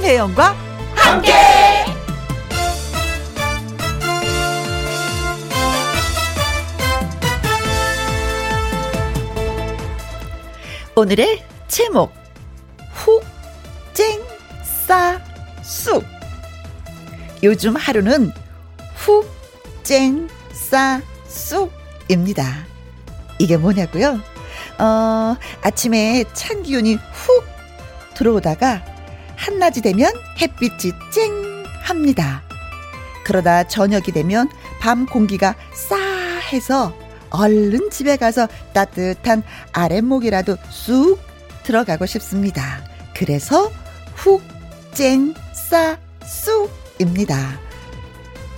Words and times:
김혜영과 0.00 0.56
함께. 0.94 1.30
오늘의 10.96 11.44
제목 11.68 12.14
후쨍싸쑥 14.72 16.02
요즘 17.42 17.76
하루는 17.76 18.32
후쨍싸 18.94 21.02
쑥입니다. 21.28 22.64
이게 23.38 23.58
뭐냐고요? 23.58 24.18
어, 24.78 25.36
아침에 25.60 26.24
찬 26.32 26.62
기운이 26.62 26.94
훅 26.94 27.44
들어오다가 28.14 28.89
한낮이 29.40 29.80
되면 29.80 30.12
햇빛이 30.38 30.92
쨍 31.10 31.64
합니다. 31.82 32.42
그러다 33.24 33.64
저녁이 33.64 34.04
되면 34.12 34.48
밤 34.80 35.06
공기가 35.06 35.54
싸해서 35.72 36.94
얼른 37.30 37.90
집에 37.90 38.16
가서 38.16 38.48
따뜻한 38.74 39.42
아랫목이라도 39.72 40.56
쑥 40.68 41.18
들어가고 41.62 42.04
싶습니다. 42.06 42.84
그래서 43.14 43.70
훅, 44.14 44.42
쨍, 44.92 45.34
싸, 45.52 45.96
쑥입니다. 46.24 47.58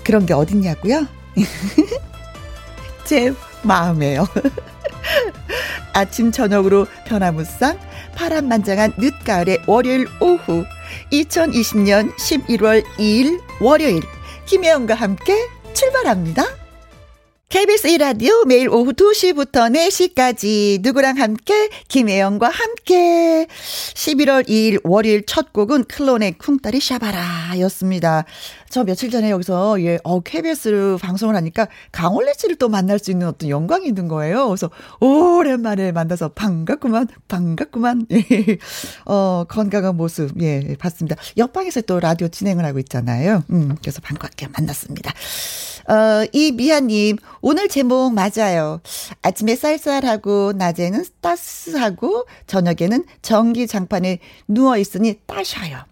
그런 0.04 0.26
게 0.26 0.34
어딨냐고요? 0.34 1.06
제 3.04 3.32
마음에요. 3.62 4.26
아침 5.92 6.32
저녁으로 6.32 6.86
변화무쌍 7.04 7.78
파란만장한 8.14 8.94
늦가을의 8.96 9.62
월요일 9.66 10.06
오후 10.20 10.64
2020년 11.12 12.14
11월 12.16 12.84
2일 12.98 13.40
월요일 13.60 14.02
김혜영과 14.46 14.94
함께 14.94 15.36
출발합니다. 15.74 16.61
KBS 17.52 17.86
1라디오 17.86 18.46
매일 18.46 18.70
오후 18.70 18.94
2시부터 18.94 19.70
4시까지 19.76 20.80
누구랑 20.80 21.18
함께 21.18 21.68
김혜영과 21.88 22.48
함께 22.48 23.46
11월 23.46 24.48
2일 24.48 24.80
월요일 24.84 25.24
첫 25.26 25.52
곡은 25.52 25.84
클론의 25.84 26.38
쿵따리 26.38 26.80
샤바라 26.80 27.60
였습니다. 27.60 28.24
저 28.70 28.84
며칠 28.84 29.10
전에 29.10 29.30
여기서 29.30 29.82
예, 29.82 29.98
어 30.02 30.20
KBS를 30.20 30.96
방송을 30.96 31.36
하니까 31.36 31.68
강원래 31.92 32.32
씨를 32.34 32.56
또 32.56 32.70
만날 32.70 32.98
수 32.98 33.10
있는 33.10 33.26
어떤 33.26 33.50
영광이 33.50 33.86
있는 33.86 34.08
거예요. 34.08 34.48
그래서 34.48 34.70
오랜만에 35.00 35.92
만나서 35.92 36.30
반갑구만 36.30 37.06
반갑구만. 37.28 38.06
예. 38.12 38.56
어 39.04 39.44
건강한 39.46 39.98
모습 39.98 40.40
예 40.40 40.74
봤습니다. 40.78 41.16
옆방에서 41.36 41.82
또 41.82 42.00
라디오 42.00 42.28
진행을 42.28 42.64
하고 42.64 42.78
있잖아요. 42.78 43.44
음 43.50 43.76
그래서 43.82 44.00
반갑게 44.00 44.48
만났습니다. 44.54 45.12
어, 45.88 46.24
이미아님, 46.32 47.16
오늘 47.44 47.66
제목 47.68 48.14
맞아요. 48.14 48.80
아침에 49.20 49.56
쌀쌀하고, 49.56 50.52
낮에는 50.52 51.04
따스하고, 51.20 52.24
저녁에는 52.46 53.04
전기 53.20 53.66
장판에 53.66 54.20
누워 54.46 54.78
있으니 54.78 55.18
따셔요. 55.26 55.82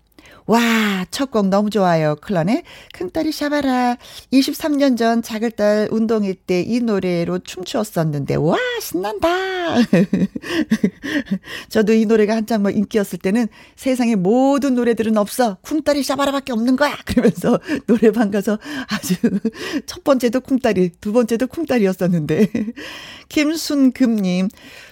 와, 0.50 1.06
첫 1.12 1.30
곡 1.30 1.46
너무 1.46 1.70
좋아요. 1.70 2.16
클런의 2.16 2.64
큰딸이 2.92 3.30
샤바라. 3.30 3.96
23년 4.32 4.96
전 4.98 5.22
작을딸 5.22 5.86
운동회 5.92 6.34
때 6.44 6.64
이 6.66 6.80
노래로 6.80 7.38
춤추었었는데, 7.40 8.34
와, 8.34 8.56
신난다. 8.80 9.28
저도 11.68 11.92
이 11.92 12.04
노래가 12.04 12.34
한창 12.34 12.62
뭐 12.62 12.72
인기였을 12.72 13.20
때는 13.20 13.46
세상에 13.76 14.16
모든 14.16 14.74
노래들은 14.74 15.16
없어. 15.18 15.56
쿵따리 15.62 16.02
샤바라밖에 16.02 16.52
없는 16.52 16.74
거야. 16.74 16.96
그러면서 17.06 17.60
노래방 17.86 18.32
가서 18.32 18.58
아주 18.88 19.14
첫 19.86 20.02
번째도 20.02 20.40
쿵따리, 20.40 20.90
두 21.00 21.12
번째도 21.12 21.46
쿵따리였었는데. 21.46 22.48
김순금님, 23.30 24.48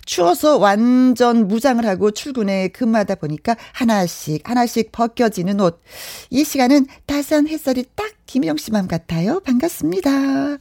추워서 0.06 0.56
완전 0.56 1.46
무장을 1.46 1.84
하고 1.84 2.10
출근에 2.10 2.68
근무하다 2.68 3.16
보니까 3.16 3.56
하나씩 3.74 4.48
하나씩 4.48 4.90
벗겨지는 4.90 5.60
옷. 5.60 5.82
이 6.30 6.44
시간은 6.44 6.86
따스한 7.04 7.46
햇살이 7.48 7.84
딱 7.94 8.17
김영 8.28 8.56
씨 8.58 8.70
맘 8.70 8.86
같아요. 8.88 9.40
반갑습니다. 9.40 10.58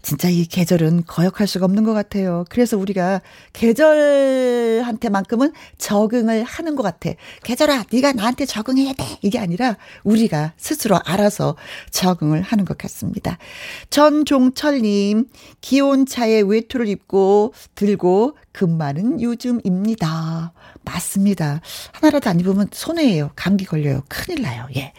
진짜 0.00 0.30
이 0.30 0.46
계절은 0.46 1.04
거역할 1.06 1.46
수가 1.46 1.66
없는 1.66 1.84
것 1.84 1.92
같아요. 1.92 2.46
그래서 2.48 2.78
우리가 2.78 3.20
계절한테만큼은 3.52 5.52
적응을 5.76 6.44
하는 6.44 6.76
것 6.76 6.82
같아. 6.82 7.10
계절아, 7.44 7.84
네가 7.92 8.14
나한테 8.14 8.46
적응해야 8.46 8.94
돼. 8.94 9.04
이게 9.20 9.38
아니라 9.38 9.76
우리가 10.02 10.54
스스로 10.56 10.98
알아서 11.04 11.56
적응을 11.90 12.40
하는 12.40 12.64
것 12.64 12.78
같습니다. 12.78 13.36
전종철님, 13.90 15.26
기온차에 15.60 16.40
외투를 16.40 16.88
입고 16.88 17.52
들고 17.74 18.38
근무하는 18.52 19.20
요즘입니다. 19.20 20.52
맞습니다. 20.82 21.60
하나라도 21.92 22.30
안 22.30 22.40
입으면 22.40 22.68
손해예요. 22.72 23.30
감기 23.36 23.64
걸려요. 23.64 24.02
큰일 24.08 24.42
나요. 24.42 24.66
예. 24.76 24.92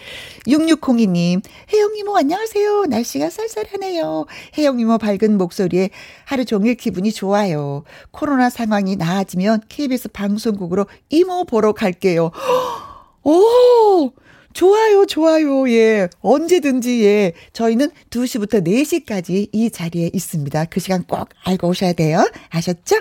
6602님, 0.47 1.43
혜영 1.71 1.97
이모 1.97 2.15
안녕하세요. 2.15 2.85
날씨가 2.85 3.29
쌀쌀하네요. 3.29 4.25
혜영 4.57 4.79
이모 4.79 4.97
밝은 4.97 5.37
목소리에 5.37 5.89
하루 6.25 6.45
종일 6.45 6.75
기분이 6.75 7.11
좋아요. 7.11 7.83
코로나 8.11 8.49
상황이 8.49 8.95
나아지면 8.95 9.61
KBS 9.67 10.09
방송국으로 10.09 10.87
이모 11.09 11.45
보러 11.45 11.73
갈게요. 11.73 12.31
오! 13.23 14.11
좋아요, 14.53 15.05
좋아요. 15.05 15.69
예. 15.69 16.09
언제든지, 16.21 17.03
예. 17.03 17.33
저희는 17.53 17.89
2시부터 18.09 18.65
4시까지 18.65 19.49
이 19.51 19.69
자리에 19.69 20.09
있습니다. 20.13 20.65
그 20.65 20.79
시간 20.79 21.03
꼭 21.03 21.29
알고 21.43 21.69
오셔야 21.69 21.93
돼요. 21.93 22.29
아셨죠? 22.49 22.97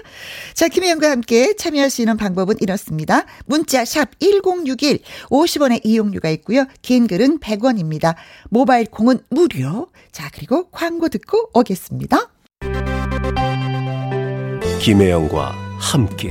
자, 0.54 0.68
김혜영과 0.68 1.10
함께 1.10 1.54
있는 2.02 2.16
방법은 2.16 2.56
이렇습니다. 2.60 3.24
문자 3.46 3.84
샵 3.84 4.10
1061, 4.20 5.00
50원의 5.30 5.80
이용료가 5.84 6.30
있고요. 6.30 6.66
긴 6.82 7.06
글은 7.06 7.40
100원입니다. 7.40 8.14
모바일 8.48 8.86
콩은 8.86 9.20
무료. 9.30 9.88
자, 10.12 10.30
그리고 10.32 10.70
광고 10.70 11.08
듣고 11.08 11.50
오겠습니다. 11.54 12.30
김혜영과 14.80 15.54
함께. 15.78 16.30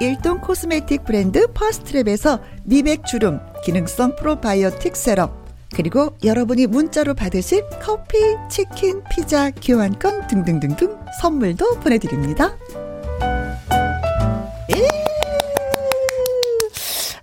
일동 0.00 0.40
코스메틱 0.40 1.04
브랜드 1.04 1.46
퍼스트랩에서 1.48 2.40
미백 2.64 3.06
주름 3.06 3.40
기능성 3.64 4.16
프로바이오틱 4.16 4.94
세럼 4.94 5.46
그리고 5.74 6.16
여러분이 6.22 6.66
문자로 6.66 7.14
받으실 7.14 7.64
커피, 7.82 8.18
치킨, 8.50 9.02
피자, 9.10 9.50
교환권 9.50 10.26
등등등등 10.28 10.96
선물도 11.20 11.80
보내드립니다. 11.80 12.56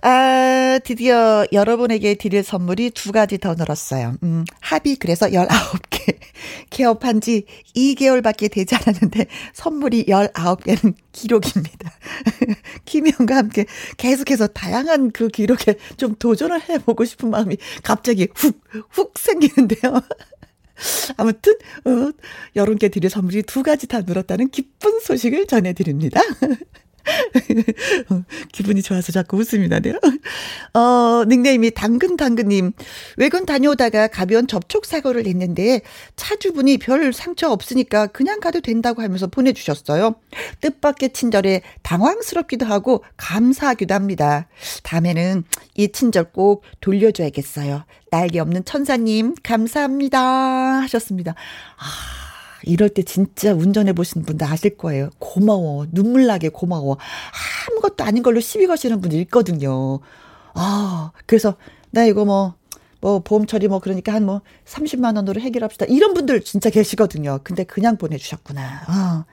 아, 0.02 0.53
드디어 0.78 1.46
여러분에게 1.52 2.14
드릴 2.14 2.42
선물이 2.42 2.90
두 2.90 3.12
가지 3.12 3.38
더 3.38 3.54
늘었어요. 3.54 4.16
음, 4.22 4.44
합이 4.60 4.96
그래서 4.96 5.26
19개. 5.26 6.18
개업한 6.70 7.20
지 7.20 7.44
2개월밖에 7.76 8.50
되지 8.50 8.74
않았는데 8.74 9.26
선물이 9.52 10.06
19개는 10.06 10.94
기록입니다. 11.12 11.92
김희영과 12.84 13.36
함께 13.36 13.66
계속해서 13.96 14.48
다양한 14.48 15.10
그 15.12 15.28
기록에 15.28 15.76
좀 15.96 16.14
도전을 16.16 16.68
해보고 16.68 17.04
싶은 17.04 17.30
마음이 17.30 17.56
갑자기 17.82 18.28
훅, 18.34 18.60
훅 18.90 19.18
생기는데요. 19.18 20.00
아무튼, 21.16 21.54
어, 21.84 22.12
여러분께 22.56 22.88
드릴 22.88 23.08
선물이 23.08 23.44
두 23.44 23.62
가지 23.62 23.86
다 23.86 24.00
늘었다는 24.00 24.50
기쁜 24.50 25.00
소식을 25.00 25.46
전해드립니다. 25.46 26.20
기분이 28.52 28.82
좋아서 28.82 29.12
자꾸 29.12 29.36
웃음이 29.38 29.68
나네요. 29.68 29.94
어, 30.74 31.24
닉네임이 31.26 31.72
당근당근님. 31.72 32.72
외근 33.16 33.46
다녀오다가 33.46 34.08
가벼운 34.08 34.46
접촉사고를 34.46 35.26
했는데 35.26 35.82
차주분이 36.16 36.78
별 36.78 37.12
상처 37.12 37.50
없으니까 37.50 38.06
그냥 38.08 38.40
가도 38.40 38.60
된다고 38.60 39.02
하면서 39.02 39.26
보내주셨어요. 39.26 40.14
뜻밖의 40.60 41.12
친절에 41.12 41.62
당황스럽기도 41.82 42.66
하고 42.66 43.04
감사하기도 43.16 43.94
합니다. 43.94 44.48
다음에는 44.82 45.44
이 45.74 45.92
친절 45.92 46.32
꼭 46.32 46.62
돌려줘야겠어요. 46.80 47.84
날개 48.10 48.38
없는 48.38 48.64
천사님, 48.64 49.34
감사합니다. 49.42 50.20
하셨습니다. 50.82 51.34
아. 51.76 52.23
이럴 52.66 52.88
때 52.88 53.02
진짜 53.02 53.52
운전해 53.52 53.92
보신 53.92 54.22
분들 54.24 54.46
아실 54.46 54.76
거예요. 54.76 55.10
고마워. 55.18 55.86
눈물 55.92 56.26
나게 56.26 56.48
고마워. 56.48 56.96
아무것도 57.70 58.04
아닌 58.04 58.22
걸로 58.22 58.40
시비 58.40 58.66
거시는 58.66 59.00
분들 59.00 59.18
있거든요. 59.22 60.00
아, 60.54 61.12
그래서 61.26 61.56
나 61.90 62.04
이거 62.04 62.24
뭐, 62.24 62.54
뭐 63.00 63.20
보험 63.20 63.46
처리 63.46 63.68
뭐 63.68 63.80
그러니까 63.80 64.12
한 64.14 64.24
뭐 64.24 64.40
30만 64.66 65.16
원으로 65.16 65.40
해결합시다. 65.40 65.86
이런 65.86 66.14
분들 66.14 66.42
진짜 66.42 66.70
계시거든요. 66.70 67.40
근데 67.44 67.64
그냥 67.64 67.96
보내 67.96 68.16
주셨구나. 68.16 68.82
아, 68.86 69.24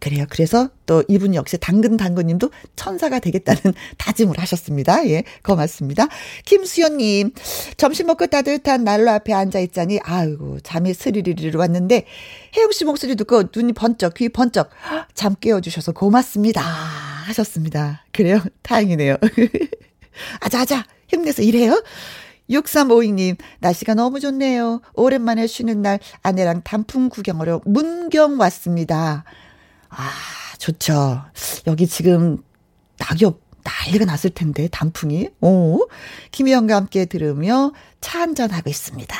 그래요. 0.00 0.24
그래서 0.30 0.70
또 0.86 1.04
이분 1.08 1.34
역시 1.34 1.58
당근 1.58 1.96
당근님도 1.96 2.50
천사가 2.74 3.18
되겠다는 3.18 3.60
다짐을 3.98 4.38
하셨습니다. 4.38 5.06
예, 5.08 5.24
고맙습니다. 5.44 6.08
김수연님, 6.46 7.32
점심 7.76 8.06
먹고 8.06 8.26
따뜻한 8.26 8.82
난로 8.82 9.10
앞에 9.10 9.32
앉아 9.32 9.60
있자니 9.60 10.00
아이고 10.02 10.58
잠이 10.60 10.94
스리리리 10.94 11.54
왔는데 11.54 12.06
혜영 12.56 12.72
씨 12.72 12.84
목소리 12.84 13.14
듣고 13.14 13.44
눈이 13.54 13.74
번쩍 13.74 14.14
귀 14.14 14.30
번쩍 14.30 14.70
잠 15.14 15.36
깨워주셔서 15.38 15.92
고맙습니다 15.92 16.62
하셨습니다. 16.62 18.04
그래요? 18.12 18.40
다행이네요. 18.62 19.16
아자아자 20.40 20.84
힘내서 21.08 21.42
일해요. 21.42 21.82
6352님, 22.48 23.36
날씨가 23.60 23.94
너무 23.94 24.18
좋네요. 24.18 24.80
오랜만에 24.94 25.46
쉬는 25.46 25.82
날 25.82 26.00
아내랑 26.22 26.62
단풍 26.64 27.08
구경하러 27.08 27.60
문경 27.64 28.40
왔습니다. 28.40 29.24
아, 29.90 30.10
좋죠. 30.58 31.22
여기 31.66 31.86
지금 31.86 32.42
낙엽 32.98 33.40
난리가 33.62 34.04
났을 34.04 34.30
텐데, 34.30 34.68
단풍이. 34.68 35.28
오. 35.40 35.86
김희영과 36.30 36.76
함께 36.76 37.04
들으며 37.04 37.72
차 38.00 38.20
한잔하고 38.20 38.70
있습니다. 38.70 39.16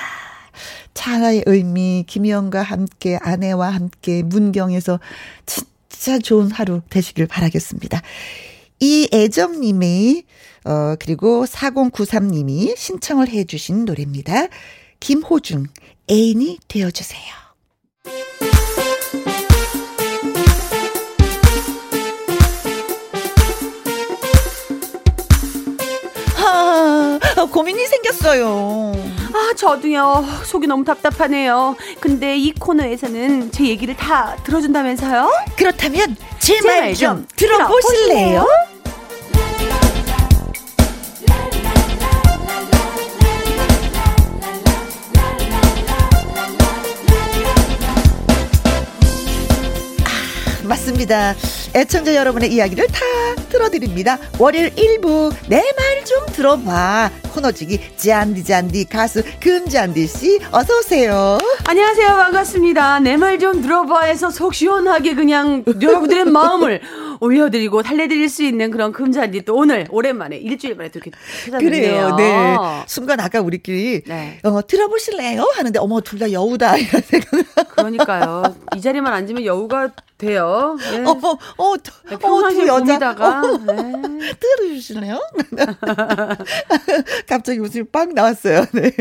차의 0.94 1.44
의미, 1.46 2.04
김희영과 2.06 2.62
함께, 2.62 3.18
아내와 3.20 3.70
함께 3.70 4.22
문경에서 4.22 4.98
진짜 5.46 6.18
좋은 6.18 6.50
하루 6.50 6.80
되시길 6.90 7.26
바라겠습니다. 7.26 8.02
이애정님이, 8.80 10.24
어, 10.64 10.96
그리고 10.98 11.44
4093님이 11.44 12.76
신청을 12.76 13.28
해주신 13.28 13.84
노래입니다. 13.84 14.48
김호중, 15.00 15.66
애인이 16.10 16.58
되어주세요. 16.68 17.49
고민이 27.50 27.84
생겼어요. 27.86 28.92
아, 29.34 29.52
저도요. 29.56 30.24
속이 30.44 30.66
너무 30.66 30.84
답답하네요. 30.84 31.76
근데 31.98 32.36
이 32.36 32.52
코너에서는 32.52 33.50
제 33.52 33.64
얘기를 33.66 33.96
다 33.96 34.36
들어준다면서요? 34.44 35.30
그렇다면 35.56 36.16
제 36.38 36.60
말 36.60 36.94
좀 36.94 37.26
들어보실래요? 37.36 38.46
아, 50.04 50.66
맞습니다. 50.66 51.34
애청자 51.74 52.14
여러분의 52.14 52.52
이야기를 52.52 52.86
다 52.88 53.00
들어드립니다. 53.48 54.18
월요일 54.38 54.70
1부 54.74 55.32
내 55.48 55.56
말 55.76 56.00
좀 56.04 56.26
들어봐. 56.34 57.10
코너지기 57.30 57.96
잔디 57.96 58.44
잔디 58.44 58.84
가수 58.84 59.22
금잔디 59.40 60.06
씨 60.06 60.38
어서 60.52 60.78
오세요. 60.78 61.38
안녕하세요. 61.66 62.08
반갑습니다. 62.08 63.00
내 63.00 63.16
말 63.16 63.38
좀 63.40 63.62
들어봐해서 63.62 64.28
속 64.30 64.52
시원하게 64.54 65.14
그냥 65.14 65.64
여러분들의 65.80 66.24
마음을 66.30 66.80
올려드리고 67.20 67.82
달래드릴 67.82 68.28
수 68.28 68.42
있는 68.42 68.70
그런 68.70 68.92
금잔디 68.92 69.42
또 69.44 69.54
오늘 69.56 69.86
오랜만에 69.90 70.36
일주일 70.36 70.74
만에 70.74 70.90
이렇게 70.92 71.10
찾아뵙네요. 71.44 71.60
그래요. 71.70 72.16
네. 72.16 72.56
순간 72.86 73.20
아까 73.20 73.40
우리끼리 73.40 74.02
네. 74.06 74.40
어, 74.42 74.66
들어보실래요? 74.66 75.42
하는데 75.54 75.78
어머 75.78 76.00
둘 76.00 76.18
다 76.20 76.30
여우다 76.32 76.76
이런 76.78 77.00
생각. 77.02 77.30
그러니까요. 77.76 78.42
이 78.76 78.80
자리만 78.82 79.10
앉으면 79.12 79.44
여우가 79.46 79.90
돼요. 80.18 80.76
네. 80.92 80.98
어, 81.56 81.76
네, 82.10 82.16
평상시 82.18 82.68
어, 82.68 82.76
봄이다가 82.78 83.40
어, 83.40 83.56
네. 83.56 84.34
들어주실래요? 84.38 85.18
갑자기 87.26 87.58
웃음이 87.58 87.84
빵 87.86 88.14
나왔어요. 88.14 88.66
네. 88.74 88.92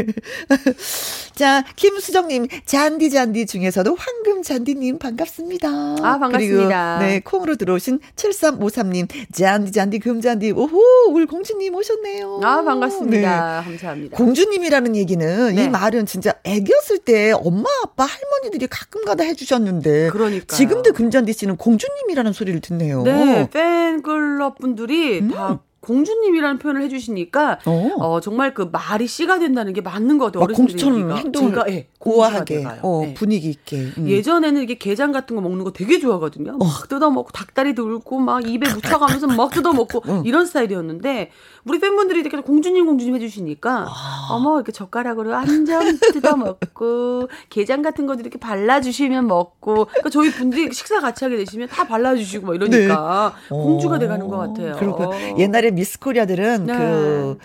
자, 1.33 1.63
김수정님, 1.75 2.47
잔디 2.65 3.09
잔디 3.09 3.45
중에서도 3.45 3.95
황금 3.97 4.41
잔디님 4.41 4.99
반갑습니다. 4.99 5.67
아, 5.69 6.19
반갑습니다. 6.19 6.97
그리고, 6.99 7.11
네, 7.11 7.19
콩으로 7.19 7.55
들어오신 7.55 7.99
7353님, 8.15 9.07
잔디 9.33 9.71
잔디 9.71 9.99
금잔디, 9.99 10.51
오호, 10.51 11.11
울 11.11 11.27
공주님 11.27 11.75
오셨네요. 11.75 12.41
아, 12.43 12.63
반갑습니다. 12.63 13.61
네. 13.61 13.65
감사합니다. 13.69 14.17
공주님이라는 14.17 14.95
얘기는 14.95 15.51
이 15.51 15.55
네. 15.55 15.69
말은 15.69 16.05
진짜 16.05 16.33
애기였을 16.43 16.99
때 16.99 17.31
엄마, 17.31 17.67
아빠, 17.83 18.05
할머니들이 18.05 18.67
가끔 18.67 19.03
가다 19.03 19.23
해주셨는데. 19.23 20.09
그러니까 20.11 20.55
지금도 20.55 20.93
금 20.93 21.09
김잔디 21.09 21.33
씨는 21.33 21.57
공주님이라는 21.57 22.33
소리를 22.33 22.61
듣네요. 22.61 23.01
네, 23.01 23.49
팬클럽 23.49 24.59
분들이 24.59 25.19
음. 25.19 25.31
다 25.31 25.59
공주님이라는 25.89 26.59
표현을 26.59 26.83
해주시니까 26.83 27.59
어. 27.65 27.91
어. 27.97 28.19
정말 28.19 28.53
그 28.53 28.69
말이 28.71 29.07
씨가 29.07 29.39
된다는 29.39 29.73
게 29.73 29.81
맞는 29.81 30.19
것 30.19 30.31
같아요. 30.31 30.55
공주처럼 30.55 31.17
행동을 31.17 31.63
예, 31.69 31.87
고와하게 31.99 32.65
어, 32.81 33.01
네. 33.05 33.13
분위기 33.13 33.49
있게. 33.49 33.77
음. 33.97 34.07
예전에는 34.07 34.61
이게 34.63 34.77
게장 34.77 35.11
같은 35.11 35.35
거 35.35 35.41
먹는 35.41 35.65
거 35.65 35.71
되게 35.71 35.99
좋아하거든요. 35.99 36.53
어. 36.53 36.57
막 36.57 36.87
뜯어 36.87 37.09
먹고 37.11 37.31
닭다리 37.31 37.75
들고 37.75 38.19
막 38.19 38.47
입에 38.47 38.69
묻혀가면서 38.73 39.27
막 39.27 39.51
뜯어 39.51 39.73
먹고 39.73 40.01
어. 40.07 40.23
이런 40.25 40.45
스타일이었는데 40.45 41.31
우리 41.65 41.79
팬분들이 41.79 42.21
이렇게 42.21 42.39
공주님 42.39 42.85
공주님 42.85 43.15
해주시니까 43.15 43.85
아. 43.89 44.27
어머 44.31 44.55
이렇게 44.55 44.71
젓가락으로 44.71 45.33
한 45.35 45.59
점 45.65 45.83
뜯어 46.13 46.37
먹고 46.37 47.27
게장 47.49 47.81
같은 47.81 48.05
것도 48.07 48.21
이렇게 48.21 48.39
발라주시면 48.39 49.27
먹고 49.27 49.85
그러니까 49.85 50.09
저희 50.09 50.31
분들이 50.31 50.71
식사 50.71 51.01
같이 51.01 51.25
하게 51.25 51.35
되시면 51.35 51.67
다 51.67 51.85
발라주시고 51.85 52.47
막 52.47 52.55
이러니까 52.55 53.33
네. 53.43 53.49
공주가 53.49 53.99
돼가는 53.99 54.25
것 54.29 54.37
같아요. 54.37 54.77
그리고 54.79 55.11
옛날에 55.37 55.71
미스 55.71 55.99
코리아들은 55.99 56.65
네. 56.65 56.77
그 56.77 57.37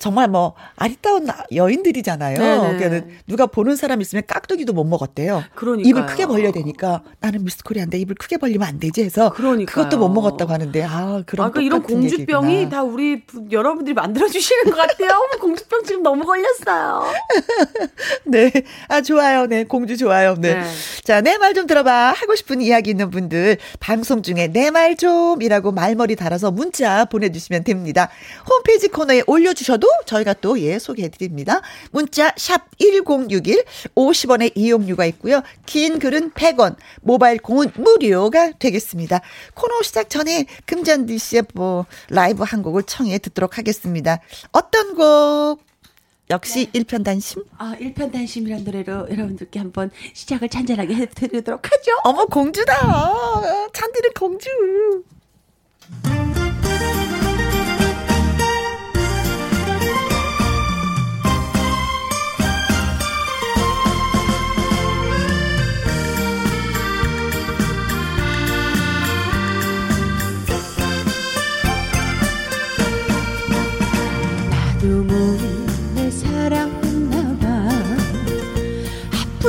정말 0.00 0.28
뭐 0.28 0.54
아리따운 0.76 1.28
여인들이잖아요. 1.54 2.36
그러니까 2.76 3.06
누가 3.28 3.46
보는 3.46 3.76
사람 3.76 3.99
있으면 4.02 4.22
깍두기도 4.26 4.72
못 4.72 4.84
먹었대요. 4.84 5.44
그러니까 5.54 5.88
입을 5.88 6.06
크게 6.06 6.26
벌려야 6.26 6.52
되니까 6.52 7.02
나는 7.20 7.44
미스 7.44 7.62
코리아인데 7.62 7.98
입을 7.98 8.14
크게 8.16 8.36
벌리면 8.38 8.66
안 8.66 8.78
되지 8.80 9.02
해서 9.04 9.30
그러니까요. 9.30 9.84
그것도 9.84 9.98
못 9.98 10.08
먹었다고 10.08 10.52
하는데 10.52 10.82
아 10.84 11.22
그런 11.26 11.46
아, 11.46 11.50
그러니까 11.50 11.60
이런 11.62 11.82
공주병이 11.82 12.54
얘기구나. 12.54 12.70
다 12.76 12.82
우리 12.82 13.22
여러분들이 13.50 13.94
만들어 13.94 14.28
주시는 14.28 14.64
것 14.64 14.76
같아요. 14.76 15.10
공주병 15.40 15.84
지금 15.84 16.02
너무 16.02 16.24
걸렸어요. 16.24 17.04
네, 18.26 18.50
아 18.88 19.00
좋아요. 19.00 19.46
네, 19.46 19.64
공주 19.64 19.96
좋아요. 19.96 20.34
네, 20.38 20.54
네. 20.54 20.64
자내 21.04 21.38
말 21.38 21.50
좀 21.50 21.66
들어봐 21.66 22.12
하고 22.12 22.36
싶은 22.36 22.60
이야기 22.60 22.90
있는 22.90 23.10
분들 23.10 23.56
방송 23.80 24.22
중에 24.22 24.46
내 24.48 24.70
말 24.70 24.96
좀이라고 24.96 25.72
말머리 25.72 26.14
달아서 26.16 26.50
문자 26.50 27.04
보내주시면. 27.06 27.60
됩니다. 27.64 28.08
홈페이지 28.48 28.88
코너에 28.88 29.22
올려주셔도 29.26 29.86
저희가 30.06 30.34
또 30.34 30.58
예 30.58 30.78
소개해드립니다. 30.78 31.60
문자 31.90 32.32
샵 32.36 32.62
1061, 32.78 33.64
50원의 33.94 34.52
이용료가 34.54 35.04
있고요. 35.06 35.42
긴 35.66 35.98
글은 35.98 36.32
100원, 36.32 36.76
모바일 37.02 37.38
공은 37.38 37.72
무료가 37.76 38.52
되겠습니다. 38.52 39.20
코너 39.54 39.82
시작 39.82 40.10
전에 40.10 40.46
금잔디 40.66 41.18
씨의 41.18 41.44
뭐 41.54 41.86
라이브 42.08 42.42
한 42.42 42.62
곡을 42.62 42.84
청해 42.84 43.18
듣도록 43.18 43.58
하겠습니다. 43.58 44.20
어떤 44.52 44.94
곡? 44.94 45.62
역시 46.30 46.66
네. 46.66 46.70
일편단심? 46.74 47.42
아, 47.58 47.74
일편단심이란 47.78 48.62
노래로 48.64 49.10
여러분들께 49.10 49.58
한번 49.58 49.90
시작을 50.14 50.48
잔잔하게 50.48 50.94
해드리도록 50.94 51.66
하죠. 51.66 51.92
어머, 52.04 52.24
공주다. 52.26 52.72
잔디는 53.72 54.10
공주. 54.16 54.48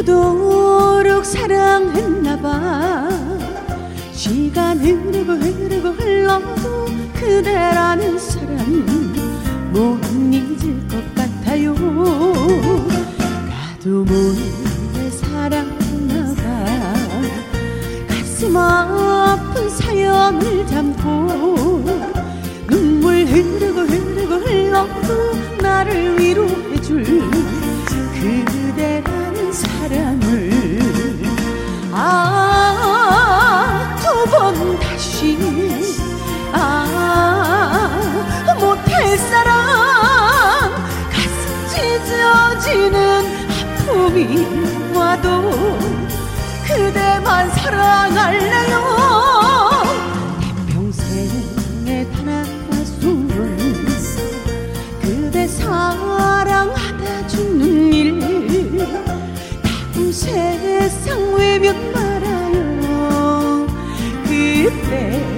아프도록 0.01 1.23
사랑했나봐. 1.23 3.09
시간 4.11 4.79
흐르고 4.79 5.33
흐르고 5.33 5.89
흘러도 5.89 6.85
그대라는 7.13 8.17
사람 8.17 9.71
못 9.71 9.99
잊을 10.31 10.87
것 10.87 11.15
같아요. 11.15 11.75
나도 13.47 14.03
몰래 14.05 15.09
사랑했나봐. 15.11 16.41
가슴 18.07 18.57
아픈 18.57 19.69
사연을 19.69 20.65
담고 20.65 21.85
눈물 22.67 23.25
흐르고 23.25 23.81
흐르고 23.81 24.33
흘러도 24.35 25.33
나를 25.61 26.19
위로해줄 26.19 27.60
그대라 28.21 29.09
사랑을 29.51 30.51
아 31.91 33.95
두 34.01 34.25
번 34.29 34.79
다시 34.79 35.37
아 36.53 37.89
못할 38.59 39.17
사랑 39.17 40.71
가슴 41.11 41.67
찢어지는 41.69 42.97
아픔이 43.49 44.21
와도 44.95 45.27
그대만 46.67 47.49
사랑할래요 47.49 48.75
외면 61.51 61.91
말아요 61.91 63.67
그때 64.23 65.30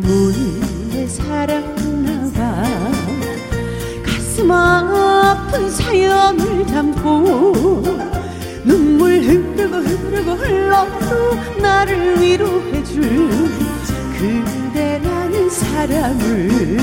몰래 0.00 1.06
사랑했나봐. 1.06 2.64
가슴 4.04 4.50
아픈 4.50 5.70
사연을 5.70 6.66
담고 6.66 7.82
눈물 8.64 9.20
흐르고 9.22 9.76
흐르고 9.76 10.32
흘러도 10.32 11.36
나를 11.60 12.20
위로해줄 12.20 13.02
그대라는 14.18 15.48
사랑을. 15.50 16.78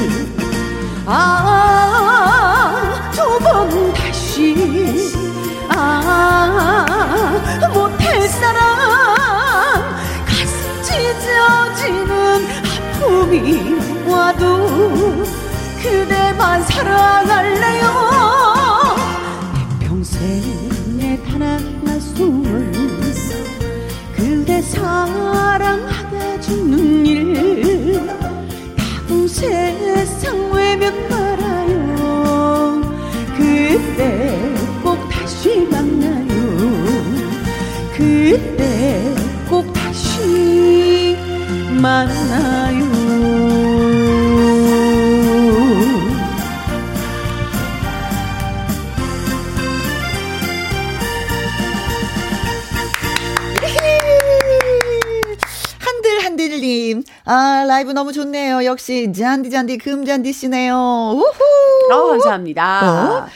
아 1.05 3.01
두 3.15 3.39
번 3.39 3.93
다시. 3.93 5.13
아 5.69 7.31
못할 7.73 8.21
사랑 8.27 9.81
가슴 10.25 10.83
찢어지는 10.83 12.64
아픔이 12.95 14.07
와도 14.07 14.67
그대만 15.81 16.63
사랑할래요? 16.63 17.85
내 19.53 19.87
평생에 19.87 21.19
단 21.29 21.41
하나 21.41 21.99
숨을 21.99 22.74
역시, 58.75 59.09
잔디 59.13 59.49
잔디, 59.49 59.77
금잔디 59.77 60.33
씨네요. 60.33 60.75
우후! 61.15 61.93
어, 61.93 62.07
감사합니다. 62.09 63.23
어? 63.23 63.27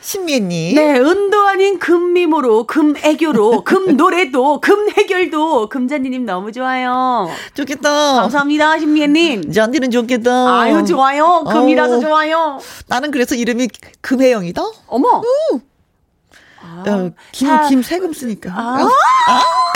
신미애님. 0.00 0.76
네, 0.76 0.98
은도 0.98 1.46
아닌 1.46 1.78
금미모로, 1.78 2.64
금애교로, 2.64 3.64
금노래도, 3.68 4.62
금해결도, 4.62 5.68
금잔디님 5.68 6.24
너무 6.24 6.52
좋아요. 6.52 7.28
좋겠다. 7.52 8.14
감사합니다, 8.14 8.78
신미애님. 8.78 9.52
잔디는 9.52 9.90
좋겠다. 9.90 10.60
아유, 10.60 10.82
좋아요. 10.86 11.44
금이라서 11.44 11.98
어. 11.98 12.00
좋아요. 12.00 12.58
나는 12.86 13.10
그래서 13.10 13.34
이름이 13.34 13.68
금혜영이다? 14.00 14.62
어머. 14.86 15.22
우. 15.52 15.60
아, 16.62 16.84
어, 16.86 17.10
김, 17.32 17.48
김 17.68 17.82
세금 17.82 18.14
쓰니까. 18.14 18.50
아. 18.54 18.84
어? 18.84 18.88
아. 19.28 19.67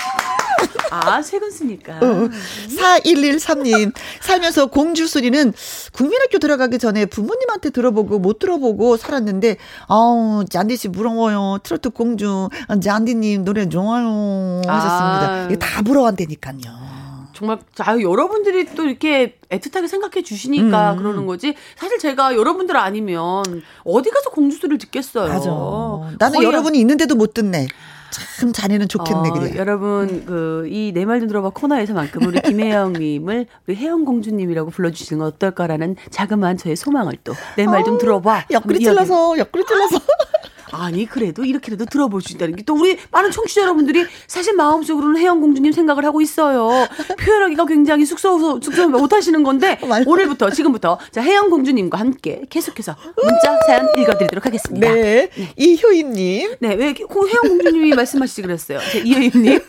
아, 0.92 1.22
세금 1.22 1.50
쓰니까. 1.50 1.94
어, 1.98 2.28
4113님, 2.68 3.92
살면서 4.20 4.66
공주 4.66 5.06
소리는 5.06 5.52
국민학교 5.92 6.38
들어가기 6.38 6.78
전에 6.78 7.06
부모님한테 7.06 7.70
들어보고 7.70 8.18
못 8.18 8.38
들어보고 8.38 8.96
살았는데, 8.98 9.56
아우, 9.88 10.44
잔디 10.48 10.76
씨 10.76 10.88
부러워요. 10.88 11.58
트로트 11.62 11.90
공주, 11.90 12.48
잔디님 12.82 13.44
노래 13.44 13.68
좋아요. 13.68 14.60
하셨습니다. 14.66 15.30
아. 15.30 15.46
이게 15.46 15.58
다 15.58 15.82
부러워한다니까요. 15.82 16.92
정말 17.34 17.58
아 17.78 17.98
여러분들이 17.98 18.66
또 18.74 18.84
이렇게 18.84 19.38
애틋하게 19.50 19.88
생각해 19.88 20.22
주시니까 20.22 20.92
음. 20.92 20.98
그러는 20.98 21.26
거지. 21.26 21.54
사실 21.76 21.98
제가 21.98 22.36
여러분들 22.36 22.76
아니면 22.76 23.42
어디 23.84 24.10
가서 24.10 24.30
공주 24.30 24.58
소리를 24.58 24.78
듣겠어요. 24.78 25.28
맞아. 25.28 26.16
나는 26.18 26.42
여러분이 26.42 26.78
있는데도 26.78 27.16
못 27.16 27.34
듣네. 27.34 27.66
참 28.12 28.52
자네는 28.52 28.88
좋겠네 28.88 29.28
어, 29.28 29.32
그래. 29.32 29.52
여러분 29.56 30.24
그 30.26 30.66
이 30.68 30.92
내 30.94 31.04
말 31.04 31.18
좀 31.20 31.28
들어봐 31.28 31.50
코너에서만큼 31.50 32.26
우리 32.26 32.40
김혜영님을 32.40 33.46
우리 33.66 33.74
혜영 33.76 34.04
공주님이라고 34.04 34.70
불러주시는 34.70 35.18
건 35.20 35.28
어떨까라는 35.28 35.96
자그마한 36.10 36.56
저의 36.58 36.76
소망을 36.76 37.14
또 37.24 37.32
내 37.56 37.64
말 37.66 37.82
좀 37.84 37.98
들어봐. 37.98 38.46
옆구리 38.50 38.78
찔러서 38.80 39.38
옆구리 39.38 39.64
찔러서. 39.66 39.98
아니 40.72 41.06
그래도 41.06 41.44
이렇게라도 41.44 41.84
들어볼 41.84 42.22
수 42.22 42.32
있다는 42.32 42.56
게 42.56 42.62
또 42.64 42.74
우리 42.74 42.96
많은 43.10 43.30
청취자 43.32 43.62
여러분들이 43.62 44.06
사실 44.28 44.54
마음속으로는 44.54 45.20
혜영 45.20 45.40
공주님 45.40 45.72
생각을 45.72 46.04
하고 46.04 46.20
있어요. 46.20 46.70
표현하기가 47.18 47.66
굉장히 47.66 48.04
숙소 48.06 48.60
숙소 48.60 48.88
못하시는 48.88 49.42
건데 49.42 49.78
오늘부터 50.06 50.50
지금부터 50.50 50.98
자 51.10 51.20
혜영 51.22 51.50
공주님과 51.50 51.98
함께 51.98 52.42
계속해서 52.50 52.94
문자 53.16 53.58
사연 53.66 53.88
읽어드리도록 53.98 54.46
하겠습니다. 54.46 54.88
네, 54.92 55.28
네. 55.34 55.52
이효임님. 55.56 56.56
네, 56.60 56.74
왜 56.74 56.94
혜영 56.94 57.40
공주님이 57.48 57.94
말씀하시지 57.94 58.42
그랬어요. 58.42 58.78
이효임님. 59.04 59.60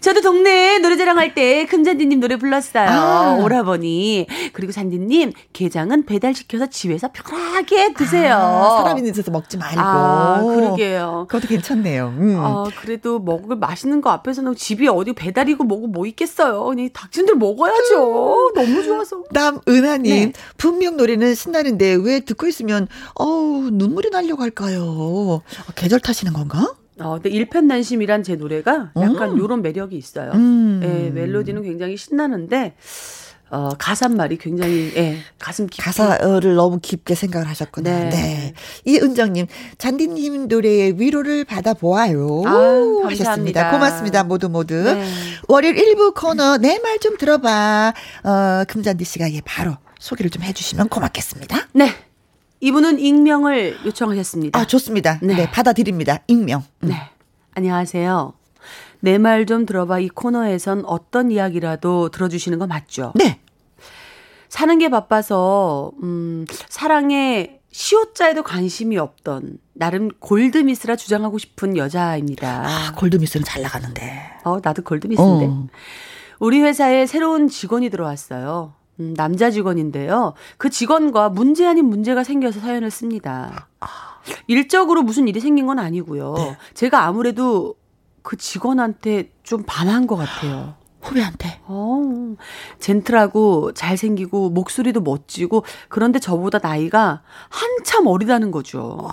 저도 0.00 0.20
동네 0.20 0.78
노래자랑 0.78 1.18
할 1.18 1.34
때 1.36 1.66
금잔디님 1.66 2.20
노래 2.20 2.36
불렀어요. 2.36 2.88
아. 2.88 3.38
오라버니. 3.42 4.26
그리고 4.52 4.72
잔디님 4.72 5.32
게장은 5.52 6.06
배달시켜서 6.06 6.66
집에서 6.66 7.10
편하게 7.12 7.92
드세요. 7.92 8.34
아, 8.36 8.78
사람 8.82 8.96
있는 8.98 9.12
데서 9.12 9.30
먹지 9.32 9.58
말고. 9.58 9.80
아, 9.80 10.40
그러게요. 10.46 11.26
그것도 11.28 11.48
괜찮네요. 11.48 12.14
음. 12.18 12.36
아, 12.38 12.64
그래도 12.80 13.18
먹을 13.18 13.56
맛있는 13.56 14.00
거 14.00 14.10
앞에서는 14.10 14.54
집이 14.54 14.88
어디 14.88 15.12
배달이고 15.12 15.64
뭐고 15.64 15.86
뭐 15.88 16.06
있겠어요. 16.06 16.64
그냥 16.64 16.88
닭진들 16.92 17.36
먹어야죠. 17.36 18.52
너무 18.54 18.82
좋아서. 18.82 19.24
남은하님, 19.30 20.32
네. 20.32 20.32
분명 20.56 20.96
노래는 20.96 21.34
신나는데 21.34 21.94
왜 22.02 22.20
듣고 22.20 22.46
있으면 22.46 22.88
어우 23.14 23.70
눈물이 23.72 24.10
나려고 24.10 24.42
할까요? 24.42 25.42
계절 25.74 26.00
타시는 26.00 26.32
건가? 26.32 26.74
어, 26.98 27.14
근데 27.14 27.28
일편단심이란 27.30 28.22
제 28.22 28.36
노래가 28.36 28.92
약간 28.96 29.32
음. 29.32 29.38
요런 29.38 29.62
매력이 29.62 29.96
있어요. 29.96 30.30
음. 30.32 30.80
예, 30.82 31.10
멜로디는 31.10 31.62
굉장히 31.62 31.96
신나는데 31.96 32.74
어, 33.48 33.70
가사말이 33.78 34.38
굉장히, 34.38 34.92
예, 34.96 35.18
가슴 35.38 35.66
깊게. 35.66 35.82
가사를 35.82 36.54
너무 36.56 36.80
깊게 36.82 37.14
생각을 37.14 37.46
하셨구나. 37.48 37.90
네. 37.90 38.08
네. 38.10 38.54
이은정님, 38.84 39.46
잔디님 39.78 40.48
노래에 40.48 40.94
위로를 40.96 41.44
받아보아요. 41.44 42.42
아, 42.44 43.06
하셨습니다. 43.08 43.70
고맙습니다. 43.70 44.24
모두 44.24 44.48
모두. 44.48 44.74
네. 44.82 45.06
월요일 45.48 45.76
1부 45.76 46.14
코너, 46.14 46.56
내 46.58 46.78
말 46.82 46.98
좀 46.98 47.16
들어봐. 47.18 47.92
어, 48.24 48.64
금잔디 48.66 49.04
씨가 49.04 49.30
예, 49.32 49.40
바로 49.44 49.76
소개를 50.00 50.30
좀 50.30 50.42
해주시면 50.42 50.88
고맙겠습니다. 50.88 51.68
네. 51.74 51.90
이분은 52.60 52.98
익명을 52.98 53.78
요청하셨습니다. 53.84 54.58
아, 54.58 54.66
좋습니다. 54.66 55.18
네. 55.22 55.34
네 55.34 55.50
받아드립니다. 55.50 56.20
익명. 56.26 56.64
음. 56.82 56.88
네. 56.88 56.96
안녕하세요. 57.54 58.32
내 59.06 59.18
말 59.18 59.46
좀 59.46 59.66
들어봐 59.66 60.00
이 60.00 60.08
코너에선 60.08 60.84
어떤 60.84 61.30
이야기라도 61.30 62.08
들어주시는 62.08 62.58
거 62.58 62.66
맞죠? 62.66 63.12
네. 63.14 63.38
사는 64.48 64.76
게 64.78 64.88
바빠서, 64.88 65.92
음, 66.02 66.44
사랑에 66.68 67.60
시옷자에도 67.70 68.42
관심이 68.42 68.98
없던, 68.98 69.58
나름 69.74 70.08
골드미스라 70.18 70.96
주장하고 70.96 71.38
싶은 71.38 71.76
여자입니다. 71.76 72.64
아, 72.66 72.92
골드미스는 72.96 73.44
잘 73.44 73.62
나가는데. 73.62 74.22
어, 74.44 74.58
나도 74.62 74.82
골드미스인데. 74.82 75.46
어. 75.46 75.66
우리 76.40 76.60
회사에 76.60 77.06
새로운 77.06 77.46
직원이 77.48 77.90
들어왔어요. 77.90 78.72
음, 78.98 79.14
남자 79.14 79.50
직원인데요. 79.52 80.34
그 80.58 80.68
직원과 80.70 81.28
문제 81.28 81.64
아닌 81.66 81.84
문제가 81.84 82.24
생겨서 82.24 82.58
사연을 82.60 82.90
씁니다. 82.90 83.68
일적으로 84.48 85.02
무슨 85.02 85.28
일이 85.28 85.38
생긴 85.38 85.66
건 85.66 85.78
아니고요. 85.78 86.34
네. 86.36 86.56
제가 86.74 87.04
아무래도 87.04 87.74
그 88.26 88.36
직원한테 88.36 89.30
좀 89.44 89.62
반한 89.64 90.08
것 90.08 90.16
같아요. 90.16 90.74
후배한테. 91.00 91.60
어, 91.66 92.34
젠틀하고 92.80 93.72
잘생기고 93.72 94.50
목소리도 94.50 95.00
멋지고 95.00 95.64
그런데 95.88 96.18
저보다 96.18 96.58
나이가 96.60 97.22
한참 97.48 98.08
어리다는 98.08 98.50
거죠. 98.50 99.08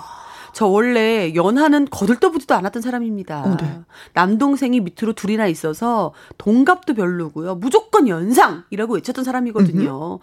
저 0.52 0.66
원래 0.66 1.32
연하는 1.36 1.86
거들떠보지도 1.88 2.56
않았던 2.56 2.82
사람입니다. 2.82 3.42
어, 3.42 3.56
네. 3.56 3.82
남동생이 4.14 4.80
밑으로 4.80 5.12
둘이나 5.12 5.46
있어서 5.46 6.12
동갑도 6.36 6.94
별로고요. 6.94 7.54
무조건 7.54 8.08
연상이라고 8.08 8.94
외쳤던 8.94 9.22
사람이거든요. 9.22 10.14
음흠. 10.14 10.18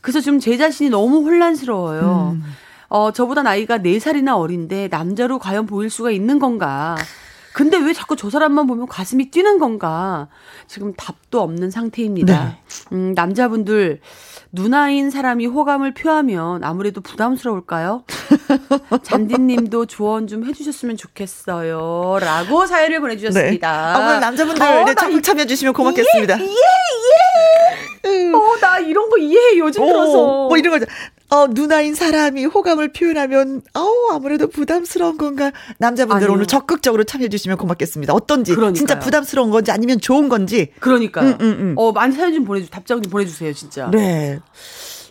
그래서 0.00 0.20
지금 0.20 0.38
제 0.38 0.56
자신이 0.56 0.90
너무 0.90 1.24
혼란스러워요. 1.24 2.36
음. 2.36 2.44
어, 2.86 3.10
저보다 3.10 3.42
나이가 3.42 3.78
4살이나 3.78 4.38
어린데 4.38 4.86
남자로 4.92 5.40
과연 5.40 5.66
보일 5.66 5.90
수가 5.90 6.12
있는 6.12 6.38
건가? 6.38 6.96
근데 7.58 7.76
왜 7.76 7.92
자꾸 7.92 8.14
저 8.14 8.30
사람만 8.30 8.68
보면 8.68 8.86
가슴이 8.86 9.32
뛰는 9.32 9.58
건가? 9.58 10.28
지금 10.68 10.94
답도 10.94 11.40
없는 11.40 11.72
상태입니다. 11.72 12.44
네. 12.44 12.58
음, 12.92 13.14
남자분들 13.16 13.98
누나인 14.52 15.10
사람이 15.10 15.46
호감을 15.46 15.92
표하면 15.92 16.62
아무래도 16.62 17.00
부담스러울까요? 17.00 18.04
잔디님도 19.02 19.86
조언 19.86 20.28
좀 20.28 20.44
해주셨으면 20.44 20.96
좋겠어요. 20.96 22.18
라고 22.20 22.64
사연을 22.64 23.00
보내주셨습니다. 23.00 23.98
네. 23.98 24.04
아, 24.04 24.20
남자분들 24.20 24.62
어, 24.62 24.84
네, 24.84 24.94
적극 24.94 25.20
참여해주시면 25.20 25.74
고맙겠습니다. 25.74 26.38
예, 26.38 26.44
예, 26.44 28.08
예. 28.08 28.32
어, 28.32 28.56
나 28.60 28.78
이런 28.78 29.10
거 29.10 29.18
이해해, 29.18 29.58
요즘 29.58 29.82
어, 29.82 29.86
들어서. 29.86 30.46
뭐 30.46 30.56
이런 30.56 30.78
거. 30.78 30.86
어, 31.30 31.46
누나인 31.46 31.94
사람이 31.94 32.46
호감을 32.46 32.92
표현하면, 32.92 33.62
어우, 33.74 34.12
아무래도 34.12 34.48
부담스러운 34.48 35.18
건가. 35.18 35.52
남자분들 35.78 36.24
아니요. 36.24 36.34
오늘 36.34 36.46
적극적으로 36.46 37.04
참여해 37.04 37.28
주시면 37.28 37.58
고맙겠습니다. 37.58 38.14
어떤지. 38.14 38.54
그러니까요. 38.54 38.74
진짜 38.74 38.98
부담스러운 38.98 39.50
건지 39.50 39.70
아니면 39.70 40.00
좋은 40.00 40.28
건지. 40.28 40.72
그러니까. 40.80 41.20
음, 41.22 41.36
음, 41.40 41.46
음. 41.60 41.74
어, 41.76 41.92
많이 41.92 42.14
사연 42.14 42.32
좀 42.32 42.44
보내주, 42.44 42.70
답장 42.70 43.02
좀 43.02 43.10
보내주세요, 43.10 43.52
진짜. 43.52 43.90
네. 43.90 44.40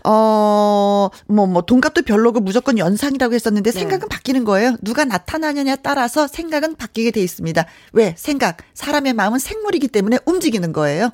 어, 0.04 1.10
뭐, 1.28 1.46
뭐, 1.48 1.62
동갑도 1.62 2.04
별로고 2.04 2.40
무조건 2.40 2.78
연상이라고 2.78 3.34
했었는데 3.36 3.72
네. 3.72 3.80
생각은 3.80 4.08
바뀌는 4.08 4.44
거예요. 4.46 4.78
누가 4.82 5.04
나타나느냐에 5.06 5.78
따라서 5.84 6.28
생각은 6.28 6.76
바뀌게 6.78 7.12
돼 7.12 7.22
있습니다. 7.22 7.66
왜? 7.94 8.16
생각. 8.18 8.58
사람의 8.74 9.14
마음은 9.14 9.38
생물이기 9.38 9.90
때문에 9.90 10.20
움직이는 10.26 10.72
거예요. 10.72 11.12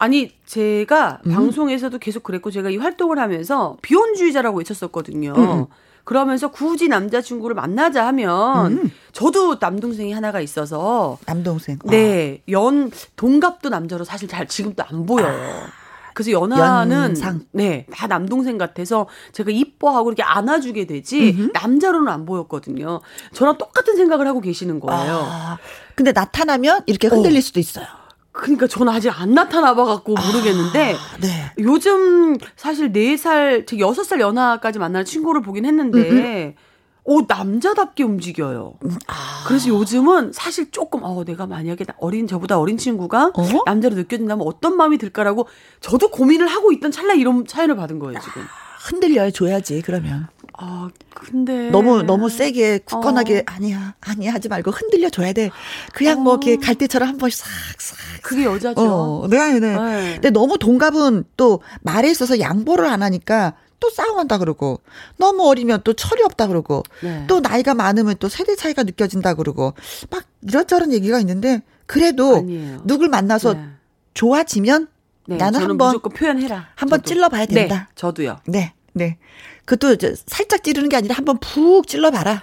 아니 0.00 0.32
제가 0.46 1.20
음. 1.26 1.32
방송에서도 1.32 1.98
계속 1.98 2.22
그랬고 2.22 2.50
제가 2.50 2.70
이 2.70 2.78
활동을 2.78 3.18
하면서 3.18 3.76
비혼주의자라고 3.82 4.58
외쳤었거든요. 4.58 5.34
음. 5.36 5.66
그러면서 6.04 6.50
굳이 6.50 6.88
남자친구를 6.88 7.54
만나자 7.54 8.06
하면 8.06 8.72
음. 8.72 8.90
저도 9.12 9.58
남동생이 9.60 10.12
하나가 10.12 10.40
있어서 10.40 11.18
남동생 11.26 11.78
네 11.84 12.40
어. 12.48 12.52
연 12.52 12.90
동갑도 13.16 13.68
남자로 13.68 14.04
사실 14.04 14.26
잘 14.26 14.48
지금도 14.48 14.82
안 14.88 15.04
보여요. 15.04 15.28
아. 15.28 15.66
그래서 16.14 16.30
연하는 16.32 17.14
네다 17.52 18.06
남동생 18.06 18.56
같아서 18.56 19.06
제가 19.32 19.50
이뻐하고 19.50 20.08
이렇게 20.08 20.22
안아주게 20.22 20.86
되지 20.86 21.30
음흠. 21.30 21.50
남자로는 21.52 22.10
안 22.10 22.24
보였거든요. 22.24 23.02
저랑 23.34 23.58
똑같은 23.58 23.96
생각을 23.96 24.26
하고 24.26 24.40
계시는 24.40 24.80
거예요. 24.80 25.26
아, 25.28 25.58
근데 25.94 26.12
나타나면 26.12 26.84
이렇게 26.86 27.06
흔들릴 27.06 27.36
어. 27.36 27.40
수도 27.42 27.60
있어요. 27.60 27.99
그러니까 28.40 28.66
저는 28.66 28.92
아직 28.92 29.08
안 29.10 29.34
나타나 29.34 29.74
봐갖고 29.74 30.14
모르겠는데 30.14 30.94
아, 30.94 31.16
네. 31.20 31.52
요즘 31.58 32.36
사실 32.56 32.92
4살, 32.92 33.66
제 33.66 33.76
6살 33.76 34.20
연하까지 34.20 34.78
만나는 34.78 35.04
친구를 35.04 35.42
보긴 35.42 35.66
했는데 35.66 36.56
오 37.04 37.22
남자답게 37.26 38.04
움직여요. 38.04 38.74
음, 38.84 38.98
아. 39.06 39.44
그래서 39.46 39.68
요즘은 39.68 40.32
사실 40.32 40.70
조금 40.70 41.00
어 41.02 41.24
내가 41.24 41.46
만약에 41.46 41.84
어린 41.98 42.26
저보다 42.26 42.58
어린 42.58 42.76
친구가 42.76 43.32
어? 43.34 43.62
남자로 43.66 43.94
느껴진다면 43.94 44.46
어떤 44.46 44.76
마음이 44.76 44.98
들까라고 44.98 45.46
저도 45.80 46.10
고민을 46.10 46.46
하고 46.46 46.72
있던 46.72 46.90
찰나 46.90 47.14
이런 47.14 47.44
사연을 47.46 47.76
받은 47.76 47.98
거예요 47.98 48.20
지금. 48.20 48.42
아, 48.42 48.46
흔들려 48.88 49.30
줘야지 49.30 49.82
그러면. 49.82 50.28
아, 50.62 50.90
근데 51.14 51.70
너무 51.70 52.02
너무 52.02 52.28
세게 52.28 52.80
굳건하게 52.84 53.38
어. 53.38 53.42
아니야 53.46 53.94
아니야 54.00 54.34
하지 54.34 54.48
말고 54.48 54.70
흔들려 54.70 55.08
줘야 55.08 55.32
돼. 55.32 55.50
그냥 55.94 56.18
어. 56.18 56.20
뭐 56.20 56.34
이렇게 56.34 56.56
갈 56.56 56.74
때처럼 56.74 57.08
한 57.08 57.16
번씩 57.18 57.42
싹싹. 57.44 57.98
그게 58.22 58.44
여자죠. 58.44 58.80
어, 58.82 59.28
네, 59.28 59.58
네, 59.58 59.60
네. 59.60 60.12
근데 60.14 60.28
너무 60.28 60.58
동갑은 60.58 61.24
또 61.38 61.60
말에 61.80 62.10
있어서 62.10 62.38
양보를 62.38 62.84
안 62.86 63.02
하니까 63.02 63.54
또 63.80 63.88
싸움한다 63.88 64.36
그러고 64.36 64.80
너무 65.16 65.48
어리면 65.48 65.80
또 65.84 65.94
철이 65.94 66.22
없다 66.22 66.46
그러고 66.48 66.82
네. 67.02 67.24
또 67.26 67.40
나이가 67.40 67.72
많으면 67.72 68.16
또 68.20 68.28
세대 68.28 68.54
차이가 68.54 68.82
느껴진다 68.82 69.32
그러고 69.34 69.72
막 70.10 70.24
이런저런 70.42 70.92
얘기가 70.92 71.18
있는데 71.20 71.62
그래도 71.86 72.36
아니에요. 72.36 72.82
누굴 72.84 73.08
만나서 73.08 73.54
네. 73.54 73.64
좋아지면 74.12 74.88
네, 75.26 75.36
나는 75.36 75.60
한번 75.60 76.00
표현해라. 76.00 76.68
한번 76.74 77.02
찔러봐야 77.02 77.46
된다. 77.46 77.74
네, 77.74 77.86
저도요. 77.94 78.40
네, 78.46 78.74
네. 78.92 79.18
그것도 79.64 79.96
살짝 80.26 80.62
찌르는 80.64 80.88
게 80.88 80.96
아니라 80.96 81.14
한번 81.14 81.38
푹 81.38 81.86
찔러봐라. 81.86 82.42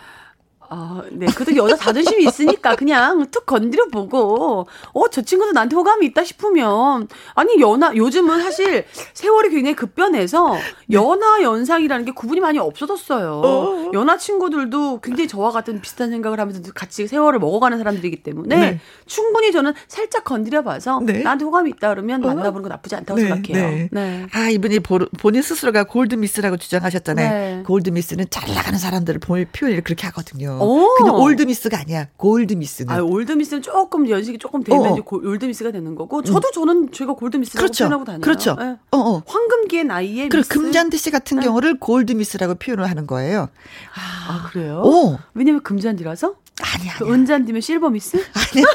아, 0.70 1.02
네. 1.12 1.26
그래도 1.28 1.56
여자 1.56 1.76
자존심이 1.76 2.24
있으니까 2.26 2.76
그냥 2.76 3.26
툭 3.32 3.46
건드려 3.46 3.86
보고, 3.88 4.68
어, 4.94 5.10
저 5.10 5.22
친구도 5.22 5.52
나한테 5.54 5.76
호감이 5.76 6.06
있다 6.08 6.24
싶으면, 6.24 7.08
아니, 7.36 7.60
연하, 7.60 7.96
요즘은 7.96 8.42
사실 8.42 8.86
세월이 9.14 9.50
굉장히 9.50 9.76
급변해서 9.76 10.54
네. 10.54 10.62
연하, 10.92 11.42
연상이라는 11.42 12.06
게 12.06 12.12
구분이 12.12 12.42
많이 12.42 12.60
없어졌어요. 12.60 13.42
어. 13.44 13.92
연하 13.94 14.18
친구들도 14.18 15.02
굉장히 15.02 15.28
저와 15.28 15.52
같은 15.52 15.82
비슷한 15.82 16.10
생각을 16.10 16.40
하면서 16.40 16.62
같이 16.74 17.08
세월을 17.08 17.40
먹어가는 17.40 17.78
사람들이기 17.78 18.24
때문에 18.24 18.56
네. 18.56 18.80
충분히 19.06 19.52
저는 19.52 19.74
살짝 19.88 20.24
건드려 20.24 20.64
봐서 20.64 21.00
네. 21.02 21.20
나한테 21.20 21.46
호감이 21.46 21.70
있다 21.72 21.90
그러면 21.90 22.24
어. 22.24 22.28
만나보는 22.28 22.64
거 22.64 22.70
나쁘지 22.70 22.96
않다고 22.96 23.20
네. 23.20 23.28
생각해요. 23.28 23.70
네. 23.70 23.90
네. 23.92 24.28
아, 24.34 24.50
이분이 24.50 24.80
본인 24.80 25.42
스스로가 25.42 25.86
골드미스라고 25.86 26.58
주장하셨잖아요. 26.58 27.64
골드미스는 27.64 28.26
잘 28.30 28.54
나가는 28.54 28.78
사람들을 28.78 29.20
표현을 29.20 29.82
그렇게 29.84 30.08
하거든요. 30.08 30.57
오. 30.62 30.96
그냥 30.98 31.16
올드미스가 31.16 31.80
아니야. 31.80 32.08
골드미스는. 32.18 32.94
아, 32.94 33.02
올드미스는 33.02 33.62
조금 33.62 34.10
연식이 34.10 34.38
조금 34.38 34.64
되면 34.64 34.86
어. 34.86 34.94
이제 34.94 35.04
올드미스가 35.10 35.72
되는 35.72 35.96
거고 35.96 36.24
저도 36.24 36.48
음. 36.50 36.52
저는 36.54 36.92
제가 36.92 37.14
골드미스라고 37.14 37.62
그렇죠. 37.62 37.84
표현하고 37.86 38.06
다녀요. 38.06 38.22
그렇죠. 38.22 38.56
네. 38.56 38.78
어, 38.92 38.98
어. 38.98 39.24
황금기의 39.26 39.84
나이에 39.86 40.28
그리고 40.30 40.48
금잔디 40.50 40.98
씨 40.98 41.12
같은 41.12 41.38
네. 41.40 41.46
경우를 41.46 41.80
골드미스라고 41.80 42.56
표현을 42.56 42.90
하는 42.90 43.08
거예요. 43.08 43.50
아, 43.94 44.34
아 44.46 44.50
그래요? 44.52 44.82
오. 44.84 45.18
왜냐면 45.34 45.62
금잔디라서? 45.62 46.36
아니야. 46.62 46.94
그 46.98 47.12
은잔디면 47.14 47.62
실버미스? 47.62 48.18
아니야. 48.54 48.66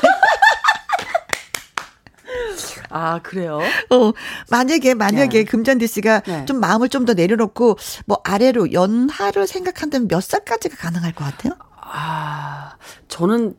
아, 2.94 3.20
그래요? 3.22 3.58
어, 3.90 4.12
만약에, 4.50 4.92
만약에 4.94 5.38
네. 5.38 5.44
금잔디 5.44 5.86
씨가 5.86 6.20
네. 6.20 6.44
좀 6.44 6.60
마음을 6.60 6.88
좀 6.88 7.02
더 7.06 7.14
내려놓고, 7.14 7.76
뭐, 8.06 8.20
아래로 8.22 8.72
연하를 8.72 9.46
생각한다면 9.48 10.06
몇 10.08 10.22
살까지가 10.22 10.76
가능할 10.76 11.12
것 11.14 11.24
같아요? 11.24 11.54
아, 11.92 12.76
저는 13.08 13.54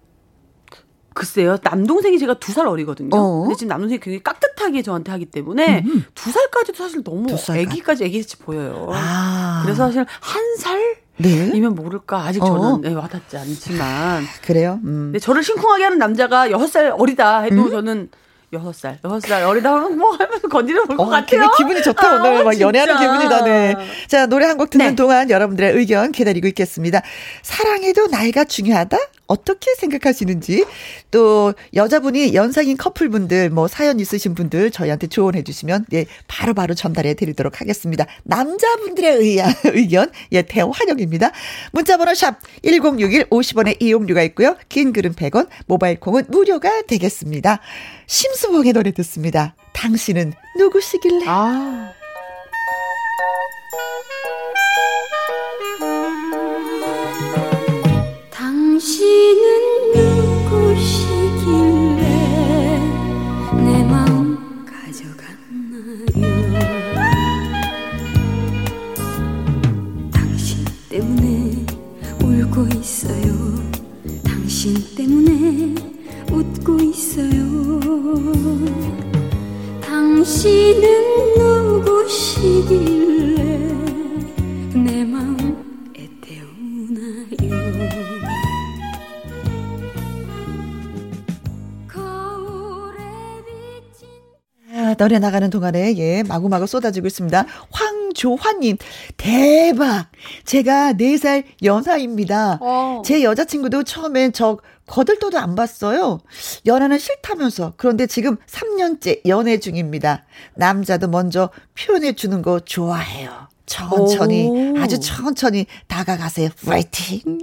글쎄요. 1.14 1.58
남동생이 1.62 2.18
제가 2.18 2.34
두 2.40 2.52
살 2.54 2.68
어리거든요. 2.68 3.16
어. 3.16 3.42
근데 3.42 3.56
지금 3.56 3.70
남동생이 3.70 4.00
굉장히 4.00 4.24
깍듯하게 4.24 4.82
저한테 4.82 5.12
하기 5.12 5.26
때문에 5.28 5.84
음. 5.86 6.06
두 6.16 6.32
살까지도 6.32 6.78
사실 6.78 7.04
너무 7.04 7.28
애기까지 7.56 8.04
애기같이 8.06 8.38
보여요. 8.38 8.90
아. 8.92 9.62
그래서 9.64 9.86
사실 9.86 10.06
한 10.20 10.56
살? 10.58 10.98
네. 11.18 11.52
이면 11.54 11.76
모를까 11.76 12.22
아직 12.22 12.40
저는 12.40 12.64
어. 12.64 12.80
네, 12.82 12.92
와닿지 12.94 13.38
않지만 13.38 14.24
그래요. 14.44 14.80
음. 14.84 15.12
근 15.12 15.20
저를 15.20 15.44
심쿵하게 15.44 15.84
하는 15.84 16.00
남자가 16.00 16.50
여섯 16.50 16.66
살 16.68 16.92
어리다 16.98 17.42
해도 17.42 17.66
음? 17.66 17.70
저는 17.70 18.10
여섯 18.54 18.74
살, 18.74 19.00
여섯 19.04 19.20
살 19.22 19.44
어리다 19.44 19.74
하면 19.74 19.98
뭐 19.98 20.12
하면서 20.16 20.48
건드려 20.48 20.84
볼것 20.86 21.08
어, 21.08 21.10
같아요. 21.10 21.50
기분이 21.58 21.82
좋다 21.84 22.08
아, 22.08 22.16
오늘 22.22 22.44
막 22.44 22.60
연애하는 22.60 22.98
기분이다. 23.00 23.44
네. 23.44 23.76
자 24.08 24.26
노래 24.28 24.46
한 24.46 24.58
곡 24.58 24.70
듣는 24.70 24.90
네. 24.90 24.96
동안 24.96 25.30
여러분들의 25.30 25.74
의견 25.74 26.12
기다리고 26.12 26.48
있겠습니다. 26.48 27.02
사랑해도 27.42 28.08
나이가 28.08 28.44
중요하다? 28.44 28.98
어떻게 29.28 29.74
생각하시는지 29.76 30.66
또 31.12 31.54
여자분이 31.74 32.34
연상인 32.34 32.78
커플분들 32.78 33.50
뭐 33.50 33.68
사연 33.68 34.00
있으신 34.00 34.36
분들 34.36 34.72
저희한테 34.72 35.08
조언해 35.08 35.44
주시면 35.44 35.86
예 35.94 36.06
바로바로 36.28 36.54
바로 36.54 36.76
전달해 36.76 37.14
드리도록 37.14 37.62
하겠습니다. 37.62 38.06
남자분들의 38.24 39.18
의야, 39.18 39.48
의견 39.66 40.12
예 40.32 40.42
대환영입니다. 40.42 41.32
문자 41.72 41.98
번호 41.98 42.14
샵 42.14 42.40
1061 42.64 43.30
50원의 43.30 43.82
이용료가 43.82 44.22
있고요. 44.24 44.56
긴 44.70 44.94
글은 44.94 45.14
100원 45.14 45.48
모바일 45.68 46.00
콩은 46.00 46.26
무료가 46.30 46.84
되겠습니다. 46.84 47.60
심수봉의 48.08 48.74
노래 48.74 48.92
듣습니다. 48.92 49.56
당신은 49.74 50.34
누구시길래? 50.58 51.26
아. 51.28 51.94
당신은 79.82 80.86
누구시길래 81.38 82.84
내 84.76 85.06
마음 85.06 85.44
노래 94.96 95.20
나가는 95.20 95.50
동안에 95.50 95.98
예 95.98 96.24
마구마구 96.24 96.68
쏟아지고 96.68 97.08
있습니다. 97.08 97.46
황조환님 97.72 98.78
대박. 99.18 100.08
제가 100.46 100.94
4살 100.94 101.44
연하입니다. 101.64 102.60
어. 102.62 103.02
제 103.04 103.24
여자친구도 103.24 103.84
처음엔 103.84 104.34
저 104.34 104.60
거들떠도 104.88 105.38
안 105.38 105.56
봤어요. 105.56 106.20
연하는 106.66 106.98
싫다면서. 107.00 107.74
그런데 107.78 108.06
지금 108.08 108.38
3년째 108.48 109.22
연애 109.28 109.58
중입니다. 109.60 110.26
남자도 110.56 111.08
먼저 111.08 111.50
표현해 111.78 112.14
주는 112.14 112.42
거 112.42 112.60
좋아해요. 112.60 113.48
천천히 113.66 114.48
오. 114.50 114.80
아주 114.80 115.00
천천히 115.00 115.66
다가가세요. 115.88 116.50
파이팅. 116.66 117.40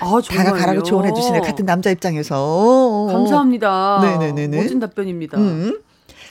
아, 0.00 0.20
다가가라고 0.26 0.82
조언해 0.84 1.12
주시는 1.12 1.42
같은 1.42 1.66
남자 1.66 1.90
입장에서. 1.90 3.08
감사합니다. 3.10 4.18
네네네. 4.18 4.56
멋진 4.56 4.78
답변입니다. 4.80 5.38
음. 5.38 5.80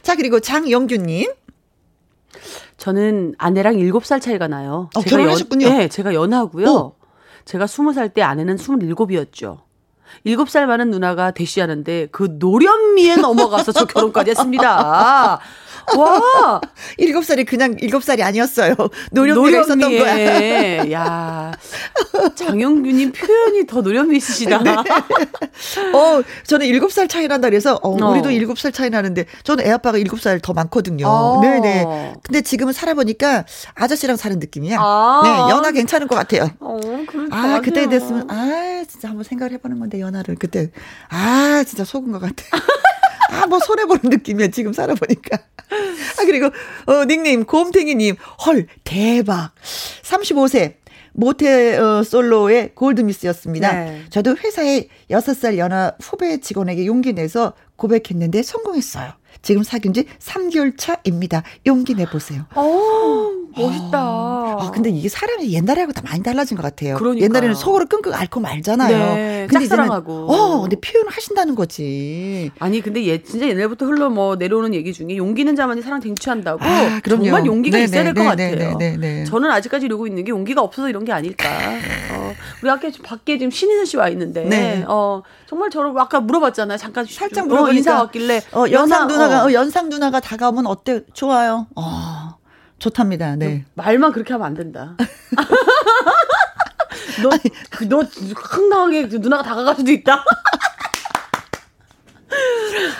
자, 0.01 0.15
그리고 0.15 0.39
장영규님. 0.39 1.31
저는 2.77 3.35
아내랑 3.37 3.75
7살 3.77 4.21
차이가 4.21 4.47
나요. 4.47 4.89
어, 4.95 5.01
제가 5.01 5.17
결혼하셨군요. 5.17 5.65
연, 5.67 5.77
네, 5.77 5.87
제가 5.87 6.13
연하고요. 6.13 6.69
어. 6.69 6.95
제가 7.45 7.65
20살 7.65 8.13
때 8.13 8.21
아내는 8.21 8.57
27이었죠. 8.57 9.59
7살 10.25 10.65
많은 10.65 10.91
누나가 10.91 11.31
대시하는데 11.31 12.07
그 12.11 12.35
노련미에 12.39 13.17
넘어가서 13.17 13.71
저 13.71 13.85
결혼까지 13.85 14.31
했습니다. 14.31 15.39
와! 15.97 16.61
일곱 16.97 17.25
살이 17.25 17.43
그냥 17.43 17.75
일곱 17.79 18.03
살이 18.03 18.23
아니었어요. 18.23 18.75
노련미가 19.11 19.61
있었던 19.61 19.79
거야. 19.79 20.91
야 20.91 21.51
장영규님 22.35 23.11
표현이 23.11 23.65
더 23.67 23.81
노련미 23.81 24.17
있으시다. 24.17 24.63
네. 24.63 24.71
어, 24.71 26.21
저는 26.45 26.65
일곱 26.67 26.91
살 26.91 27.07
차이 27.07 27.27
난다 27.27 27.49
그래서, 27.49 27.79
어, 27.81 27.89
어. 27.91 28.11
우리도 28.11 28.31
일곱 28.31 28.59
살 28.59 28.71
차이 28.71 28.89
나는데, 28.89 29.25
저는 29.43 29.65
애 29.65 29.71
아빠가 29.71 29.97
일곱 29.97 30.19
살 30.21 30.39
더 30.39 30.53
많거든요. 30.53 31.07
어. 31.07 31.39
네네. 31.41 32.13
근데 32.23 32.41
지금은 32.41 32.73
살아보니까 32.73 33.45
아저씨랑 33.73 34.15
사는 34.17 34.37
느낌이야. 34.37 34.77
아. 34.79 35.21
네, 35.23 35.29
연하 35.55 35.71
괜찮은 35.71 36.07
것 36.07 36.15
같아요. 36.15 36.49
어, 36.59 36.79
아, 37.31 37.61
그때 37.63 37.87
됐으면, 37.87 38.29
아, 38.29 38.83
진짜 38.87 39.09
한번 39.09 39.23
생각을 39.23 39.53
해보는 39.53 39.79
건데, 39.79 39.99
연하를. 39.99 40.35
그때, 40.35 40.71
아, 41.09 41.63
진짜 41.65 41.83
속은 41.83 42.11
것 42.11 42.19
같아. 42.19 42.43
아, 43.29 43.47
뭐 43.47 43.59
손해보는 43.59 44.01
느낌이야, 44.05 44.47
지금 44.49 44.73
살아보니까. 44.73 45.37
아, 45.37 46.25
그리고, 46.25 46.47
어, 46.85 47.05
닉네임, 47.05 47.45
곰탱이님, 47.45 48.15
헐, 48.45 48.67
대박. 48.83 49.51
35세. 50.03 50.75
모태 51.17 51.77
어, 51.77 52.03
솔로의 52.03 52.75
골드미스였습니다. 52.75 53.71
네. 53.71 54.01
저도 54.09 54.35
회사에 54.35 54.89
6살 55.09 55.57
연하 55.57 55.93
후배 56.01 56.41
직원에게 56.41 56.85
용기 56.85 57.13
내서 57.13 57.53
고백했는데 57.77 58.43
성공했어요. 58.43 59.13
지금 59.45 59.61
사귄 59.61 59.93
지 59.93 60.05
3개월 60.19 60.73
차입니다. 60.75 61.43
용기 61.67 61.93
내보세요. 61.93 62.45
오, 62.55 63.31
멋있다. 63.55 63.97
아, 63.99 64.71
근데 64.73 64.89
이게 64.89 65.07
사람이 65.07 65.53
옛날하고 65.53 65.91
다 65.91 66.01
많이 66.03 66.23
달라진 66.23 66.57
것 66.57 66.63
같아요. 66.63 66.97
그러니까요. 66.97 67.25
옛날에는 67.25 67.53
속으로 67.53 67.85
끙끙 67.85 68.11
앓고 68.11 68.39
말잖아요. 68.39 68.97
네, 69.15 69.47
근데 69.47 69.67
짝사랑하고. 69.67 70.31
어, 70.33 70.61
근데 70.61 70.77
표현을 70.77 71.11
하신다는 71.11 71.53
거지. 71.53 72.49
아니, 72.57 72.81
근데 72.81 73.05
얘 73.05 73.21
진짜 73.21 73.47
옛날부터 73.47 73.85
흘러 73.85 74.09
뭐 74.09 74.35
내려오는 74.35 74.73
얘기 74.73 74.91
중에 74.93 75.15
용기는 75.15 75.55
자만이 75.55 75.83
사랑 75.83 76.01
쟁취한다고. 76.01 76.63
아, 76.63 76.99
정말 77.07 77.45
용기가 77.45 77.77
네네, 77.77 77.85
있어야 77.85 78.03
될 78.03 78.13
것 78.15 78.23
같아요. 78.23 78.77
네네, 78.79 79.25
저는 79.25 79.51
아직까지 79.51 79.85
이러고 79.85 80.07
있는 80.07 80.23
게 80.23 80.31
용기가 80.31 80.63
없어서 80.63 80.89
이런 80.89 81.05
게 81.05 81.11
아닐까. 81.11 81.47
어, 82.13 82.33
우리 82.63 82.71
아까 82.71 82.89
밖에 83.03 83.37
지금 83.37 83.51
신인선 83.51 83.85
씨와 83.85 84.09
있는데. 84.09 84.43
네. 84.45 84.83
어, 84.87 85.21
정말 85.45 85.69
저를 85.69 85.91
아까 85.99 86.19
물어봤잖아요. 86.19 86.79
잠깐 86.79 87.05
살짝 87.05 87.47
물어보니까 87.47 87.71
어, 87.71 87.77
인사 87.77 87.95
왔길래 87.99 88.41
어, 88.53 88.65
연상 88.71 89.07
누나가 89.07 89.34
어. 89.43 89.47
어, 89.47 89.53
연상 89.53 89.89
누나가 89.89 90.19
다가오면 90.19 90.67
어때? 90.67 91.03
좋아요. 91.13 91.67
어. 91.75 92.37
좋답니다. 92.79 93.35
네. 93.35 93.65
말만 93.75 94.11
그렇게 94.11 94.33
하면 94.33 94.47
안 94.47 94.53
된다. 94.53 94.95
너, 97.23 97.29
그, 97.69 97.87
너 97.87 98.03
황당하게 98.35 99.07
누나가 99.19 99.43
다가갈 99.43 99.75
수도 99.75 99.91
있다. 99.91 100.23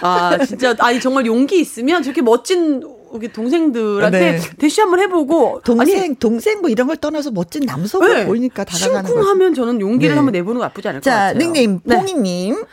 아, 0.02 0.38
진짜, 0.46 0.76
아니, 0.80 1.00
정말 1.00 1.26
용기 1.26 1.60
있으면 1.60 2.04
저렇게 2.04 2.22
멋진 2.22 2.82
우리 3.12 3.32
동생들한테 3.32 4.20
네. 4.20 4.40
대시 4.58 4.82
한번 4.82 5.00
해보고 5.00 5.62
동생 5.64 6.04
아니, 6.04 6.16
동생 6.16 6.62
뭐 6.62 6.70
이런 6.70 6.88
걸 6.88 6.98
떠나서 6.98 7.32
멋진 7.32 7.66
남성을 7.66 8.14
네. 8.14 8.26
보이니까 8.26 8.66
다가가는 8.66 9.08
심쿵하면 9.08 9.54
저는 9.54 9.80
용기를 9.80 10.16
네. 10.16 10.18
한번 10.18 10.34
내보는 10.34 10.60
거 10.60 10.66
나쁘지 10.66 10.88
않을 10.90 11.02
자, 11.02 11.12
것 11.12 11.16
같아요. 11.16 11.34
자 11.34 11.40
닉네임 11.40 11.80
네. 11.84 11.98
뽕이님. 11.98 12.64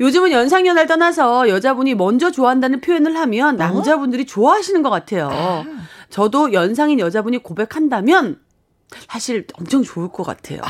요즘은 0.00 0.32
연상연하를 0.32 0.86
떠나서 0.86 1.48
여자분이 1.48 1.94
먼저 1.94 2.30
좋아한다는 2.30 2.80
표현을 2.80 3.16
하면 3.16 3.54
어? 3.54 3.58
남자분들이 3.58 4.22
어? 4.22 4.26
좋아하시는 4.26 4.82
것 4.82 4.90
같아요. 4.90 5.28
아. 5.32 5.64
저도 6.10 6.52
연상인 6.52 7.00
여자분이 7.00 7.38
고백한다면 7.38 8.38
사실 9.08 9.46
엄청 9.54 9.82
좋을 9.82 10.08
것 10.08 10.22
같아요. 10.24 10.60
아. 10.62 10.68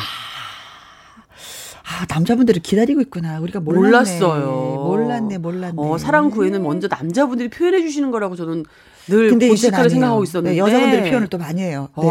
아, 1.85 2.07
남자분들을 2.09 2.63
기다리고 2.63 3.01
있구나. 3.01 3.41
우리가 3.41 3.61
몰랐네. 3.61 3.87
몰랐어요. 3.87 4.85
몰랐네, 4.87 5.39
몰랐네. 5.39 5.75
어, 5.77 5.99
사랑 5.99 6.31
구애는 6.31 6.63
먼저 6.63 6.89
남자분들이 6.89 7.51
표현해 7.51 7.83
주시는 7.83 8.11
거라고 8.11 8.37
저는 8.37 8.65
늘 9.09 9.31
근데 9.31 9.49
고식하게 9.49 9.89
생각하고 9.89 10.23
있었는데 10.23 10.53
네, 10.55 10.59
여자분들이 10.59 11.11
표현을 11.11 11.27
또 11.29 11.39
많이 11.39 11.61
해요. 11.61 11.89
네. 12.01 12.09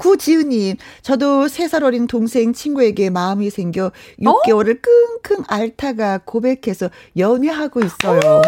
구지은님, 0.00 0.76
저도 1.02 1.46
세살 1.46 1.84
어린 1.84 2.06
동생 2.06 2.54
친구에게 2.54 3.10
마음이 3.10 3.50
생겨 3.50 3.92
6개월을 4.18 4.78
어? 4.78 4.80
끙끙 5.22 5.44
앓다가 5.46 6.20
고백해서 6.24 6.88
연애하고 7.18 7.80
있어요. 7.80 8.40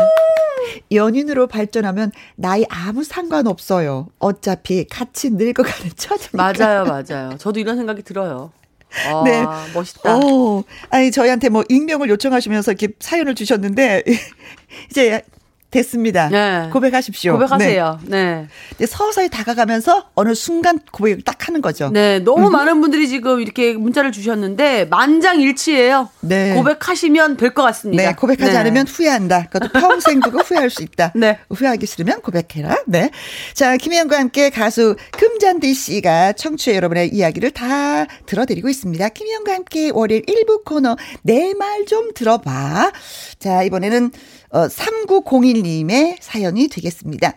연인으로 0.90 1.48
발전하면 1.48 2.10
나이 2.36 2.64
아무 2.70 3.04
상관없어요. 3.04 4.08
어차피 4.18 4.86
같이 4.86 5.28
늙어가는 5.28 5.90
처지니까. 5.94 6.52
맞아요, 6.54 6.84
맞아요. 6.84 7.36
저도 7.36 7.60
이런 7.60 7.76
생각이 7.76 8.02
들어요. 8.02 8.50
아, 9.06 9.22
네. 9.24 9.44
멋있다. 9.74 10.16
오, 10.18 10.64
아니, 10.88 11.10
저희한테 11.10 11.50
뭐 11.50 11.64
익명을 11.68 12.08
요청하시면서 12.08 12.72
이렇게 12.72 12.88
사연을 12.98 13.34
주셨는데, 13.34 14.04
이제 14.90 15.22
됐습니다. 15.72 16.28
네. 16.28 16.68
고백하십시오. 16.72 17.32
고백하세요. 17.32 18.00
네. 18.04 18.46
네. 18.78 18.86
서서히 18.86 19.28
다가가면서 19.28 20.10
어느 20.14 20.34
순간 20.34 20.78
고백을 20.92 21.22
딱 21.22 21.48
하는 21.48 21.60
거죠. 21.62 21.88
네. 21.90 22.20
너무 22.20 22.46
음. 22.46 22.52
많은 22.52 22.80
분들이 22.80 23.08
지금 23.08 23.40
이렇게 23.40 23.72
문자를 23.72 24.12
주셨는데 24.12 24.84
만장일치예요. 24.84 26.10
네. 26.20 26.54
고백하시면 26.54 27.36
될 27.38 27.52
것 27.54 27.62
같습니다. 27.64 28.02
네. 28.02 28.14
고백하지 28.14 28.52
네. 28.52 28.56
않으면 28.58 28.86
후회한다. 28.86 29.48
그것도 29.50 29.72
평생 29.78 30.20
두고 30.20 30.38
후회할 30.44 30.70
수 30.70 30.82
있다. 30.82 31.12
네. 31.14 31.38
후회하기 31.50 31.84
싫으면 31.86 32.20
고백해라. 32.22 32.76
네. 32.86 33.10
자, 33.54 33.76
김혜영과 33.76 34.18
함께 34.18 34.50
가수 34.50 34.96
금잔디 35.12 35.74
씨가 35.74 36.32
청취자 36.34 36.74
여러분의 36.76 37.08
이야기를 37.14 37.50
다 37.50 38.06
들어드리고 38.26 38.68
있습니다. 38.68 39.08
김혜영과 39.08 39.52
함께 39.54 39.90
월요일 39.92 40.22
1부 40.26 40.64
코너 40.64 40.96
내 41.22 41.52
말 41.54 41.72
좀 41.86 42.12
들어봐. 42.14 42.92
자, 43.38 43.62
이번에는 43.64 44.10
어, 44.52 44.68
3901님의 44.68 46.18
사연이 46.20 46.68
되겠습니다. 46.68 47.34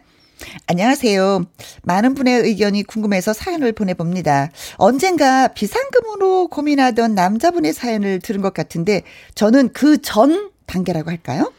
안녕하세요. 0.67 1.45
많은 1.83 2.13
분의 2.13 2.41
의견이 2.41 2.83
궁금해서 2.83 3.31
사연을 3.31 3.71
보내봅니다. 3.71 4.51
언젠가 4.75 5.47
비상금으로 5.47 6.49
고민하던 6.49 7.15
남자분의 7.15 7.71
사연을 7.73 8.19
들은 8.19 8.41
것 8.41 8.53
같은데 8.53 9.03
저는 9.33 9.71
그 9.71 9.97
전 10.01 10.51
단계라고 10.65 11.09
할까요? 11.09 11.53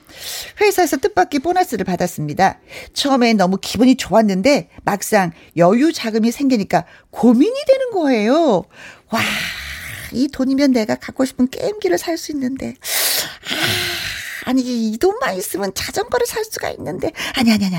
회사에서 0.61 0.97
뜻밖의 0.99 1.41
보너스를 1.41 1.85
받았습니다. 1.85 2.59
처음에 2.93 3.33
너무 3.35 3.57
기분이 3.61 3.95
좋았는데 3.97 4.69
막상 4.85 5.31
여유 5.57 5.93
자금이 5.93 6.33
생기니까 6.33 6.85
고민이 7.11 7.57
되는 7.67 7.91
거예요. 7.93 8.65
와, 9.11 9.21
이 10.13 10.29
돈이면 10.29 10.73
내가 10.73 10.97
갖고 10.97 11.25
싶은 11.25 11.49
게임기를 11.49 11.99
살 11.99 12.19
수 12.19 12.33
있는데. 12.33 12.75
아, 13.49 13.96
아니 14.47 14.63
이 14.63 14.97
돈만 14.99 15.37
있으면 15.37 15.73
자전거를 15.75 16.27
살 16.27 16.45
수가 16.45 16.71
있는데 16.71 17.13
아니 17.37 17.53
아니 17.53 17.67
아니 17.67 17.77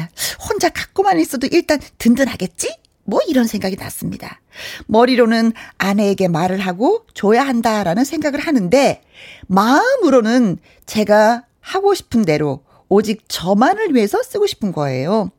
혼자 0.48 0.70
갖고만 0.70 1.20
있어도 1.20 1.48
일단 1.48 1.80
든든하겠지? 1.98 2.78
뭐 3.04 3.22
이런 3.28 3.48
생각이 3.48 3.78
났습니다. 3.78 4.42
머리로는 4.88 5.54
아내에게 5.78 6.28
말을 6.28 6.60
하고 6.60 7.06
줘야 7.14 7.44
한다라는 7.48 8.04
생각을 8.04 8.40
하는데 8.40 9.02
마음으로는 9.48 10.58
제가 10.86 11.46
하고 11.62 11.94
싶은 11.94 12.26
대로 12.26 12.64
오직 12.90 13.24
저만을 13.28 13.96
위해서 13.96 14.22
쓰고 14.22 14.46
싶은 14.46 14.74
거예요. 14.74 15.32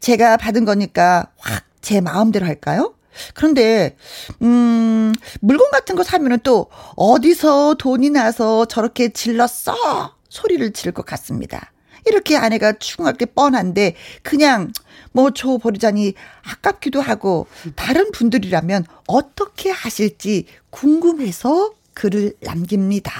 제가 0.00 0.36
받은 0.36 0.64
거니까 0.64 1.32
확 1.38 1.70
제 1.80 2.00
마음대로 2.00 2.46
할까요? 2.46 2.94
그런데 3.34 3.96
음 4.42 5.12
물건 5.40 5.70
같은 5.70 5.96
거 5.96 6.02
사면은 6.04 6.38
또 6.42 6.68
어디서 6.96 7.74
돈이 7.74 8.10
나서 8.10 8.64
저렇게 8.66 9.08
질렀어 9.12 10.14
소리를 10.30 10.72
지를 10.72 10.92
것 10.92 11.04
같습니다. 11.04 11.72
이렇게 12.06 12.36
아내가 12.38 12.72
추궁할 12.78 13.12
게 13.14 13.26
뻔한데 13.26 13.94
그냥 14.22 14.72
뭐 15.12 15.30
줘 15.32 15.58
버리자니 15.58 16.14
아깝기도 16.42 17.02
하고 17.02 17.46
다른 17.76 18.10
분들이라면 18.12 18.86
어떻게 19.06 19.70
하실지 19.70 20.46
궁금해서 20.70 21.72
글을 21.92 22.32
남깁니다. 22.40 23.12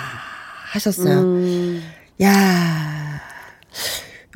하셨어요. 0.73 1.20
음. 1.20 1.83
야. 2.23 3.20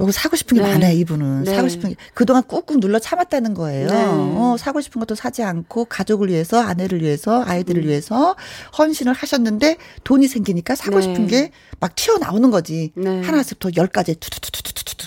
요거 0.01 0.11
사고 0.11 0.35
싶은 0.35 0.57
게 0.57 0.63
네. 0.63 0.73
많아요, 0.73 0.97
이분은. 0.99 1.45
네. 1.45 1.55
사고 1.55 1.69
싶은 1.69 1.91
게. 1.91 1.97
그동안 2.15 2.43
꾹꾹 2.43 2.81
눌러 2.81 2.99
참았다는 2.99 3.55
거예요. 3.55 3.89
네. 3.89 4.05
어, 4.05 4.57
사고 4.59 4.81
싶은 4.81 4.99
것도 4.99 5.15
사지 5.15 5.43
않고 5.45 5.85
가족을 5.85 6.29
위해서, 6.31 6.61
아내를 6.61 7.01
위해서, 7.03 7.45
아이들을 7.45 7.83
음. 7.83 7.89
위해서 7.89 8.35
헌신을 8.77 9.13
하셨는데 9.13 9.77
돈이 10.03 10.27
생기니까 10.27 10.75
사고 10.75 10.97
네. 10.97 11.03
싶은 11.03 11.27
게 11.29 11.51
막 11.81 11.95
튀어나오는 11.95 12.51
거지. 12.51 12.93
네. 12.95 13.21
하나씩부터 13.23 13.71
열까지 13.77 14.15
투투투투투투. 14.15 15.07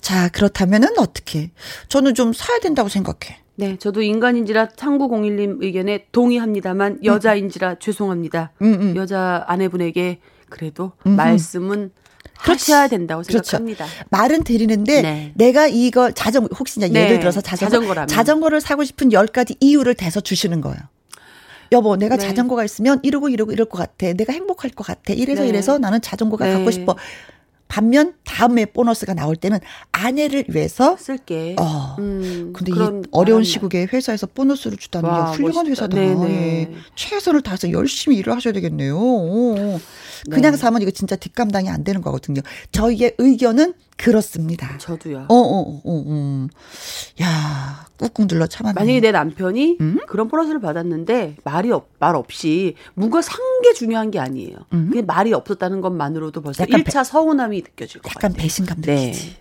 자, 0.00 0.28
그렇다면은 0.30 0.98
어떻게? 0.98 1.50
저는 1.88 2.14
좀 2.14 2.32
사야 2.32 2.58
된다고 2.58 2.88
생각해. 2.88 3.38
네, 3.56 3.76
저도 3.76 4.00
인간인지라 4.02 4.70
창구공일님 4.70 5.58
의견에 5.60 6.06
동의합니다만 6.10 6.92
음. 6.92 7.04
여자인지라 7.04 7.70
음. 7.72 7.76
죄송합니다. 7.80 8.52
음, 8.62 8.74
음. 8.80 8.96
여자 8.96 9.44
아내분에게 9.46 10.20
그래도 10.48 10.92
음. 11.06 11.16
말씀은 11.16 11.90
하셔야 12.36 12.88
된다고 12.88 13.22
그렇죠. 13.22 13.42
생각합니다. 13.50 13.84
그렇죠. 13.86 14.04
말은 14.10 14.44
드리는데 14.44 15.02
네. 15.02 15.32
내가 15.34 15.66
이걸 15.66 16.12
자전 16.12 16.48
혹시 16.58 16.80
이제 16.80 16.88
예를 16.88 17.14
네. 17.14 17.20
들어서 17.20 17.40
자전거. 17.40 18.06
자전거를 18.06 18.60
사고 18.60 18.84
싶은 18.84 19.12
열 19.12 19.26
가지 19.26 19.56
이유를 19.60 19.94
대서 19.94 20.20
주시는 20.20 20.60
거예요. 20.60 20.78
여보, 21.72 21.96
내가 21.96 22.16
네. 22.16 22.26
자전거가 22.26 22.64
있으면 22.64 23.00
이러고 23.02 23.28
이러고 23.28 23.52
이럴 23.52 23.66
것 23.68 23.78
같아. 23.78 24.12
내가 24.12 24.32
행복할 24.32 24.70
것 24.70 24.86
같아. 24.86 25.12
이래서 25.12 25.42
네. 25.42 25.48
이래서 25.48 25.78
나는 25.78 26.00
자전거가 26.00 26.46
갖고 26.46 26.66
네. 26.66 26.70
싶어. 26.70 26.96
반면 27.68 28.14
다음에 28.24 28.66
보너스가 28.66 29.14
나올 29.14 29.36
때는 29.36 29.58
아내를 29.92 30.44
위해서 30.48 30.96
쓸게. 30.96 31.56
어. 31.58 31.96
음, 31.98 32.52
근데 32.54 32.72
이 32.72 33.02
어려운 33.10 33.42
시국에 33.42 33.86
회사에서 33.92 34.26
보너스를 34.26 34.76
주다는 34.78 35.08
게 35.08 35.36
훌륭한 35.36 35.66
회사다. 35.66 35.96
네. 35.96 36.72
최선을 36.94 37.42
다해서 37.42 37.70
열심히 37.72 38.16
일을 38.18 38.34
하셔야 38.34 38.52
되겠네요. 38.52 38.96
오. 38.96 39.80
그냥 40.30 40.52
네. 40.52 40.56
사면 40.56 40.82
이거 40.82 40.90
진짜 40.90 41.16
뒷감당이 41.16 41.68
안 41.68 41.84
되는 41.84 42.00
거거든요. 42.00 42.40
저희의 42.72 43.14
의견은 43.18 43.74
그렇습니다. 43.96 44.76
저도요. 44.78 45.26
어, 45.28 45.34
어, 45.34 45.60
어, 45.60 45.80
어. 45.84 46.04
어. 46.06 46.46
야, 47.22 47.86
꾹꾹 47.98 48.26
눌러 48.26 48.46
참았네. 48.46 48.74
만약에 48.78 49.00
내 49.00 49.12
남편이 49.12 49.78
음? 49.80 49.98
그런 50.08 50.28
보너스를 50.28 50.60
받았는데 50.60 51.36
말이 51.44 51.70
없, 51.70 51.88
말 51.98 52.14
없이 52.16 52.74
뭔가 52.94 53.22
산 53.22 53.38
게 53.64 53.72
중요한 53.72 54.10
게 54.10 54.18
아니에요. 54.18 54.56
음? 54.74 54.90
그냥 54.90 55.06
말이 55.06 55.32
없었다는 55.32 55.80
것만으로도 55.80 56.42
벌써 56.42 56.64
1차 56.66 56.84
배, 56.84 57.04
서운함이 57.04 57.62
느껴질 57.62 58.02
것 58.02 58.10
약간 58.10 58.32
같아요. 58.32 58.42
배신감 58.42 58.80
느끼지. 58.80 59.26
네. 59.30 59.36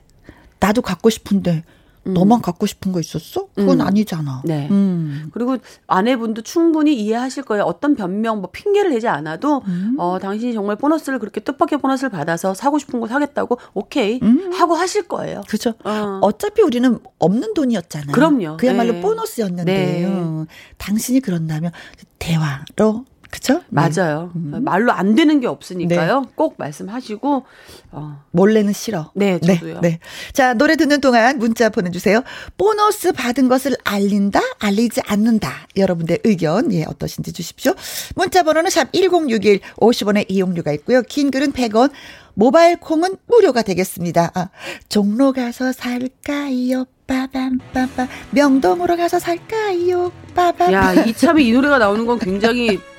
나도 0.62 0.82
갖고 0.82 1.10
싶은데 1.10 1.66
음. 2.06 2.14
너만 2.14 2.42
갖고 2.42 2.66
싶은 2.66 2.92
거 2.92 3.00
있었어? 3.00 3.48
그건 3.56 3.82
음. 3.82 3.88
아니잖아. 3.88 4.42
네. 4.46 4.68
음. 4.72 5.30
그리고 5.34 5.58
아내분도 5.88 6.42
충분히 6.42 6.94
이해하실 6.96 7.44
거예요. 7.44 7.64
어떤 7.64 7.96
변명, 7.96 8.42
뭐 8.42 8.50
핑계를 8.52 8.92
대지 8.92 9.08
않아도 9.08 9.62
음. 9.68 9.96
어 9.98 10.20
당신이 10.20 10.54
정말 10.54 10.76
보너스를 10.76 11.20
그렇게 11.20 11.40
뜻밖의 11.42 11.80
보너스를 11.80 12.10
받아서 12.10 12.54
사고 12.54 12.80
싶은 12.80 13.00
거 13.00 13.08
사겠다고 13.08 13.58
오케이 13.74 14.20
음. 14.22 14.52
하고 14.54 14.76
하실 14.76 15.08
거예요. 15.08 15.42
그렇죠. 15.48 15.74
어. 15.84 16.32
차피 16.38 16.62
우리는 16.62 17.00
없는 17.20 17.54
돈이었잖아요. 17.54 18.12
그럼요. 18.12 18.58
그야말로 18.58 18.94
네. 18.94 19.02
보너스였는데 19.02 19.74
네. 19.74 20.46
당신이 20.78 21.22
그런다면 21.22 21.72
대화로 22.20 23.06
그쵸? 23.34 23.62
맞아요. 23.70 24.32
네. 24.36 24.60
말로 24.60 24.92
안 24.92 25.16
되는 25.16 25.40
게 25.40 25.48
없으니까요. 25.48 26.22
네. 26.22 26.28
꼭 26.36 26.54
말씀하시고, 26.60 27.44
어. 27.92 28.24
몰래는 28.30 28.74
싫어. 28.74 29.10
네, 29.16 29.40
네 29.42 29.56
저도요. 29.56 29.82
네, 29.82 29.90
네. 29.90 30.00
자, 30.34 30.54
노래 30.54 30.76
듣는 30.76 31.02
동안 31.02 31.40
문자 31.40 31.70
보내 31.70 31.90
주세요. 31.90 32.22
보너스 32.60 33.12
받은 33.12 33.48
것을 33.48 33.76
알린다, 33.86 34.40
알리지 34.60 35.02
않는다. 35.08 35.52
여러분들 35.76 36.20
의견, 36.26 36.72
예, 36.74 36.84
어떠신지 36.84 37.34
주십시오. 37.34 37.74
문자 38.16 38.44
번호는 38.44 38.70
샵 38.70 38.92
1061, 38.94 39.62
50원의 39.78 40.26
이용료가 40.30 40.72
있고요. 40.74 41.02
긴 41.02 41.32
글은 41.32 41.54
100원, 41.54 41.90
모바일 42.36 42.80
콩은 42.80 43.18
무료가 43.26 43.64
되겠습니다. 43.64 44.30
아, 44.36 44.50
종로 44.90 45.34
가서 45.34 45.72
살까요? 45.72 46.86
빠밤빠밤 47.08 48.08
명동으로 48.30 48.96
가서 48.96 49.18
살까요? 49.18 50.12
빠밤. 50.36 50.72
야 50.72 50.94
이참에 50.94 51.42
이 51.42 51.52
노래가 51.52 51.80
나오는 51.80 52.06
건 52.06 52.20
굉장히 52.20 52.80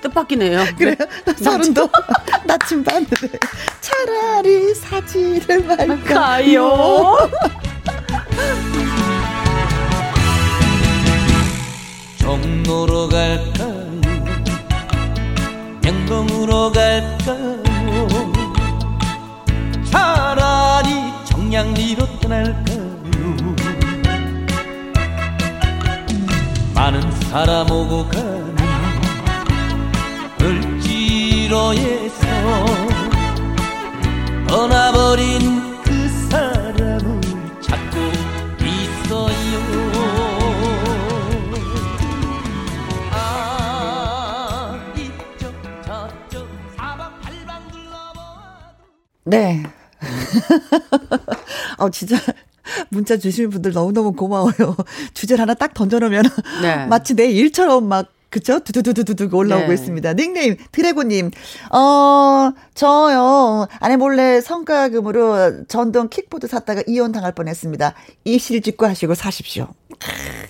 뜻밖이네요. 0.00 0.64
그래요? 0.76 0.94
서른도 1.36 1.88
나침반 2.46 3.06
차라리 3.80 4.74
사지를 4.74 5.64
말까요? 5.64 7.16
종로로 12.18 13.08
갈까요? 13.08 14.00
명동으로 15.82 16.72
갈까요? 16.72 17.62
차라리 19.90 20.90
정량리로 21.24 22.06
떠날까요? 22.20 22.90
많은 26.74 27.10
사람 27.30 27.70
오고 27.70 28.08
가는 28.08 28.59
미로에서 31.50 32.26
떠나버린 34.46 35.82
그 35.82 36.08
사람을 36.30 37.20
찾고 37.60 37.98
있어요 38.64 39.58
아 43.10 44.78
이쪽 44.96 45.52
저쪽 45.84 46.48
사방 46.76 47.20
팔방 47.20 47.68
둘러봐. 47.72 48.74
네 49.24 49.64
아, 51.78 51.90
진짜 51.90 52.16
문자 52.90 53.16
주신 53.16 53.50
분들 53.50 53.72
너무너무 53.72 54.12
고마워요. 54.12 54.76
주제를 55.14 55.42
하나 55.42 55.54
딱 55.54 55.74
던져놓으면 55.74 56.22
네. 56.62 56.86
마치 56.86 57.14
내 57.14 57.26
일처럼 57.26 57.88
막 57.88 58.06
그쵸? 58.30 58.60
두두두두두두 58.60 59.28
올라오고 59.36 59.66
네. 59.66 59.74
있습니다. 59.74 60.14
닉네임, 60.14 60.56
드래곤님. 60.72 61.30
어, 61.72 62.52
저요, 62.74 63.66
아내 63.80 63.96
몰래 63.96 64.40
성과금으로 64.40 65.66
전동 65.66 66.08
킥보드 66.08 66.46
샀다가 66.46 66.82
이혼 66.86 67.10
당할 67.10 67.32
뻔 67.32 67.48
했습니다. 67.48 67.94
이실직고 68.24 68.86
하시고 68.86 69.14
사십시오. 69.14 69.68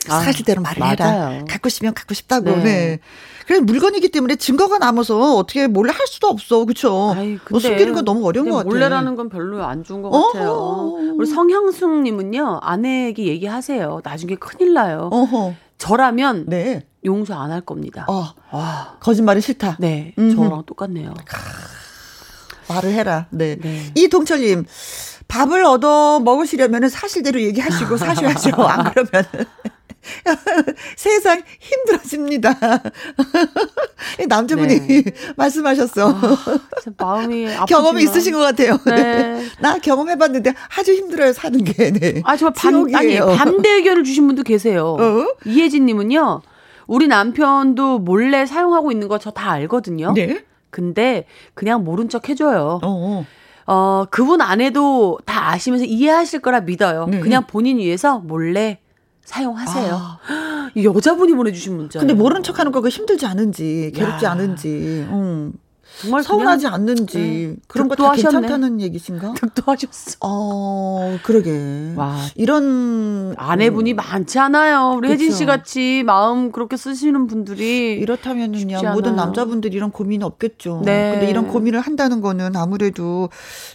아, 0.08 0.20
사실대로 0.20 0.60
말을 0.62 0.82
해라. 0.86 1.10
맞아요. 1.10 1.44
갖고 1.48 1.68
싶으면 1.70 1.94
갖고 1.94 2.12
싶다고, 2.14 2.50
네. 2.50 2.62
네. 2.62 2.98
그래서 3.46 3.64
물건이기 3.64 4.10
때문에 4.10 4.36
증거가 4.36 4.78
남아서 4.78 5.34
어떻게 5.36 5.66
몰래 5.66 5.92
할 5.92 6.06
수도 6.06 6.28
없어. 6.28 6.64
뭐 6.64 7.60
숨기는 7.60 7.94
건 7.94 8.04
너무 8.04 8.24
어려운 8.26 8.48
것 8.48 8.56
같아. 8.58 8.68
몰래라는 8.68 9.16
건 9.16 9.28
별로 9.28 9.64
안 9.64 9.82
좋은 9.82 10.02
것 10.02 10.08
어허. 10.10 10.32
같아요. 10.32 10.94
우리 11.16 11.26
성향숙 11.26 12.02
님은요, 12.02 12.60
아내에게 12.62 13.24
얘기하세요. 13.26 14.02
나중에 14.04 14.36
큰일 14.36 14.74
나요. 14.74 15.08
어허. 15.10 15.54
저라면 15.80 16.44
네. 16.46 16.86
용서 17.04 17.34
안 17.34 17.50
할 17.50 17.62
겁니다. 17.62 18.04
어, 18.08 18.34
와, 18.52 18.96
거짓말이 19.00 19.40
싫다. 19.40 19.76
네, 19.80 20.14
음흠. 20.18 20.36
저랑 20.36 20.64
똑같네요. 20.66 21.14
말을 22.68 22.92
해라. 22.92 23.26
네. 23.30 23.56
네. 23.56 23.90
이동철님, 23.94 24.66
밥을 25.26 25.64
얻어 25.64 26.20
먹으시려면 26.20 26.88
사실대로 26.90 27.40
얘기하시고 27.40 27.96
사셔야죠. 27.96 28.50
안 28.62 28.92
그러면. 28.92 29.24
세상 30.96 31.42
힘들어집니다. 31.58 32.54
남자분이 34.28 34.80
네. 34.86 35.04
말씀하셨어. 35.36 36.14
진짜 36.82 37.04
마음이 37.04 37.46
아프지만. 37.46 37.66
경험이 37.66 38.02
있으신 38.04 38.32
것 38.32 38.38
같아요. 38.40 38.78
네. 38.86 39.44
나 39.60 39.78
경험해봤는데 39.78 40.54
아주 40.78 40.92
힘들어요, 40.92 41.32
사는 41.32 41.62
게. 41.64 41.90
네. 41.92 42.22
아, 42.24 42.36
정말 42.36 42.54
반, 42.56 42.74
아니, 42.74 42.90
지옥이에요. 43.10 43.26
반대 43.36 43.70
의견을 43.70 44.04
주신 44.04 44.26
분도 44.26 44.42
계세요. 44.42 44.96
어? 44.98 45.26
이혜진님은요, 45.44 46.42
우리 46.86 47.06
남편도 47.06 48.00
몰래 48.00 48.46
사용하고 48.46 48.90
있는 48.92 49.08
거 49.08 49.18
저 49.18 49.30
다 49.30 49.50
알거든요. 49.52 50.12
네. 50.14 50.44
근데 50.70 51.26
그냥 51.54 51.84
모른 51.84 52.08
척 52.08 52.28
해줘요. 52.28 52.80
어, 52.82 52.88
어. 52.88 53.26
어, 53.66 54.04
그분 54.10 54.40
아내도 54.40 55.18
다 55.26 55.50
아시면서 55.50 55.84
이해하실 55.84 56.40
거라 56.40 56.60
믿어요. 56.60 57.06
네. 57.06 57.20
그냥 57.20 57.46
본인 57.46 57.78
위해서 57.78 58.18
몰래 58.18 58.78
사용하세요. 59.24 60.00
이 60.74 60.84
여자분이 60.84 61.34
보내주신 61.34 61.76
문자. 61.76 61.98
아. 61.98 62.00
근데 62.00 62.14
모른 62.14 62.42
척 62.42 62.58
하는 62.58 62.72
거가 62.72 62.88
힘들지 62.88 63.26
않은지, 63.26 63.92
괴롭지 63.94 64.24
야. 64.24 64.32
않은지, 64.32 65.06
음. 65.10 65.52
정말 66.00 66.22
서운하지 66.22 66.66
않는지, 66.68 67.18
네. 67.18 67.56
그런 67.66 67.88
거 67.88 67.96
다. 67.96 68.12
괜찮다는 68.12 68.80
얘기신가? 68.80 69.34
득도하셨어. 69.34 70.18
어, 70.20 71.18
그러게. 71.24 71.92
와. 71.96 72.16
이런 72.36 73.34
아내분이 73.36 73.94
많지 73.94 74.38
않아요. 74.38 74.94
우리 74.96 75.10
혜진 75.10 75.30
씨 75.30 75.44
그쵸. 75.44 75.46
같이 75.46 76.02
마음 76.06 76.52
그렇게 76.52 76.76
쓰시는 76.76 77.26
분들이 77.26 77.98
이렇다면은요 78.00 78.80
모든 78.92 79.12
않아요. 79.12 79.26
남자분들이 79.26 79.76
이런 79.76 79.90
고민 79.90 80.22
없겠죠. 80.22 80.82
네. 80.84 81.12
근데 81.12 81.28
이런 81.28 81.48
고민을 81.48 81.80
한다는 81.80 82.20
거는 82.20 82.56
아무래도 82.56 83.28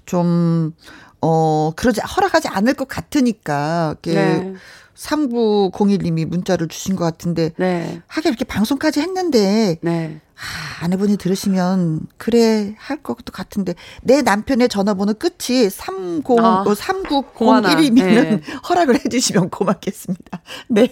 좀 0.06 0.74
어, 1.22 1.74
그러지, 1.76 2.02
허락하지 2.02 2.48
않을 2.50 2.76
것 2.76 2.88
같으니까, 2.88 3.96
이렇게, 4.04 4.14
네. 4.14 4.54
3901님이 4.96 6.26
문자를 6.26 6.68
주신 6.68 6.96
것 6.96 7.04
같은데, 7.04 7.52
네. 7.58 8.02
하긴 8.08 8.30
이렇게 8.30 8.46
방송까지 8.46 9.02
했는데, 9.02 9.78
네. 9.82 10.22
아, 10.36 10.84
아내분이 10.84 11.18
들으시면, 11.18 12.08
그래, 12.18 12.76
할 12.78 13.02
것도 13.02 13.32
같은데, 13.32 13.74
내 14.02 14.22
남편의 14.22 14.68
전화번호 14.70 15.14
끝이 15.14 15.70
30, 15.70 16.40
아, 16.40 16.62
어, 16.62 16.74
3901이면 16.74 18.04
네. 18.04 18.42
허락을 18.68 18.96
해주시면 18.96 19.50
고맙겠습니다. 19.50 20.42
네. 20.70 20.90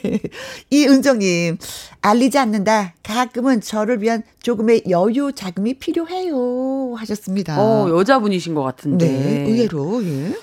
이은정님, 0.70 1.58
알리지 2.02 2.38
않는다. 2.38 2.94
가끔은 3.04 3.62
저를 3.62 4.02
위한 4.02 4.24
조금의 4.42 4.84
여유 4.90 5.32
자금이 5.34 5.76
필요해요. 5.76 6.96
하셨습니다. 6.96 7.62
어, 7.62 7.90
여자분이신 7.90 8.54
것 8.54 8.64
같은데. 8.64 9.08
네, 9.08 9.46
의외로, 9.50 10.04
예. 10.06 10.34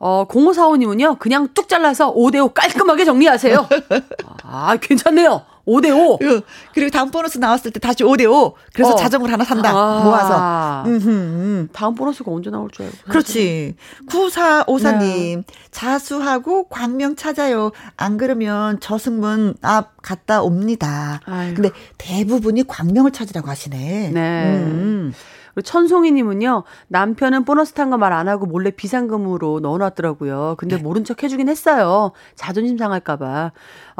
어, 0.00 0.26
0545님은요, 0.28 1.18
그냥 1.18 1.48
뚝 1.54 1.68
잘라서 1.68 2.14
5대5 2.14 2.54
깔끔하게 2.54 3.04
정리하세요. 3.04 3.68
아, 4.44 4.76
괜찮네요. 4.80 5.42
5대5. 5.68 6.18
그, 6.18 6.40
그리고 6.72 6.90
다음 6.90 7.10
보너스 7.10 7.38
나왔을 7.38 7.70
때 7.70 7.78
다시 7.78 8.02
5대5. 8.02 8.54
그래서 8.72 8.92
어. 8.92 8.96
자전거를 8.96 9.32
하나 9.32 9.44
산다. 9.44 9.70
아. 9.70 10.02
모아서. 10.02 10.88
음흠, 10.88 11.08
음. 11.08 11.68
다음 11.72 11.94
보너스가 11.94 12.32
언제 12.32 12.50
나올 12.50 12.70
줄 12.70 12.86
알고. 12.86 12.96
그렇지. 13.08 13.74
9454님, 14.08 15.00
네. 15.00 15.42
자수하고 15.70 16.68
광명 16.68 17.16
찾아요. 17.16 17.72
안 17.96 18.16
그러면 18.16 18.80
저승문 18.80 19.56
앞 19.60 20.00
갔다 20.00 20.42
옵니다. 20.42 21.20
아유. 21.26 21.54
근데 21.54 21.70
대부분이 21.98 22.66
광명을 22.66 23.10
찾으라고 23.12 23.48
하시네. 23.48 24.10
네. 24.14 24.44
음. 24.54 25.12
그리고 25.58 25.62
천송이님은요, 25.62 26.62
남편은 26.86 27.44
보너스 27.44 27.72
탄 27.72 27.90
거 27.90 27.96
말 27.98 28.12
안 28.12 28.28
하고 28.28 28.46
몰래 28.46 28.70
비상금으로 28.70 29.58
넣어놨더라고요. 29.60 30.54
근데 30.56 30.76
네. 30.76 30.82
모른 30.82 31.02
척 31.04 31.22
해주긴 31.24 31.48
했어요. 31.48 32.12
자존심 32.36 32.78
상할까봐. 32.78 33.50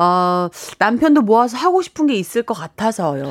어, 0.00 0.48
남편도 0.78 1.22
모아서 1.22 1.56
하고 1.56 1.82
싶은 1.82 2.06
게 2.06 2.14
있을 2.14 2.44
것 2.44 2.54
같아서요. 2.54 3.24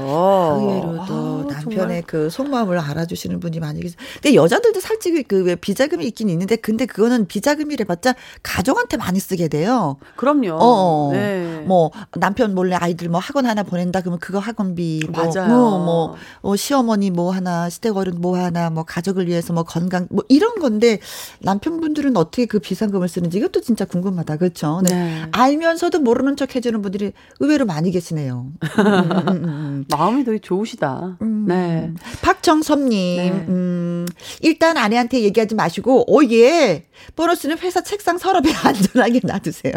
의외로 0.60 1.06
또 1.08 1.14
아, 1.50 1.54
남편의 1.54 1.64
정말. 1.64 2.04
그 2.06 2.30
속마음을 2.30 2.78
알아주시는 2.78 3.40
분이 3.40 3.62
많이 3.62 3.82
계세요. 3.82 3.98
근데 4.16 4.36
여자들도 4.36 4.82
살찌기 4.82 5.24
그왜 5.24 5.56
비자금이 5.56 6.06
있긴 6.08 6.30
있는데 6.30 6.58
근데 6.58 6.86
그거는 6.86 7.26
비자금이래봤자 7.28 8.16
가족한테 8.44 8.98
많이 8.98 9.18
쓰게 9.20 9.48
돼요. 9.48 9.96
그럼요. 10.18 10.58
어, 10.60 11.10
네. 11.14 11.64
뭐 11.66 11.92
남편 12.18 12.54
몰래 12.54 12.76
아이들 12.76 13.08
뭐 13.08 13.22
학원 13.22 13.46
하나 13.46 13.64
보낸다 13.64 14.02
그러면 14.02 14.20
그거 14.20 14.40
학원비 14.40 15.08
뭐, 15.10 15.24
맞아요. 15.24 15.48
뭐, 15.48 15.80
뭐 15.80 16.16
어, 16.42 16.56
시어머니 16.58 17.12
뭐 17.12 17.32
하나 17.32 17.70
시댁 17.70 17.96
어른 17.96 18.20
뭐 18.20 18.38
하나 18.38 18.70
뭐 18.70 18.84
가족을 18.84 19.28
위해서 19.28 19.54
뭐 19.54 19.64
건강 19.64 20.08
뭐 20.12 20.26
이런 20.28 20.56
건데 20.60 21.00
남편분들은 21.40 22.18
어떻게 22.18 22.46
그 22.46 22.60
비상금을 22.60 23.08
쓰는지 23.08 23.38
이것도 23.38 23.62
진짜 23.62 23.86
궁금하다 23.86 24.36
그렇죠. 24.36 24.82
네. 24.84 24.98
네. 24.98 25.24
알면서도 25.32 26.00
모르는 26.00 26.36
척 26.36 26.57
해주는 26.58 26.82
분들이 26.82 27.12
의외로 27.40 27.66
많이 27.66 27.92
계시네요. 27.92 28.52
음, 28.62 28.86
음, 28.86 29.12
음, 29.28 29.44
음. 29.46 29.86
마음이 29.92 30.24
되게 30.24 30.40
좋으시다. 30.40 31.18
음. 31.22 31.46
네. 31.48 31.94
박정섭님, 32.22 33.18
네. 33.18 33.46
음, 33.50 34.06
일단 34.42 34.78
아내한테 34.78 35.22
얘기하지 35.22 35.56
마시고, 35.56 36.12
오, 36.14 36.24
예. 36.32 36.86
보너스는 37.16 37.58
회사 37.60 37.82
책상 37.82 38.18
서랍에 38.18 38.52
안전하게 38.64 39.22
놔두세요. 39.24 39.74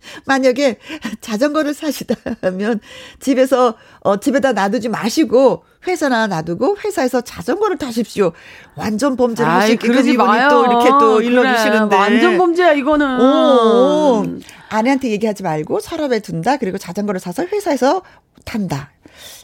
만약에 0.26 0.78
자전거를 1.20 1.74
사시다면 1.74 2.80
집에서, 3.20 3.74
어, 4.00 4.18
집에다 4.18 4.52
놔두지 4.52 4.88
마시고, 4.88 5.64
회사나 5.86 6.26
놔두고, 6.26 6.78
회사에서 6.84 7.20
자전거를 7.20 7.78
타십시오. 7.78 8.32
완전 8.76 9.16
범죄를 9.16 9.50
하실 9.50 9.76
게 9.76 9.88
그러지 9.88 10.16
마요. 10.16 10.48
또 10.48 10.64
이렇게 10.66 10.88
또 10.90 11.14
그래, 11.16 11.26
일러주시는데. 11.26 11.96
완전 11.96 12.38
범죄야, 12.38 12.72
이거는. 12.72 13.20
오, 13.20 14.24
아내한테 14.68 15.10
얘기하지 15.10 15.42
말고 15.42 15.80
서랍에 15.80 16.20
둔다. 16.20 16.58
그리고 16.58 16.78
자전거를 16.78 17.20
사서 17.20 17.44
회사에서 17.44 18.02
탄다. 18.44 18.90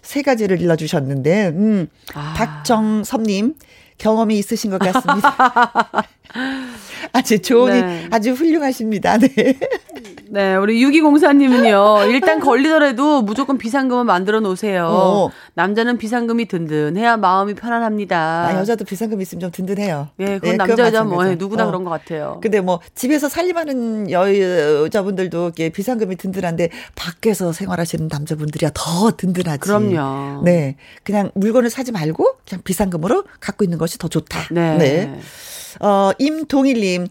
세 0.03 0.23
가지를 0.23 0.61
일러주셨는데, 0.61 1.49
음, 1.49 1.89
아. 2.15 2.35
박정섭님 2.37 3.55
경험이 3.99 4.39
있으신 4.39 4.71
것 4.71 4.79
같습니다. 4.79 5.91
아주 7.13 7.41
좋으니 7.41 7.81
네. 7.81 8.09
아주 8.11 8.33
훌륭하십니다. 8.33 9.19
네. 9.19 9.59
네, 10.35 10.57
우리 10.57 10.85
6204님은요, 10.85 12.11
일단 12.11 12.41
걸리더라도 12.41 13.23
무조건 13.23 13.57
비상금을 13.57 14.05
만들어 14.05 14.41
놓으세요. 14.41 14.87
어. 14.87 15.31
남자는 15.55 15.97
비상금이 15.97 16.47
든든해야 16.47 17.17
마음이 17.19 17.55
편안합니다. 17.55 18.49
아, 18.49 18.57
여자도 18.57 18.85
비상금 18.85 19.21
있으면 19.21 19.41
좀 19.41 19.51
든든해요. 19.53 20.09
예, 20.19 20.39
그건 20.41 20.51
네, 20.51 20.57
남자, 20.57 20.87
여자 20.87 21.05
뭐. 21.05 21.25
예, 21.29 21.37
누구나 21.37 21.65
어. 21.65 21.67
그런 21.67 21.85
것 21.85 21.91
같아요. 21.91 22.41
근데 22.43 22.61
뭐 22.61 22.81
집에서 22.97 23.29
살림하는 23.29 24.11
여자분들도 24.11 25.45
이렇게 25.45 25.69
비상금이 25.69 26.17
든든한데 26.17 26.71
밖에서 26.97 27.53
생활하시는 27.53 28.09
남자분들이야 28.11 28.71
더 28.75 29.13
든든하지. 29.17 29.61
그럼요. 29.61 30.43
네, 30.43 30.75
그냥 31.05 31.31
물건을 31.35 31.71
사지 31.71 31.93
말고 31.93 32.39
그냥 32.49 32.63
비상금으로 32.65 33.23
갖고 33.39 33.63
있는 33.63 33.79
것이 33.79 33.99
더 33.99 34.09
좋다. 34.09 34.49
네. 34.51 35.17
어, 35.81 36.11
임동일님 36.19 37.07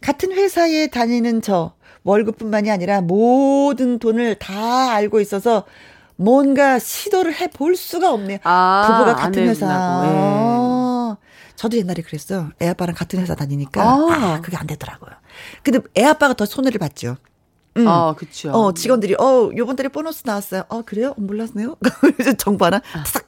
같은 0.00 0.32
회사에 0.32 0.88
다니는 0.88 1.42
저 1.42 1.74
월급뿐만이 2.04 2.70
아니라 2.70 3.00
모든 3.00 3.98
돈을 3.98 4.36
다 4.36 4.92
알고 4.92 5.20
있어서 5.20 5.64
뭔가 6.16 6.78
시도를 6.78 7.34
해볼 7.34 7.76
수가 7.76 8.10
없네요. 8.12 8.38
아, 8.44 8.86
부부가 8.86 9.16
같은 9.16 9.48
회사. 9.48 9.66
예. 9.66 10.08
어, 10.10 11.16
저도 11.56 11.76
옛날에 11.76 12.02
그랬어요. 12.02 12.50
애 12.62 12.68
아빠랑 12.68 12.94
같은 12.94 13.18
회사 13.20 13.34
다니니까 13.34 13.82
아. 13.82 14.08
아, 14.10 14.40
그게 14.40 14.56
안 14.56 14.66
되더라고요. 14.66 15.10
근데 15.62 15.80
애 15.96 16.04
아빠가 16.04 16.34
더 16.34 16.46
손해를 16.46 16.78
봤죠. 16.78 17.16
음. 17.76 17.86
어, 17.86 18.14
그쵸. 18.16 18.50
어, 18.50 18.72
직원들이, 18.72 19.14
어, 19.18 19.50
요번 19.56 19.76
달에 19.76 19.88
보너스 19.88 20.22
나왔어요. 20.24 20.64
어, 20.68 20.82
그래요? 20.82 21.14
몰랐네요? 21.16 21.76
정보 22.38 22.64
하나 22.64 22.80
싹 23.04 23.26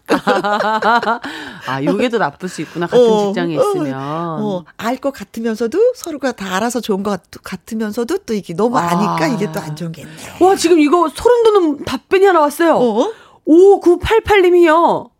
아, 1.67 1.83
요게 1.85 2.09
더 2.09 2.19
나쁠 2.19 2.49
수 2.49 2.63
있구나. 2.63 2.87
같은 2.87 3.05
어, 3.07 3.27
직장에 3.27 3.57
어, 3.57 3.61
있으면. 3.61 3.95
어, 3.95 4.65
알 4.77 4.99
것 4.99 5.13
같으면서도 5.13 5.93
서로가 5.95 6.33
다 6.33 6.57
알아서 6.57 6.81
좋은 6.81 7.03
것 7.03 7.11
같, 7.11 7.23
같으면서도 7.43 8.19
또 8.19 8.35
이게 8.35 8.53
너무 8.55 8.77
아 8.79 8.95
니까 8.95 9.19
아. 9.25 9.27
이게 9.29 9.51
또 9.53 9.61
안 9.61 9.77
좋은 9.77 9.93
게 9.93 10.03
있네. 10.03 10.13
와, 10.41 10.57
지금 10.57 10.81
이거 10.81 11.09
소름 11.15 11.43
돋는 11.45 11.85
답변이 11.85 12.25
하나 12.27 12.41
왔어요. 12.41 12.77
어? 12.79 13.13
5988님이요. 13.47 15.11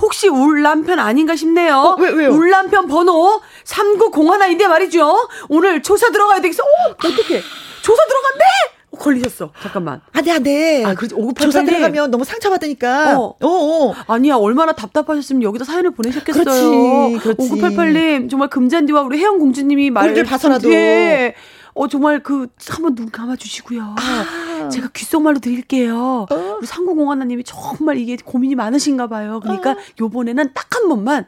혹시 0.00 0.28
울 0.28 0.62
남편 0.62 0.98
아닌가 0.98 1.36
싶네요. 1.36 1.74
어, 1.76 1.96
왜, 2.00 2.10
왜요? 2.10 2.30
울 2.30 2.50
남편 2.50 2.86
번호 2.86 3.40
3901인데 3.64 4.66
말이죠. 4.66 5.28
오늘 5.48 5.82
조사 5.82 6.10
들어가야 6.10 6.40
되겠어. 6.40 6.62
어, 6.62 6.90
어떡해. 6.92 7.42
조사 7.82 8.02
들어간대! 8.06 8.44
어, 8.92 8.96
걸리셨어. 8.98 9.52
잠깐만. 9.62 10.00
안 10.12 10.24
돼, 10.24 10.30
안 10.32 10.42
돼. 10.42 10.84
아, 10.84 10.94
그렇지. 10.94 11.14
5988 11.14 11.44
조사 11.46 11.58
님. 11.60 11.66
들어가면 11.68 12.10
너무 12.10 12.24
상처받으니까. 12.24 13.18
어. 13.18 13.36
어, 13.40 13.46
어. 13.48 13.94
아니야, 14.08 14.34
얼마나 14.36 14.72
답답하셨으면 14.72 15.42
여기다 15.42 15.64
사연을 15.64 15.92
보내셨겠어요. 15.92 16.44
그렇지, 16.44 17.18
그렇지. 17.22 17.50
5988님, 17.52 18.30
정말 18.30 18.48
금잔디와 18.48 19.02
우리 19.02 19.18
혜영 19.18 19.38
공주님이 19.38 19.90
말. 19.90 20.06
우리를 20.06 20.24
봐서라도. 20.24 20.72
예. 20.72 21.34
어, 21.74 21.88
정말 21.88 22.22
그, 22.22 22.48
한번 22.68 22.94
눈 22.94 23.10
감아주시고요. 23.10 23.96
아. 23.98 24.68
제가 24.68 24.88
귓속말로 24.88 25.38
드릴게요. 25.38 26.26
우리 26.58 26.66
상구공화나님이 26.66 27.44
정말 27.44 27.96
이게 27.98 28.16
고민이 28.16 28.54
많으신가 28.54 29.06
봐요. 29.08 29.40
그러니까 29.40 29.76
요번에는 30.00 30.52
딱 30.54 30.70
한 30.80 30.88
번만 30.88 31.26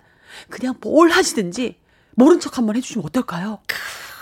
그냥 0.48 0.74
뭘 0.80 1.10
하시든지 1.10 1.76
모른 2.14 2.40
척 2.40 2.56
한번 2.58 2.76
해주시면 2.76 3.04
어떨까요? 3.06 3.58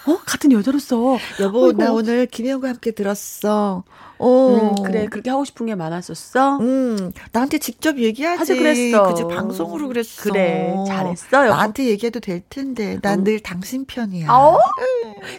어? 0.07 0.19
같은 0.27 0.51
여자로서. 0.53 1.19
여보, 1.41 1.67
어이구. 1.67 1.83
나 1.83 1.93
오늘 1.93 2.27
김혜영과 2.27 2.69
함께 2.69 2.91
들었어. 2.93 3.85
어. 4.21 4.75
음, 4.77 4.83
그래, 4.85 5.07
그렇게 5.07 5.31
하고 5.31 5.45
싶은 5.45 5.67
게 5.67 5.75
많았었어? 5.75 6.59
음, 6.59 7.13
나한테 7.33 7.59
직접 7.59 7.99
얘기하지. 7.99 8.39
하지 8.39 8.57
그랬어. 8.57 9.09
그지 9.09 9.25
방송으로 9.35 9.89
그랬어. 9.89 10.23
그래, 10.23 10.75
잘했어 10.87 11.47
요. 11.47 11.51
나한테 11.51 11.85
얘기해도 11.89 12.21
될 12.21 12.43
텐데. 12.49 12.99
난 13.03 13.25
늘 13.25 13.41
당신 13.41 13.85
편이야. 13.85 14.33
어? 14.33 14.59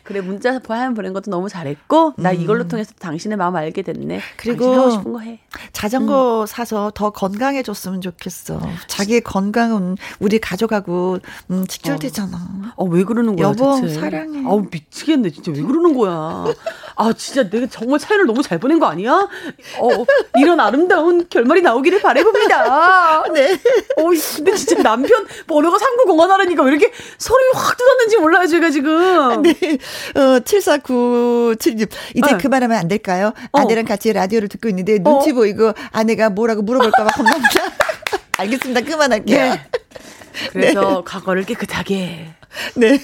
그래 0.04 0.22
문자 0.22 0.60
사연 0.66 0.94
보낸 0.94 1.14
것도 1.14 1.30
너무 1.32 1.50
잘했고 1.50 2.14
나 2.18 2.32
음. 2.32 2.40
이걸로 2.42 2.68
통해서 2.68 2.92
당신의 3.00 3.38
마음 3.38 3.56
알게 3.56 3.82
됐네. 3.82 4.20
그리고 4.38 4.74
하고 4.74 4.90
싶은 4.92 5.14
거 5.14 5.20
해. 5.20 5.40
자전거 5.74 6.42
음. 6.42 6.46
사서 6.46 6.92
더 6.94 7.10
건강해졌으면 7.12 8.02
좋겠어. 8.02 8.62
자기의 8.88 9.22
건강은 9.22 9.98
우리 10.20 10.40
가져가고 10.40 11.18
음, 11.50 11.66
직결되잖아. 11.68 12.74
어왜 12.76 13.04
그러는 13.04 13.36
거야 13.36 13.50
여보, 13.50 13.80
대체? 13.82 14.00
사랑해. 14.00 14.44
아우 14.46 14.66
미치겠네 14.72 15.30
진짜 15.32 15.52
왜 15.52 15.62
그러는 15.62 15.96
거야. 15.98 16.46
아 16.96 17.14
진짜 17.14 17.50
내가 17.50 17.68
정말 17.68 18.00
사연을 18.00 18.26
너무 18.28 18.42
잘 18.42 18.60
보 18.60 18.71
낸거 18.72 18.86
아니야? 18.88 19.12
어 19.80 19.90
이런 20.38 20.60
아름다운 20.60 21.28
결말이 21.30 21.62
나오기를 21.62 22.02
바래봅니다. 22.02 23.24
네. 23.34 23.54
어 23.98 24.04
근데 24.36 24.56
진짜 24.56 24.82
남편 24.82 25.26
번호가 25.48 25.78
3901하라니까 25.78 26.64
왜 26.64 26.72
이렇게 26.72 26.92
소름이 27.18 27.52
확 27.54 27.78
돋았는지 27.78 28.18
몰라요 28.18 28.48
제가 28.48 28.70
지금. 28.70 29.42
네. 29.42 29.52
어, 30.16 30.40
7497님. 30.40 31.90
이제 32.16 32.32
네. 32.32 32.38
그만하면 32.38 32.78
안 32.78 32.88
될까요? 32.88 33.34
어. 33.52 33.60
아내랑 33.60 33.86
같이 33.86 34.12
라디오를 34.14 34.48
듣고 34.48 34.70
있는데 34.70 35.00
눈치 35.00 35.34
보이고 35.34 35.74
아내가 35.92 36.30
뭐라고 36.30 36.62
물어볼까봐 36.62 37.12
겁납니다. 37.12 37.50
알겠습니다. 38.38 38.82
그만할게요. 38.82 39.54
네. 39.54 39.62
그래서 40.52 41.04
과거를 41.06 41.44
깨끗하게. 41.44 42.28
네. 42.76 43.00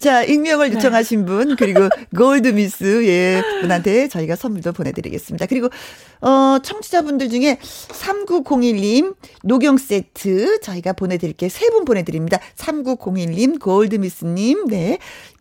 자, 0.00 0.22
익명을 0.22 0.74
요청하신 0.74 1.24
분, 1.24 1.56
그리고 1.56 1.88
골드미스, 2.16 3.06
예, 3.06 3.42
분한테 3.62 4.08
저희가 4.08 4.36
선물도 4.36 4.72
보내드리겠습니다. 4.72 5.46
그리고, 5.46 5.68
어, 6.20 6.58
청취자분들 6.62 7.30
중에 7.30 7.58
3901님, 7.62 9.14
녹용 9.44 9.78
세트 9.78 10.60
저희가 10.60 10.92
보내드릴게요. 10.92 11.48
세분 11.48 11.84
보내드립니다. 11.84 12.38
3901님, 12.56 13.60
골드미스님, 13.60 14.66
네. 14.66 14.98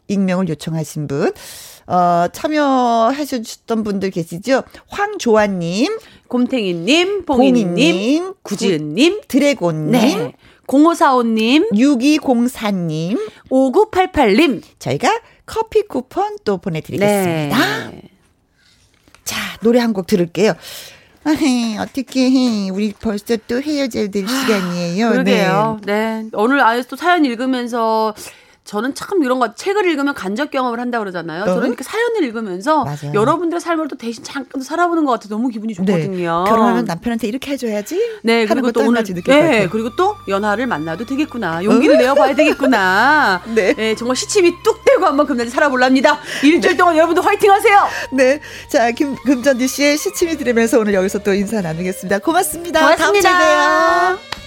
익명을 0.07 0.49
요청하신 0.49 1.07
분. 1.07 1.31
어, 1.87 2.27
참여하셨던 2.31 3.83
분들 3.83 4.11
계시죠? 4.11 4.63
황조아님, 4.87 5.97
곰탱이님, 6.27 7.25
봉이님, 7.25 8.33
구지은님, 8.43 9.21
드래곤님, 9.27 9.91
네. 9.91 10.33
0545님, 10.71 11.69
6204님, 11.73 13.19
5988님. 13.49 14.61
저희가 14.79 15.19
커피 15.45 15.81
쿠폰 15.83 16.37
또 16.45 16.57
보내드리겠습니다. 16.59 17.89
네. 17.89 18.01
자, 19.25 19.37
노래 19.61 19.79
한 19.79 19.91
곡 19.93 20.07
들을게요. 20.07 20.53
아헤, 21.23 21.77
어떻게 21.77 22.31
해. 22.31 22.69
우리 22.71 22.93
벌써 22.99 23.37
또 23.47 23.61
헤어져야 23.61 24.07
될 24.07 24.25
시간이에요. 24.27 25.07
아, 25.07 25.11
그러게요. 25.11 25.79
네. 25.83 26.25
오늘 26.33 26.61
아예 26.63 26.81
또 26.89 26.95
사연 26.95 27.25
읽으면서 27.25 28.15
저는 28.63 28.93
참 28.93 29.23
이런 29.23 29.39
거 29.39 29.53
책을 29.55 29.85
읽으면 29.89 30.13
간접 30.13 30.51
경험을 30.51 30.79
한다 30.79 30.99
그러잖아요. 30.99 31.45
저는 31.45 31.67
이렇게 31.67 31.83
사연을 31.83 32.23
읽으면서 32.23 32.83
맞아요. 32.83 33.11
여러분들의 33.13 33.59
삶을 33.59 33.87
또 33.87 33.97
대신 33.97 34.23
잠깐 34.23 34.61
살아보는 34.61 35.03
것 35.03 35.13
같아 35.13 35.27
너무 35.29 35.49
기분이 35.49 35.73
네. 35.73 35.85
좋거든요. 35.85 36.45
결혼하면 36.47 36.85
남편한테 36.85 37.27
이렇게 37.27 37.51
해줘야지. 37.51 38.19
네, 38.23 38.45
그리고 38.45 38.71
또한 38.71 38.89
오늘 38.89 39.03
네. 39.03 39.67
그리고 39.67 39.95
또 39.95 40.15
연하를 40.27 40.67
만나도 40.67 41.05
되겠구나. 41.05 41.63
용기를 41.63 41.97
내어봐야 41.97 42.35
되겠구나. 42.35 43.41
네. 43.55 43.95
정말 43.95 44.15
시침이 44.15 44.53
뚝 44.63 44.85
떼고 44.85 45.05
한번 45.05 45.25
금년에 45.25 45.49
살아볼랍니다. 45.49 46.19
일주일 46.43 46.77
동안 46.77 46.95
여러분들 46.95 47.25
화이팅하세요. 47.25 47.87
네. 48.13 48.39
자, 48.69 48.91
김, 48.91 49.15
금전지 49.15 49.67
씨의 49.67 49.97
시침이 49.97 50.37
들으면서 50.37 50.79
오늘 50.79 50.93
여기서 50.93 51.19
또 51.19 51.33
인사 51.33 51.61
나누겠습니다. 51.61 52.19
고맙습니다. 52.19 52.95
다음 52.95 53.13
주에 53.19 53.21
고맙습니다. 53.21 54.17
봬요. 54.17 54.40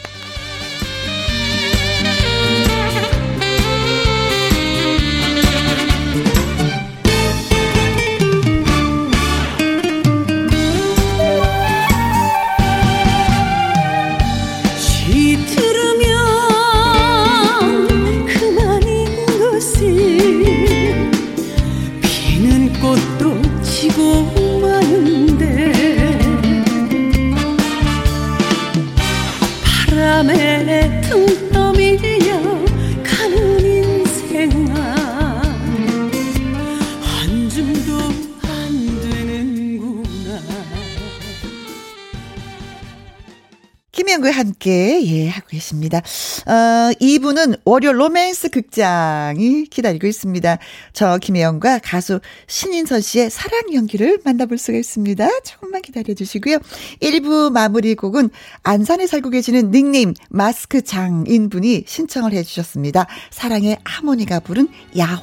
김현구와 43.95 44.33
함께, 44.33 45.01
예, 45.07 45.29
하고 45.29 45.47
계십니다. 45.49 45.99
어, 45.99 46.93
2부는 47.01 47.61
월요 47.65 47.93
로맨스 47.93 48.51
극장이 48.51 49.67
기다리고 49.67 50.09
있습니다. 50.09 50.59
저 50.93 51.19
김혜영과 51.19 51.79
가수 51.79 52.19
신인선 52.49 53.01
씨의 53.01 53.31
사랑 53.31 53.73
연기를 53.73 54.19
만나볼 54.25 54.59
수가 54.59 54.79
있습니다. 54.79 55.29
조금만 55.45 55.81
기다려주시고요. 55.83 56.59
1부 57.01 57.53
마무리 57.53 57.95
곡은 57.95 58.31
안산에 58.65 59.07
살고 59.07 59.31
계시는 59.31 59.71
닉네임 59.71 60.13
마스크 60.29 60.83
장인 60.83 61.49
분이 61.49 61.85
신청을 61.87 62.33
해주셨습니다. 62.33 63.07
사랑의 63.31 63.79
하모니가 63.85 64.41
부른 64.41 64.69
야화. 64.99 65.21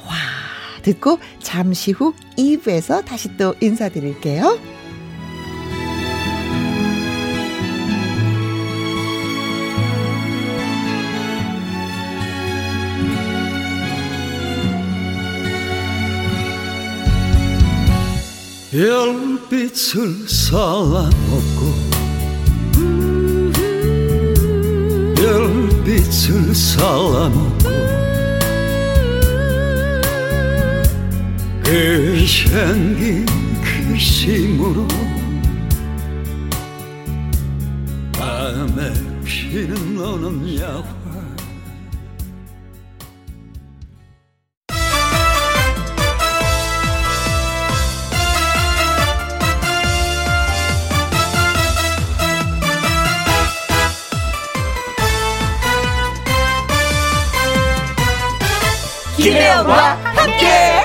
듣고 0.82 1.18
잠시 1.40 1.92
후 1.92 2.12
2부에서 2.38 3.04
다시 3.04 3.36
또 3.36 3.54
인사드릴게요. 3.60 4.81
별빛을 18.72 20.26
쌓아놓고 20.26 21.74
별빛을 25.14 26.54
쌓아놓고 26.54 27.68
그 31.62 32.26
생긴 32.26 33.26
그 33.62 33.98
심으로 33.98 34.88
밤에 38.14 38.90
피는 39.22 39.96
너는 39.96 40.58
야화 40.58 41.01
김혜영과 59.72 59.96
함께. 60.16 60.82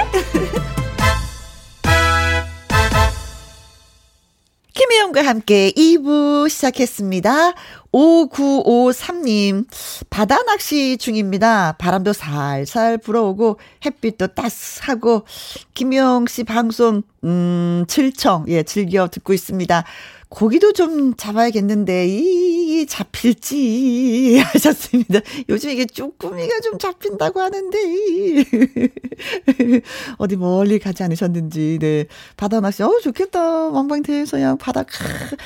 김혜영과 4.74 5.26
함께 5.26 5.72
2부 5.72 6.48
시작했습니다. 6.50 7.54
5953님, 7.92 9.66
바다 10.10 10.42
낚시 10.44 10.98
중입니다. 10.98 11.74
바람도 11.74 12.14
살살 12.14 13.00
불어오고, 13.00 13.60
햇빛도 13.86 14.28
따스하고, 14.28 15.26
김영 15.74 16.28
씨 16.28 16.44
방송, 16.44 17.02
음, 17.24 17.84
질청, 17.88 18.46
예, 18.48 18.64
즐겨 18.64 19.08
듣고 19.08 19.34
있습니다. 19.34 19.84
고기도 20.30 20.74
좀 20.74 21.16
잡아야겠는데, 21.16 22.08
이, 22.08 22.86
잡힐지, 22.86 24.40
하셨습니다. 24.54 25.22
요즘 25.48 25.70
이게 25.70 25.86
쭈꾸미가 25.86 26.60
좀 26.60 26.78
잡힌다고 26.78 27.40
하는데, 27.40 27.78
어디 30.18 30.36
멀리 30.36 30.80
가지 30.80 31.04
않으셨는지, 31.04 31.78
네. 31.80 32.06
바다 32.36 32.60
낚시, 32.60 32.84
어, 32.84 32.92
좋겠다. 33.02 33.70
왕방태에서 33.70 34.38
그냥 34.38 34.58
바다, 34.58 34.84
크, 34.84 34.98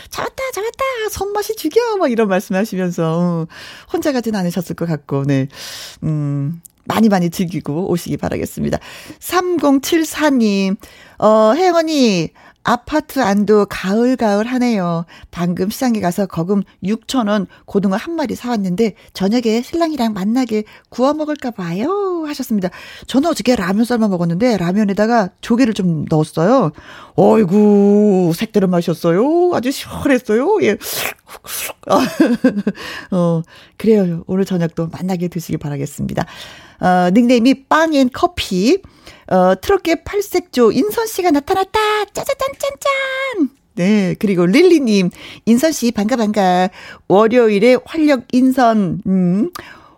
잡았다, 0.10 0.44
잡았다. 0.54 0.84
손맛이 1.12 1.56
죽여. 1.56 1.98
막 1.98 2.12
이런 2.12 2.28
말씀 2.28 2.56
하시면서, 2.56 3.20
어, 3.20 3.48
혼자 3.94 4.12
가진 4.12 4.36
않으셨을 4.36 4.76
것 4.76 4.88
같고, 4.88 5.26
네. 5.26 5.48
음, 6.04 6.60
많이 6.86 7.10
많이 7.10 7.30
즐기고 7.30 7.92
오시기 7.92 8.18
바라겠습니다. 8.18 8.80
3074님, 9.20 10.76
어, 11.20 11.54
혜영 11.56 11.76
언니, 11.76 12.30
아파트 12.64 13.20
안도 13.20 13.66
가을가을 13.66 14.46
하네요. 14.46 15.06
방금 15.32 15.70
시장에 15.70 16.00
가서 16.00 16.28
거금 16.28 16.62
6천원 16.84 17.48
고등어 17.66 17.96
한 17.96 18.16
마리 18.16 18.36
사왔는데 18.36 18.94
저녁에 19.14 19.62
신랑이랑 19.62 20.14
만나게 20.14 20.64
구워 20.90 21.14
먹을까 21.14 21.52
봐요. 21.52 22.24
하셨습니다. 22.28 22.70
저는 23.08 23.30
어저께 23.30 23.56
라면 23.56 23.84
삶아 23.84 24.08
먹었는데 24.10 24.58
라면에다가 24.58 25.30
조개를 25.42 25.74
좀 25.74 26.06
넣었어요. 26.08 26.72
어이구, 27.16 28.34
색다른 28.36 28.70
맛이었어요. 28.70 29.52
아주 29.54 29.72
시원했어요. 29.72 30.60
예. 30.64 30.78
어, 33.12 33.42
그래요. 33.78 34.24
오늘 34.28 34.46
저녁도 34.46 34.88
만나게 34.88 35.30
드시기 35.30 35.58
바라겠습니다. 35.58 36.26
어, 36.80 37.10
닉네임이 37.12 37.68
빵앤 37.68 38.10
커피. 38.14 38.82
어, 39.32 39.56
트롯계 39.60 40.04
팔색조 40.04 40.72
인선 40.74 41.08
씨가 41.08 41.32
나타났다. 41.32 41.80
짜자짠짠짠. 42.14 43.50
네, 43.76 44.16
그리고 44.20 44.46
릴리님, 44.46 45.10
인선 45.46 45.72
씨 45.72 45.92
반가 45.92 46.18
반가. 46.18 46.70
월요일에 47.08 47.78
활력 47.86 48.26
인선. 48.34 49.02
음, 49.08 49.50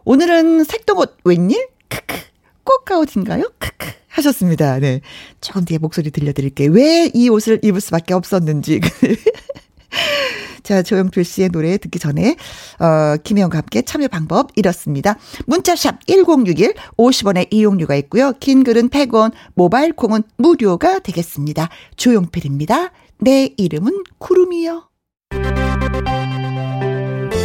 오늘은 0.06 0.64
색동옷 0.66 1.18
웬일? 1.24 1.68
크크. 1.90 2.16
꽃가옷인가요? 2.64 3.52
크크. 3.58 3.88
하셨습니다. 4.10 4.78
네. 4.80 5.02
조금 5.42 5.66
뒤에 5.66 5.80
목소리 5.80 6.12
들려드릴게요. 6.12 6.72
왜 6.72 7.10
이 7.16 7.30
옷을 7.30 7.60
입을 7.64 7.82
수밖에 7.82 8.14
없었는지. 8.14 8.80
자, 10.64 10.82
조영필 10.82 11.24
씨의 11.24 11.50
노래 11.50 11.78
듣기 11.78 12.00
전에, 12.00 12.36
어, 12.80 13.18
김혜영과 13.24 13.60
함께 13.60 13.82
참여 13.82 14.08
방법 14.08 14.50
이렇습니다. 14.56 15.18
문자샵 15.46 16.08
1061, 16.08 16.74
50원의 16.98 17.48
이용료가 17.52 17.96
있고요. 17.96 18.34
긴 18.40 18.64
글은 18.64 18.90
100원, 18.90 19.32
모바일 19.54 19.94
콩은 19.94 20.24
무료가 20.38 21.00
되겠습니다. 21.00 21.70
조용필입니다. 21.98 22.92
내 23.20 23.54
이름은 23.58 24.04
구름이요. 24.18 24.90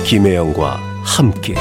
김혜영과 0.05 0.81
함께 1.05 1.55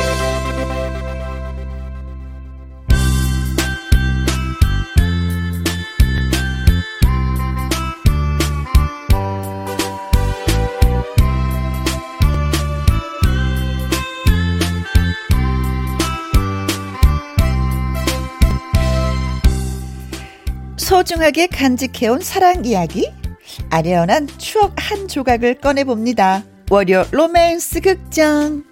소중하게 20.87 21.47
간직해온 21.47 22.21
사랑 22.21 22.63
이야기 22.63 23.11
아련한 23.69 24.27
추억 24.37 24.71
한 24.77 25.09
조각을 25.09 25.55
꺼내봅니다. 25.55 26.45
월요 26.69 27.03
로맨스 27.11 27.81
극장 27.81 28.63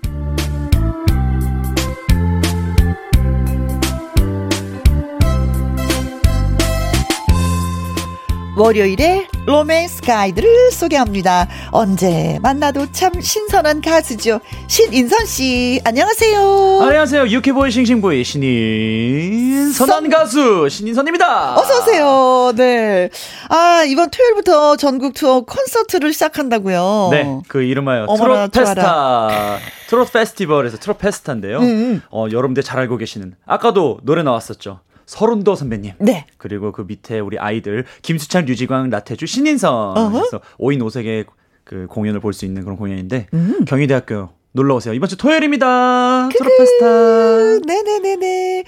월요일에 8.58 9.28
로맨스 9.46 10.02
가이드를 10.04 10.72
소개합니다. 10.72 11.48
언제 11.72 12.40
만나도 12.42 12.90
참 12.94 13.20
신선한 13.20 13.82
가수죠. 13.82 14.40
신인선 14.68 15.26
씨, 15.26 15.82
안녕하세요. 15.84 16.80
안녕하세요. 16.84 17.28
유쾌보이 17.28 17.70
싱싱보이 17.70 18.24
신인선한 18.24 19.74
선- 20.04 20.10
가수 20.10 20.70
신인선입니다. 20.70 21.58
어서 21.60 21.80
오세요. 21.82 22.54
네. 22.56 23.10
아, 23.50 23.84
이번 23.86 24.10
토요일부터 24.10 24.78
전국 24.78 25.14
투어 25.14 25.42
콘서트를 25.42 26.14
시작한다고요. 26.14 27.10
네, 27.12 27.42
그 27.50 27.62
이름하여 27.62 28.08
트롯 28.18 28.52
페스타, 28.54 29.58
트롯 29.90 30.14
페스티벌에서 30.14 30.78
트롯 30.78 30.98
페스타인데요. 31.00 31.60
음. 31.60 32.02
어, 32.10 32.28
여러분들 32.32 32.64
잘 32.64 32.80
알고 32.80 32.96
계시는 32.98 33.36
아까도 33.46 34.00
노래 34.04 34.24
나왔었죠. 34.24 34.80
설운도 35.06 35.56
선배님. 35.56 35.94
네. 36.00 36.26
그리고 36.38 36.72
그 36.72 36.84
밑에 36.88 37.20
우리 37.20 37.38
아이들 37.40 37.86
김수찬, 38.02 38.46
류지광, 38.46 38.90
나태주, 38.90 39.26
신인선. 39.28 40.12
그래서 40.12 40.42
5인 40.60 40.80
5색의 40.80 41.26
그 41.64 41.88
공연을 41.90 42.20
볼 42.20 42.34
수 42.34 42.46
있는 42.46 42.64
그런 42.64 42.78
공연인데 42.78 43.28
음. 43.34 43.66
경희대학교 43.66 44.30
놀러 44.52 44.76
오세요. 44.76 44.94
이번 44.94 45.10
주 45.10 45.18
토요일입니다. 45.18 46.30
트롯 46.30 46.58
페스타. 46.58 47.60
네네네네. 47.68 48.64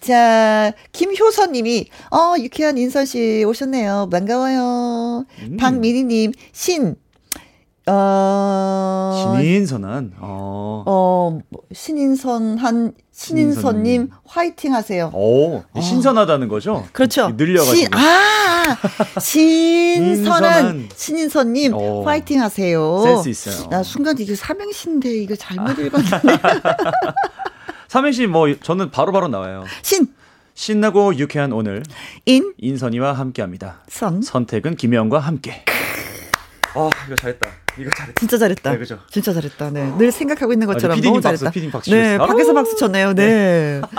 자, 0.00 0.72
김효선님이, 0.92 1.86
어, 2.12 2.34
유쾌한 2.40 2.78
인선씨 2.78 3.44
오셨네요. 3.46 4.08
반가워요. 4.10 5.24
음. 5.42 5.56
박민희님, 5.58 6.32
신, 6.52 6.94
어, 7.86 9.34
신인선한. 9.36 10.14
어. 10.20 10.84
어, 10.86 11.38
뭐, 11.48 11.62
신인선한, 11.72 12.92
신인선님. 13.18 14.10
화이팅 14.24 14.74
하세요. 14.74 15.10
오, 15.12 15.64
신선하다는 15.80 16.46
거죠? 16.46 16.86
그렇죠. 16.92 17.30
늘려가지고. 17.30 17.76
신, 17.76 17.88
아, 17.92 19.20
신선한. 19.20 20.88
신인선님, 20.94 21.74
오. 21.74 22.04
화이팅 22.04 22.40
하세요. 22.40 23.02
센스 23.02 23.28
있어요. 23.28 23.68
나 23.70 23.82
순간 23.82 24.16
이게 24.20 24.36
삼행시인데 24.36 25.10
이거 25.16 25.34
잘못 25.34 25.76
읽었는데. 25.80 26.38
삼행시 27.88 28.28
뭐 28.28 28.54
저는 28.60 28.92
바로바로 28.92 29.26
나와요. 29.26 29.64
신, 29.82 30.06
신나고 30.54 31.16
유쾌한 31.16 31.52
오늘 31.52 31.82
인, 32.24 32.54
인선이와 32.56 33.14
함께합니다. 33.14 33.80
선. 33.88 34.22
선택은 34.22 34.76
김혜영과 34.76 35.18
함께. 35.18 35.64
아 36.74 36.88
이거 37.06 37.16
잘했다. 37.16 37.48
이거 37.78 37.90
잘했다. 37.96 38.18
진짜 38.20 38.38
잘했다. 38.38 38.70
네, 38.72 38.78
그죠? 38.78 38.98
진짜 39.10 39.32
잘했다. 39.32 39.70
네. 39.70 39.92
늘 39.98 40.12
생각하고 40.12 40.52
있는 40.52 40.66
것처럼 40.66 40.96
아, 40.98 41.00
네, 41.00 41.06
너무 41.08 41.20
박수, 41.20 41.44
잘했다. 41.44 41.70
박수 41.70 41.90
네. 41.90 42.18
밖에서. 42.18 42.54
박수 42.54 42.76
쳤네요. 42.76 43.14
네. 43.14 43.80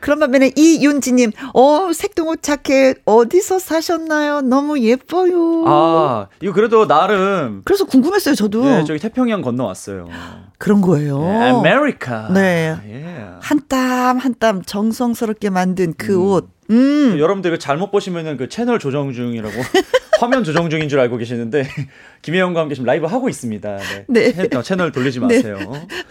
그런 0.00 0.18
반면에 0.18 0.50
이윤지님, 0.56 1.30
어, 1.52 1.92
색동옷 1.92 2.42
자켓 2.42 3.02
어디서 3.04 3.58
사셨나요? 3.58 4.40
너무 4.40 4.80
예뻐요. 4.80 5.64
아 5.66 6.26
이거 6.40 6.54
그래도 6.54 6.86
나름 6.86 7.60
그래서 7.66 7.84
궁금했어요, 7.84 8.34
저도. 8.34 8.64
예, 8.66 8.84
저기 8.86 8.98
태평양 8.98 9.42
건너왔어요. 9.42 10.08
그런 10.56 10.80
거예요. 10.80 11.22
예, 11.22 11.50
아메리카. 11.50 12.28
어. 12.30 12.32
네. 12.32 12.76
예. 12.86 13.26
한땀 13.42 14.16
한 14.18 14.34
땀 14.40 14.62
정성스럽게 14.62 15.50
만든 15.50 15.92
그 15.98 16.14
음. 16.14 16.22
옷. 16.22 16.48
음. 16.70 17.16
여러분들 17.18 17.50
이거 17.50 17.58
잘못 17.58 17.90
보시면은 17.90 18.36
그 18.36 18.48
채널 18.48 18.78
조정 18.78 19.12
중이라고 19.12 19.54
화면 20.20 20.44
조정 20.44 20.68
중인 20.70 20.88
줄 20.88 21.00
알고 21.00 21.16
계시는데 21.16 21.66
김혜영과 22.22 22.60
함께 22.60 22.74
지금 22.74 22.86
라이브 22.86 23.06
하고 23.06 23.28
있습니다. 23.28 23.78
네. 24.08 24.32
네. 24.32 24.48
채- 24.48 24.56
어, 24.56 24.62
채널 24.62 24.92
돌리지 24.92 25.18
네. 25.20 25.26
마세요. 25.36 25.58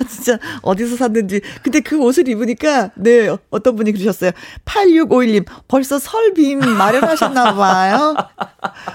진짜 0.10 0.40
어디서 0.64 0.96
샀는지. 0.98 1.42
근데 1.62 1.80
그 1.80 1.98
옷을 2.00 2.28
입으니까 2.28 2.92
네 2.96 3.30
어떤 3.52 3.76
분이 3.76 3.92
그러셨어요. 3.92 4.32
8651님 4.66 5.46
벌써 5.68 6.00
설빔 6.00 6.60
마련하셨나 6.60 7.54
봐요. 7.56 8.16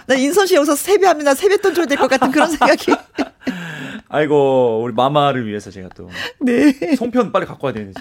나 0.06 0.14
인선 0.16 0.46
씨 0.46 0.56
여기서 0.56 0.74
세배하면 0.76 1.34
세뱃돈 1.34 1.74
줘야 1.74 1.86
될 1.86 1.96
것 1.96 2.08
같은 2.10 2.30
그런 2.32 2.48
생각이. 2.50 2.92
아이고 4.14 4.80
우리 4.84 4.92
마마를 4.94 5.44
위해서 5.48 5.72
제가 5.72 5.88
또 5.96 6.08
네. 6.40 6.72
송편 6.96 7.32
빨리 7.32 7.46
갖고 7.46 7.66
와야 7.66 7.74
되는지. 7.74 8.00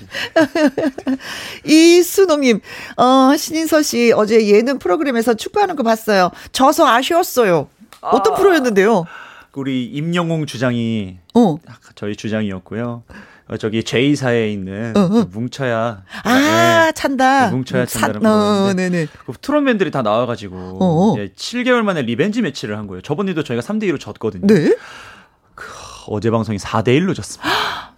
이순옥님, 1.66 2.59
어, 2.97 3.36
신인선 3.36 3.82
씨 3.82 4.14
어제 4.16 4.45
예능 4.47 4.78
프로그램에서 4.78 5.34
축구하는 5.34 5.76
거 5.76 5.82
봤어요. 5.82 6.30
져서 6.51 6.86
아쉬웠어요. 6.88 7.68
어떤 8.01 8.34
아. 8.34 8.38
프로였는데요? 8.38 9.05
우리 9.55 9.86
임영웅 9.86 10.45
주장이 10.45 11.18
어. 11.34 11.55
저희 11.95 12.16
주장이었고요. 12.16 13.03
어, 13.47 13.57
저기 13.57 13.82
J사에 13.82 14.53
있는 14.53 14.95
어허. 14.95 15.09
그 15.26 15.30
뭉쳐야 15.34 16.03
아, 16.24 16.86
네. 16.86 16.91
찬다. 16.93 17.49
그 17.49 17.55
뭉쳐야 17.55 17.86
산- 17.88 18.14
찬다는 18.14 18.30
어, 18.30 18.36
거였는데 18.64 18.89
네네. 18.89 19.07
그 19.26 19.34
트롯맨들이 19.41 19.89
다 19.89 20.03
나와가지고 20.03 20.55
어어. 20.80 21.16
예, 21.18 21.30
7개월 21.34 21.82
만에 21.82 22.03
revenge 22.03 22.43
match를 22.43 22.78
한 22.78 22.86
거예요. 22.86 23.01
저번에도 23.01 23.43
저희가 23.43 23.61
3대 23.64 23.84
2로 23.86 23.99
졌거든요. 23.99 24.45
네. 24.45 24.76
어제 26.08 26.30
방송이 26.32 26.58
4대 26.58 26.88
1로 26.99 27.16
졌습니다. 27.16 27.49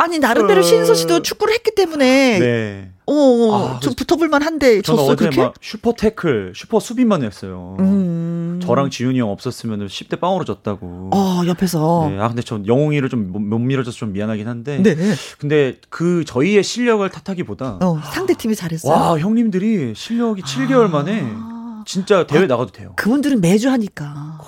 아니, 0.00 0.20
나름대로 0.20 0.62
인선 0.62 0.94
씨도 0.94 1.22
축구를 1.22 1.54
했기 1.54 1.74
때문에. 1.74 2.38
네. 2.38 2.90
어, 3.06 3.12
어, 3.12 3.54
아, 3.54 3.68
좀 3.80 3.80
그래서 3.80 3.94
붙어볼 3.96 4.28
만 4.28 4.42
한데 4.42 4.80
저는 4.82 4.98
졌어, 4.98 5.12
어제 5.12 5.16
그렇게? 5.24 5.40
막 5.42 5.54
슈퍼 5.60 5.92
태클, 5.92 6.52
슈퍼 6.54 6.78
수비만 6.78 7.24
했어요. 7.24 7.76
음. 7.80 8.60
저랑 8.62 8.90
지훈이 8.90 9.18
형 9.18 9.30
없었으면 9.30 9.86
10대 9.88 10.20
빵으로 10.20 10.44
졌다고. 10.44 11.10
어, 11.12 11.42
옆에서. 11.46 12.06
네, 12.10 12.18
아 12.20 12.28
근데 12.28 12.42
전 12.42 12.66
영웅이를 12.66 13.08
좀 13.08 13.28
못 13.32 13.58
밀어줘서 13.58 13.96
좀 13.96 14.12
미안하긴 14.12 14.46
한데. 14.46 14.80
네. 14.82 14.94
근데 15.38 15.80
그 15.88 16.24
저희의 16.26 16.62
실력을 16.62 17.08
탓하기보다 17.08 17.78
어, 17.80 18.00
상대 18.12 18.34
팀이 18.34 18.54
잘했어요. 18.54 18.92
와 18.92 19.18
형님들이 19.18 19.94
실력이 19.96 20.42
7개월 20.42 20.88
만에 20.90 21.26
진짜 21.86 22.26
대회 22.26 22.46
나가도 22.46 22.70
돼요. 22.72 22.92
그분들은 22.96 23.40
매주 23.40 23.70
하니까. 23.70 24.38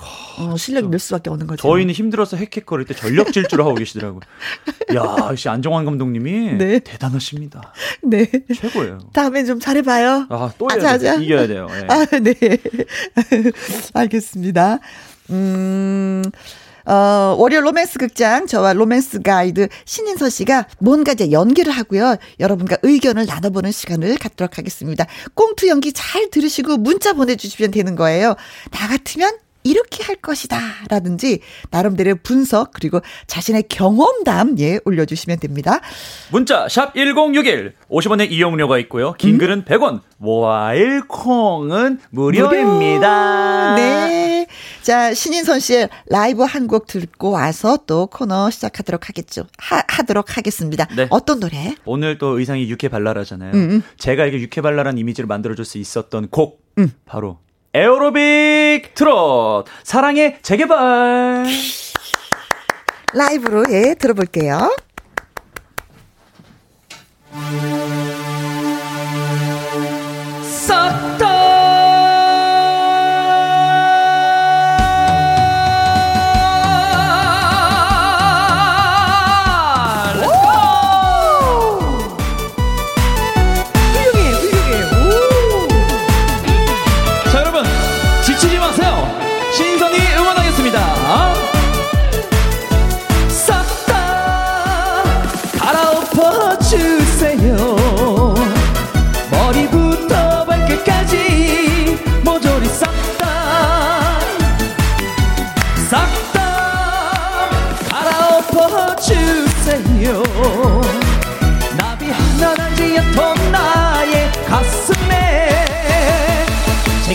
어, 0.40 0.56
실력이 0.56 0.88
늘 0.88 0.98
수밖에 0.98 1.30
없는 1.30 1.46
거죠. 1.46 1.62
저희는 1.62 1.92
힘들어서 1.92 2.36
헥헥거릴 2.36 2.86
때 2.86 2.94
전력 2.94 3.32
질주를 3.32 3.64
하고 3.64 3.74
계시더라고요. 3.74 4.20
야, 4.96 5.16
역시 5.30 5.48
안정환 5.48 5.84
감독님이 5.84 6.54
네. 6.54 6.78
대단하십니다. 6.80 7.72
네. 8.02 8.30
최고예요. 8.54 8.98
다음에 9.12 9.44
좀 9.44 9.60
잘해봐요. 9.60 10.26
아, 10.30 10.52
또 10.58 10.68
아자. 10.70 10.92
아자. 10.92 11.14
이겨야 11.16 11.46
돼요. 11.46 11.66
예. 11.70 11.86
아, 11.88 12.06
네. 12.06 12.34
알겠습니다. 13.94 14.78
음, 15.30 16.22
어, 16.86 17.36
월요 17.38 17.60
로맨스 17.60 17.98
극장, 17.98 18.46
저와 18.46 18.72
로맨스 18.72 19.22
가이드 19.22 19.68
신인서 19.84 20.28
씨가 20.28 20.66
뭔가 20.78 21.12
이제 21.12 21.30
연기를 21.30 21.72
하고요. 21.72 22.16
여러분과 22.40 22.78
의견을 22.82 23.26
나눠보는 23.26 23.70
시간을 23.70 24.16
갖도록 24.18 24.58
하겠습니다. 24.58 25.06
꽁투 25.34 25.68
연기 25.68 25.92
잘 25.92 26.30
들으시고 26.30 26.78
문자 26.78 27.12
보내주시면 27.12 27.70
되는 27.70 27.94
거예요. 27.94 28.34
나 28.70 28.88
같으면 28.88 29.36
이렇게 29.62 30.02
할 30.04 30.16
것이다. 30.16 30.58
라든지, 30.88 31.40
나름대로 31.70 32.14
분석, 32.22 32.70
그리고 32.72 33.00
자신의 33.26 33.64
경험담, 33.68 34.56
예, 34.58 34.78
올려주시면 34.84 35.38
됩니다. 35.38 35.80
문자 36.30 36.68
샵 36.68 36.94
1061. 36.94 37.74
50원의 37.90 38.30
이용료가 38.30 38.78
있고요. 38.78 39.12
긴 39.14 39.38
글은 39.38 39.64
100원. 39.64 40.00
모바일 40.18 41.02
콩은 41.08 41.98
무료입니다. 42.10 43.74
네. 43.76 44.46
자, 44.82 45.12
신인선 45.14 45.60
씨의 45.60 45.88
라이브 46.06 46.42
한 46.42 46.66
곡 46.66 46.86
듣고 46.86 47.30
와서 47.32 47.78
또 47.86 48.06
코너 48.06 48.48
시작하도록 48.50 49.08
하겠죠. 49.08 49.46
하, 49.58 49.82
하도록 49.88 50.36
하겠습니다. 50.36 50.86
네. 50.94 51.06
어떤 51.10 51.40
노래? 51.40 51.74
오늘 51.84 52.16
또 52.18 52.38
의상이 52.38 52.68
육회발랄하잖아요. 52.70 53.52
음. 53.54 53.82
제가 53.98 54.26
이게 54.26 54.38
육회발랄한 54.40 54.98
이미지를 54.98 55.26
만들어줄 55.26 55.64
수 55.64 55.78
있었던 55.78 56.28
곡 56.28 56.62
바로 57.06 57.38
에어로빅 57.72 58.94
트롯 58.94 59.66
사랑의 59.84 60.38
재개발. 60.42 61.46
라이브로, 63.12 63.64
예, 63.70 63.94
들어볼게요. 63.94 64.70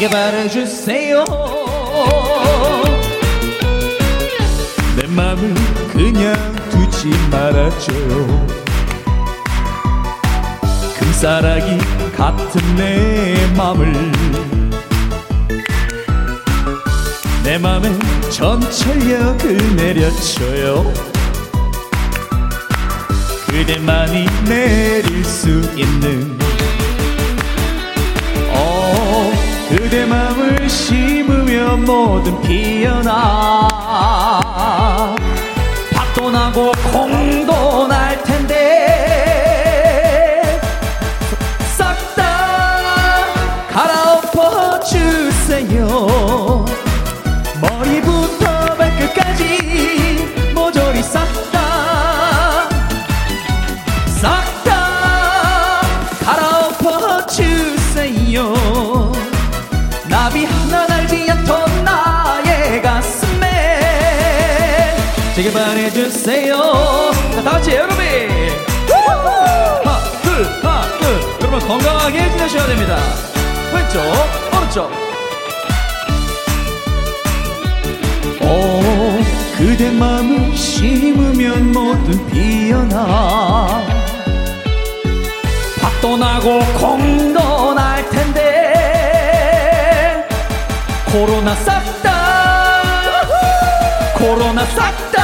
재개발해 0.06 0.50
주세요. 0.50 1.24
내 4.96 5.08
맘을 5.08 5.54
그냥 5.92 6.36
두지 6.70 7.10
말아줘요. 7.32 8.48
금싸라기 11.00 11.78
같은 12.16 12.76
내 12.76 13.36
맘을 13.56 14.12
내 17.44 17.58
맘에 17.58 17.98
전철역을 18.30 19.76
내려줘요. 19.76 20.94
그대만이 23.48 24.26
내릴 24.46 25.24
수 25.24 25.50
있는 25.76 26.45
그대 29.96 30.06
맘을 30.08 30.70
심으면 30.70 31.86
뭐든 31.86 32.42
피어나. 32.42 33.70
밭도 35.94 36.32
나고 36.32 36.74
콩도 36.92 37.88
날 37.88 38.22
텐데 38.24 38.65
주세요. 66.26 66.58
자 67.36 67.44
다같이 67.44 67.70
에어로빅. 67.70 68.02
하나 68.90 70.00
둘 70.24 70.44
하나 70.64 70.82
둘. 70.98 71.08
여러분 71.42 71.60
건강하게 71.68 72.32
지내셔야 72.32 72.66
됩니다. 72.66 72.98
왼쪽 73.72 74.02
오른쪽. 74.58 74.92
오 78.42 78.82
그대 79.56 79.92
맘을 79.92 80.58
심으면 80.58 81.72
뭐든 81.72 82.26
피어나. 82.32 83.84
밭도 85.80 86.18
나고 86.18 86.60
콩도 86.80 87.76
날 87.76 88.10
텐데. 88.10 88.44
코로나 91.06 91.54
싹다. 91.54 92.16
코로나 94.18 94.66
싹다 94.66 95.15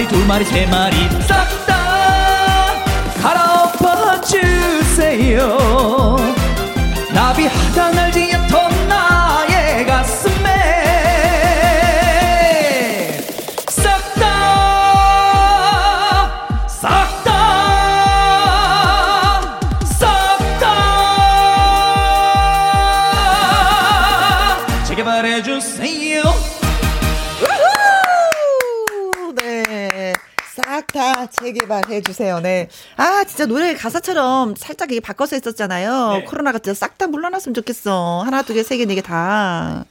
마리 0.00 0.08
두 0.08 0.24
마리 0.24 0.44
세 0.46 0.64
마리. 0.64 0.96
싹 1.28 1.46
다 1.66 2.72
갈아엎어 3.22 4.18
주세요. 4.22 5.58
나비 7.12 7.46
하다 7.46 7.90
날지 7.90 8.19
다 31.70 31.80
재개발해 31.80 32.00
주세요. 32.02 32.40
네. 32.40 32.68
아, 32.96 33.22
진짜 33.24 33.46
노래 33.46 33.74
가사처럼 33.74 34.54
살짝 34.56 34.90
이게 34.90 35.00
바꿔서 35.00 35.36
했었잖아요. 35.36 36.12
네. 36.18 36.24
코로나가 36.24 36.58
진짜 36.58 36.74
싹 36.74 36.98
다 36.98 37.06
물러났으면 37.06 37.54
좋겠어. 37.54 38.22
하나, 38.26 38.42
두 38.42 38.52
개, 38.52 38.62
세 38.62 38.76
개, 38.76 38.84
네 38.84 38.94
개 38.96 39.00
다. 39.00 39.86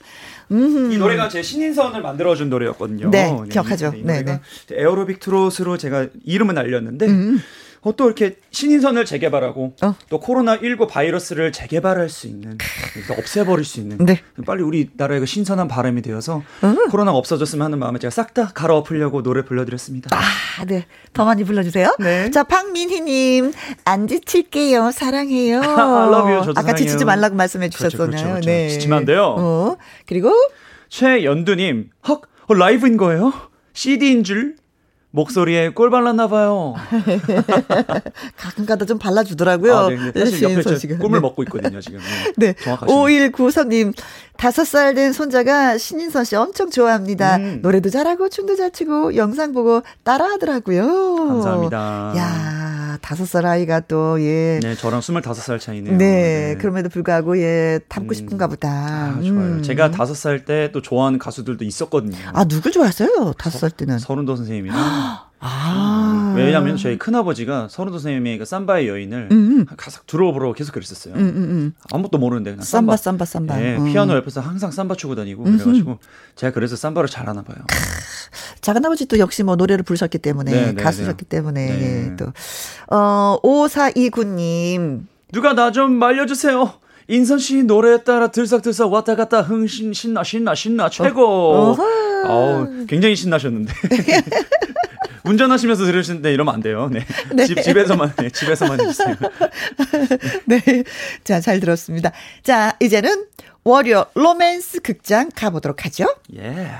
음. 0.52 0.92
이 0.92 0.98
노래가 0.98 1.28
제 1.30 1.42
신인선을 1.42 2.02
만들어준 2.02 2.50
노래였거든요. 2.50 3.10
네, 3.10 3.34
이- 3.46 3.50
기억하죠. 3.50 3.94
이 3.96 4.02
네, 4.04 4.22
노래가 4.22 4.42
에어로빅 4.72 5.20
트롯으로 5.20 5.78
제가 5.78 6.08
이름은 6.26 6.58
알렸는데 6.58 7.06
음. 7.08 7.42
어, 7.82 7.96
또 7.96 8.06
이렇게 8.06 8.36
신인선을 8.52 9.06
재개발하고 9.06 9.74
어. 9.82 9.96
또 10.10 10.20
코로나 10.20 10.58
19 10.58 10.88
바이러스를 10.88 11.52
재개발할 11.52 12.10
수 12.10 12.28
있는 12.28 12.58
없애버릴 13.18 13.64
수 13.66 13.80
있는 13.80 13.98
네. 14.00 14.22
빨리 14.46 14.64
우리나라에 14.64 15.20
그 15.20 15.26
신선한 15.26 15.68
바람이 15.68 16.02
되어서 16.02 16.44
코로나가 16.92 17.18
없어졌으면 17.18 17.66
하는 17.66 17.80
마음에 17.80 18.00
제가 18.00 18.12
싹 18.12 18.30
다 18.34 18.50
갈아엎으려고 18.54 19.24
노래 19.24 19.44
불러드렸습니다. 19.44 20.16
아, 20.16 20.66
네. 20.66 20.86
더 21.14 21.26
많이 21.26 21.44
불러주세요. 21.44 21.96
네. 22.00 22.30
자, 22.30 22.44
박민희님, 22.44 23.52
안 23.86 24.08
지칠게요. 24.08 24.92
사랑해요. 24.92 25.62
I 25.66 26.08
love 26.08 26.32
you. 26.32 26.44
저도 26.46 26.60
아까 26.60 26.76
지치지. 26.76 27.06
말라고 27.06 27.34
말씀해 27.36 27.70
그렇죠, 27.70 27.90
주셨잖아요. 27.90 28.10
그렇죠, 28.12 28.30
그렇죠. 28.30 28.46
네. 28.46 28.70
지치면 28.70 29.00
안 29.00 29.06
돼요. 29.06 29.36
어, 29.36 29.78
그리고, 30.06 30.32
최연두님, 30.90 31.90
헉, 32.08 32.22
어, 32.48 32.54
라이브인 32.54 32.98
거예요? 32.98 33.34
CD인 33.74 34.24
줄? 34.24 34.56
목소리에 35.12 35.70
꼴 35.70 35.90
발랐나 35.90 36.28
봐요. 36.28 36.76
가끔 38.38 38.66
가다 38.66 38.86
좀 38.86 39.00
발라주더라고요. 39.00 39.76
아, 39.76 39.90
네, 39.90 40.12
사실 40.14 40.44
옆에. 40.44 40.98
꿈을 40.98 41.18
네. 41.18 41.22
먹고 41.22 41.44
있거든요, 41.44 41.82
지금. 41.82 42.00
네. 42.38 42.54
정확하시네요. 42.54 43.32
5193님, 43.32 43.94
다섯 44.40 44.64
살 44.64 44.94
된 44.96 45.12
손자가 45.12 45.78
신인선 45.78 46.24
씨 46.24 46.36
엄청 46.38 46.70
좋아합니다. 46.72 47.36
음. 47.38 47.60
노래도 47.62 47.90
잘하고, 47.90 48.30
춤도 48.30 48.56
잘 48.56 48.72
추고, 48.72 49.18
영상 49.18 49.52
보고 49.52 49.82
따라 50.04 50.26
하더라고요. 50.32 51.16
감사합니다. 51.28 52.14
야 52.16 52.98
다섯 53.02 53.26
살 53.26 53.46
아이가 53.46 53.82
또, 53.82 54.20
예. 54.22 54.60
네, 54.64 54.76
저랑 54.76 55.02
25살 55.02 55.60
차이네요. 55.60 55.98
네, 55.98 56.56
그럼에도 56.60 56.88
불구하고, 56.88 57.38
예, 57.40 57.80
닮고 57.90 58.12
음. 58.12 58.14
싶은가 58.14 58.48
보다. 58.48 58.70
아, 58.70 59.20
좋아요. 59.22 59.30
음. 59.58 59.62
제가 59.64 59.92
다섯 59.92 60.14
살 60.16 60.46
때 60.46 60.72
또 60.72 60.82
좋아하는 60.82 61.20
가수들도 61.20 61.66
있었거든요. 61.66 62.18
아, 62.34 62.46
누굴 62.46 62.72
좋아했어요? 62.72 63.34
다섯 63.38 63.60
살 63.60 63.70
때는. 63.72 64.00
서른도 64.00 64.36
선생님이랑. 64.38 64.78
아. 65.42 66.34
왜냐하면 66.36 66.76
저희 66.78 66.98
큰아버지가 66.98 67.68
서른도 67.70 67.98
선생님의 68.00 68.38
그 68.40 68.46
삼바의 68.46 68.88
여인을 68.90 69.30
음. 69.32 69.66
가사 69.78 70.02
들어보러 70.06 70.54
계속 70.54 70.74
그랬었어요. 70.74 71.14
음, 71.16 71.20
음, 71.20 71.36
음. 71.36 71.74
아무것도 71.92 72.18
모르는데 72.18 72.52
그냥 72.52 72.64
삼바, 72.64 72.98
삼바, 72.98 73.26
삼바. 73.26 73.62
예, 73.64 73.78
음. 73.78 73.86
피아노 73.92 74.16
옆에서 74.16 74.42
항상 74.42 74.72
삼바 74.72 74.96
추고 74.96 75.16
다니고 75.16 75.44
그래가지고 75.44 76.00
제가 76.36 76.52
그래서 76.54 76.76
삼바를 76.76 77.10
잘하나 77.10 77.42
봐요. 77.44 77.58
작은 78.62 78.86
아버지 78.86 79.06
또 79.06 79.18
역시 79.20 79.44
뭐 79.44 79.56
노래를 79.56 79.84
부르셨기 79.84 80.18
때문에, 80.20 80.52
네, 80.52 80.72
네, 80.74 80.84
가수셨기 80.84 81.26
때문에, 81.26 81.66
네. 81.68 82.08
예, 82.12 82.16
또. 82.18 82.32
어, 82.94 83.38
5429님. 83.42 85.04
누가 85.32 85.54
나 85.54 85.72
좀 85.72 85.94
말려주세요. 85.94 86.74
인선 87.08 87.40
씨 87.40 87.64
노래에 87.64 88.04
따라 88.04 88.28
들썩들썩 88.28 88.92
왔다 88.92 89.16
갔다 89.16 89.42
흥신 89.42 89.94
신나 89.94 90.24
신나 90.24 90.54
신나 90.54 90.90
최고. 90.90 91.76
어우, 92.28 92.86
굉장히 92.88 93.16
신나셨는데. 93.16 93.74
운전하시면서 95.30 95.86
들으시는데 95.86 96.34
이러면 96.34 96.56
안 96.56 96.62
돼요. 96.62 96.90
네. 96.92 97.06
집 97.46 97.62
집에서만 97.62 98.14
네, 98.18 98.30
집에서만 98.30 98.82
해주세요. 98.82 99.16
네. 100.46 100.84
자, 101.24 101.40
잘 101.40 101.60
들었습니다. 101.60 102.12
자, 102.44 102.76
이제는 102.80 103.26
월요 103.64 104.06
로맨스 104.16 104.82
극장 104.82 105.30
가보도록 105.34 105.86
하죠. 105.86 106.06
예. 106.36 106.72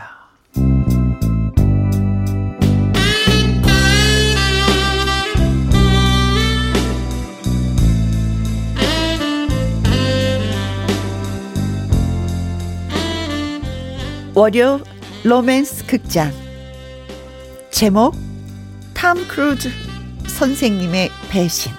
월요 14.34 14.80
로맨스 15.24 15.86
극장. 15.86 16.32
제목, 17.70 18.16
탐 19.00 19.16
크루즈 19.30 19.70
선생님의 20.28 21.10
배신. 21.30 21.72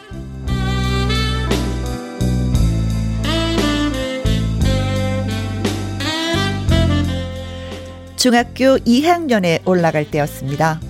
중학교 8.17 8.79
2학년에 8.79 9.61
올라갈 9.69 10.11
때였습니다. 10.11 10.81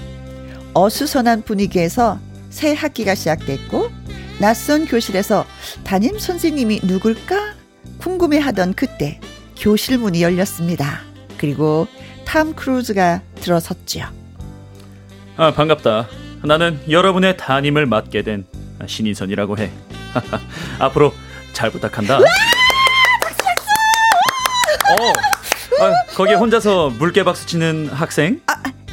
어수선한 0.72 1.42
분위기에서 1.42 2.20
새 2.48 2.74
학기가 2.74 3.16
시작됐고 3.16 3.90
낯선 4.38 4.86
교실에서 4.86 5.44
담임 5.82 6.16
선생님이 6.16 6.82
누굴까 6.84 7.56
궁금해하던 7.98 8.74
그때 8.74 9.18
교실 9.58 9.98
문이 9.98 10.22
열렸습니다. 10.22 11.00
그리고 11.38 11.88
탐 12.24 12.54
크루즈가 12.54 13.20
들어섰죠. 13.34 14.19
아 15.40 15.50
반갑다. 15.52 16.06
나는 16.42 16.78
여러분의 16.90 17.38
담임을 17.38 17.86
맡게 17.86 18.20
된 18.20 18.44
신인선이라고 18.86 19.56
해. 19.56 19.70
앞으로 20.78 21.14
잘 21.54 21.70
부탁한다. 21.70 22.18
어, 22.18 22.22
아, 25.82 25.92
거기 26.14 26.34
혼자서 26.34 26.90
물개 26.90 27.24
박수 27.24 27.46
치는 27.46 27.88
학생? 27.88 28.42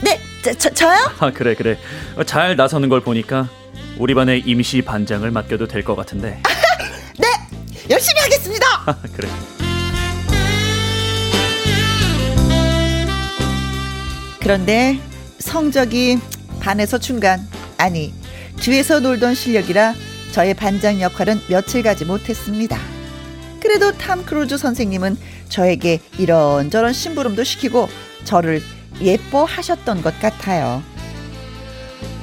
네, 0.01 0.21
저, 0.41 0.53
저, 0.53 0.69
저요? 0.69 0.97
아 1.19 1.31
그래 1.31 1.53
그래. 1.53 1.77
어, 2.15 2.23
잘 2.23 2.55
나서는 2.55 2.87
걸 2.87 3.01
보니까 3.01 3.49
우리 3.97 4.13
반의 4.13 4.39
임시 4.45 4.81
반장을 4.83 5.29
맡겨도 5.29 5.67
될 5.67 5.83
것 5.83 5.97
같은데. 5.97 6.41
네, 7.19 7.27
열심히 7.89 8.21
하겠습니다. 8.21 8.65
아, 8.85 8.95
그래. 9.13 9.27
그런데 14.39 14.97
성적이 15.39 16.19
반에서 16.67 16.97
중간, 16.97 17.47
아니, 17.77 18.13
뒤에서 18.59 18.99
놀던 18.99 19.35
실력이라 19.35 19.93
저의 20.33 20.53
반장 20.53 20.99
역할은 20.99 21.39
며칠 21.47 21.81
가지 21.81 22.03
못했습니다. 22.03 22.77
그래도 23.61 23.93
탐 23.93 24.25
크루즈 24.25 24.57
선생님은 24.57 25.17
저에게 25.47 26.01
이런저런 26.17 26.91
심부름도 26.91 27.45
시키고 27.45 27.87
저를 28.25 28.61
예뻐하셨던 28.99 30.01
것 30.01 30.19
같아요. 30.19 30.83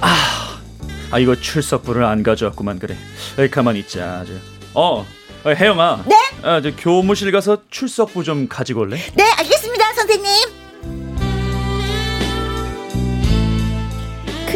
아 0.03 1.19
이거 1.19 1.35
출석부를 1.35 2.05
안 2.05 2.23
가져왔구만 2.23 2.79
그래. 2.79 2.99
에이, 3.39 3.49
가만히 3.49 3.79
있자. 3.81 4.21
아주. 4.21 4.39
어, 4.75 5.07
어, 5.45 5.51
혜영아. 5.51 6.05
네? 6.07 6.17
아, 6.43 6.61
저 6.61 6.71
교무실 6.77 7.33
가서 7.33 7.63
출석부 7.71 8.23
좀 8.25 8.47
가지고 8.47 8.81
올래? 8.81 8.99
네, 9.15 9.25
알겠습니다, 9.39 9.95
선생님. 9.95 10.64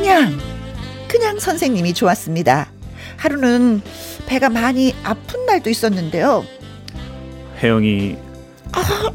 그냥, 0.08 0.38
그냥 1.06 1.38
선생님이 1.38 1.92
좋았습니다. 1.92 2.70
하루는 3.18 3.82
배가 4.26 4.48
많이 4.48 4.94
아픈 5.04 5.44
날도 5.44 5.68
있었는데요. 5.68 6.46
혜영이 7.62 8.16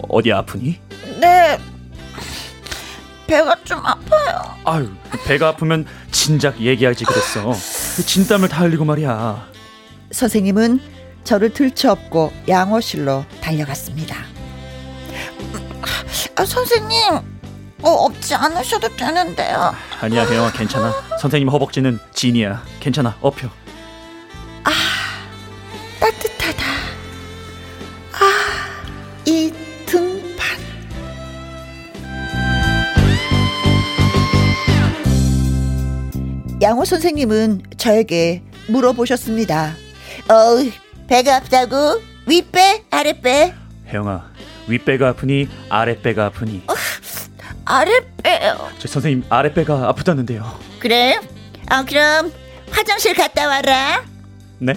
어디 0.08 0.32
아프니? 0.32 0.80
네, 1.20 1.58
배가 3.26 3.56
좀 3.64 3.80
아파요. 3.84 4.56
아유, 4.66 4.92
배가 5.26 5.48
아프면 5.48 5.88
진작 6.12 6.60
얘기하지 6.62 7.06
그랬어. 7.06 7.54
진땀을 8.06 8.50
다 8.50 8.62
흘리고 8.62 8.86
말이야. 8.86 9.48
선생님은 10.12 10.80
저를 11.24 11.54
들쳐업고 11.54 12.32
양호실로 12.48 13.26
달려갔습니다. 13.42 14.16
아, 16.36 16.46
선생님, 16.46 17.33
어, 17.84 17.90
없지 17.90 18.34
않으셔도 18.36 18.88
되는데요. 18.96 19.76
아니야, 20.02 20.26
혜영아, 20.26 20.52
괜찮아. 20.54 20.94
선생님 21.20 21.50
허벅지는 21.50 22.00
진이야. 22.14 22.64
괜찮아, 22.80 23.16
업혀. 23.22 23.50
따뜻하다. 26.00 26.64
아, 28.12 28.82
이 29.26 29.54
등판. 29.86 30.60
양호 36.62 36.86
선생님은 36.86 37.64
저에게 37.78 38.42
물어보셨습니다. 38.68 39.76
어, 40.30 41.06
배가 41.08 41.38
아프다고? 41.38 42.02
윗배, 42.28 42.86
아랫배? 42.90 43.54
혜영아, 43.88 44.32
윗배가 44.68 45.10
아프니 45.10 45.48
아랫배가 45.70 46.26
아프니? 46.28 46.64
아랫배요. 47.66 48.70
저 48.80 48.88
선생님 48.88 49.26
아랫배가 49.30 49.88
아프다는데요. 49.90 50.60
그래? 50.80 51.20
아, 51.70 51.84
그럼 51.86 52.32
화장실 52.72 53.14
갔다 53.14 53.48
와라. 53.48 54.04
네? 54.60 54.74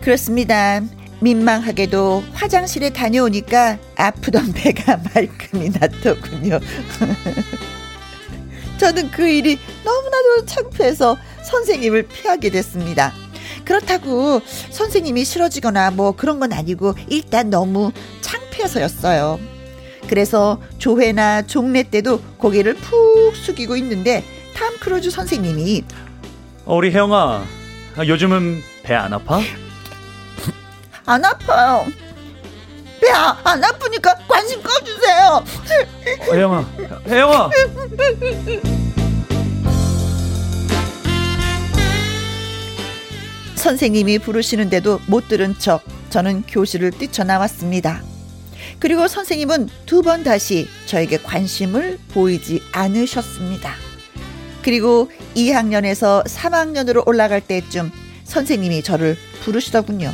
그렇습니다. 0.00 0.80
민망하게도 1.20 2.22
화장실에 2.32 2.90
다녀오니까 2.90 3.78
아프던 3.96 4.52
배가 4.52 5.00
말끔히 5.14 5.70
낫더군요. 5.70 6.60
저는 8.78 9.10
그 9.10 9.28
일이 9.28 9.58
너무나도 9.84 10.46
창피해서 10.46 11.18
선생님을 11.48 12.04
피하게 12.08 12.50
됐습니다. 12.50 13.12
그렇다고 13.64 14.40
선생님이 14.70 15.24
싫어지거나 15.24 15.90
뭐 15.90 16.12
그런 16.12 16.38
건 16.38 16.52
아니고 16.52 16.94
일단 17.08 17.50
너무 17.50 17.92
창피해서였어요. 18.20 19.40
그래서 20.08 20.60
조회나 20.78 21.42
종례 21.46 21.82
때도 21.82 22.20
고개를 22.38 22.74
푹 22.74 23.34
숙이고 23.36 23.76
있는데 23.76 24.24
탐 24.54 24.76
크루즈 24.78 25.10
선생님이 25.10 25.84
우리 26.66 26.90
혜영아, 26.90 27.44
요즘은 28.06 28.62
배 28.82 28.94
안 28.94 29.12
아파? 29.12 29.40
안 31.06 31.24
아파요. 31.24 31.86
배 33.00 33.10
안 33.10 33.64
아프니까 33.64 34.14
관심 34.28 34.62
꺼주세요. 34.62 35.44
어, 36.30 36.34
혜영아, 36.34 36.64
혜영아. 37.06 37.50
선생님이 43.58 44.20
부르시는데도 44.20 45.00
못 45.06 45.28
들은 45.28 45.54
척 45.58 45.82
저는 46.10 46.42
교실을 46.46 46.90
뛰쳐나왔습니다. 46.92 48.02
그리고 48.78 49.08
선생님은 49.08 49.68
두 49.86 50.02
번 50.02 50.22
다시 50.24 50.68
저에게 50.86 51.18
관심을 51.18 51.98
보이지 52.12 52.62
않으셨습니다. 52.72 53.74
그리고 54.62 55.10
2학년에서 55.34 56.24
3학년으로 56.26 57.06
올라갈 57.06 57.40
때쯤 57.40 57.90
선생님이 58.24 58.82
저를 58.82 59.16
부르시더군요. 59.42 60.12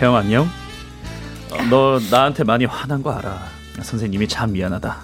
혜영 0.00 0.14
안녕. 0.16 0.48
어, 1.50 1.62
너 1.68 2.00
나한테 2.10 2.44
많이 2.44 2.64
화난 2.64 3.02
거 3.02 3.12
알아. 3.12 3.48
선생님이 3.82 4.28
참 4.28 4.52
미안하다. 4.52 4.98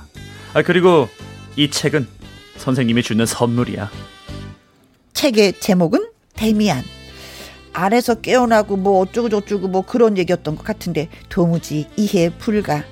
아 0.54 0.62
그리고 0.62 1.08
이 1.56 1.70
책은 1.70 2.06
선생님이 2.58 3.02
주는 3.02 3.24
선물이야. 3.26 3.90
책의 5.14 5.60
제목은 5.60 6.06
데미안. 6.34 6.82
알에서 7.78 8.14
깨어나고 8.14 8.78
뭐 8.78 9.00
어쩌고 9.00 9.28
저쩌고 9.28 9.68
뭐 9.68 9.82
그런 9.82 10.16
얘기였던 10.16 10.56
것 10.56 10.64
같은데 10.64 11.10
도무지 11.28 11.86
이해 11.96 12.30
불가. 12.30 12.82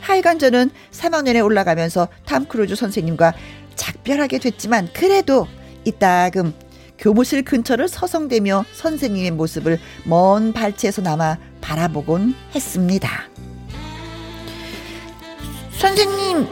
하여간 0.00 0.38
저는 0.38 0.70
3학년에 0.92 1.44
올라가면서 1.44 2.08
탐 2.24 2.46
크루즈 2.46 2.74
선생님과 2.74 3.34
작별하게 3.74 4.38
됐지만 4.38 4.88
그래도 4.94 5.46
이따금 5.84 6.54
교무실 6.98 7.42
근처를 7.42 7.86
서성대며 7.86 8.64
선생님의 8.72 9.32
모습을 9.32 9.78
먼 10.04 10.54
발치에서 10.54 11.02
남아 11.02 11.36
바라보곤 11.60 12.34
했습니다. 12.54 13.10
선생님, 15.72 16.46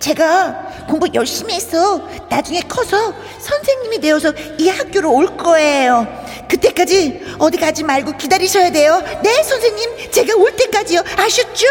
제가 0.00 0.69
공부 0.90 1.06
열심히 1.14 1.54
해서 1.54 2.04
나중에 2.28 2.62
커서 2.62 3.14
선생님이 3.38 4.00
되어서 4.00 4.32
이 4.58 4.68
학교로 4.68 5.12
올 5.12 5.36
거예요. 5.36 6.04
그때까지 6.48 7.36
어디 7.38 7.58
가지 7.58 7.84
말고 7.84 8.16
기다리셔야 8.16 8.72
돼요. 8.72 9.00
네, 9.22 9.40
선생님. 9.44 10.10
제가 10.10 10.34
올 10.34 10.50
때까지요. 10.56 11.04
아셨죠? 11.16 11.66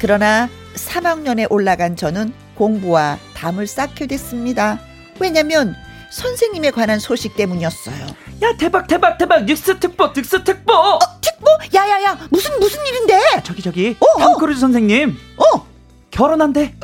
그러나 0.00 0.48
3학년에 0.74 1.46
올라간 1.50 1.96
저는 1.96 2.32
공부와 2.54 3.18
담을 3.34 3.66
쌓게 3.66 4.06
됐습니다. 4.06 4.80
왜냐면 5.18 5.76
선생님에 6.10 6.70
관한 6.72 6.98
소식 6.98 7.36
때문이었어요. 7.36 8.06
야 8.42 8.56
대박 8.58 8.86
대박 8.86 9.16
대박 9.16 9.44
뉴스 9.44 9.78
특보 9.78 10.12
뉴스 10.16 10.42
특보. 10.44 10.72
어, 10.72 10.98
특보? 11.20 11.46
야야야 11.74 12.18
무슨 12.30 12.58
무슨 12.58 12.84
일인데? 12.86 13.18
저기 13.44 13.62
저기 13.62 13.96
어, 14.00 14.06
어. 14.06 14.18
탐 14.18 14.34
크루즈 14.38 14.60
선생님 14.60 15.16
어? 15.36 15.66
결혼한대. 16.10 16.74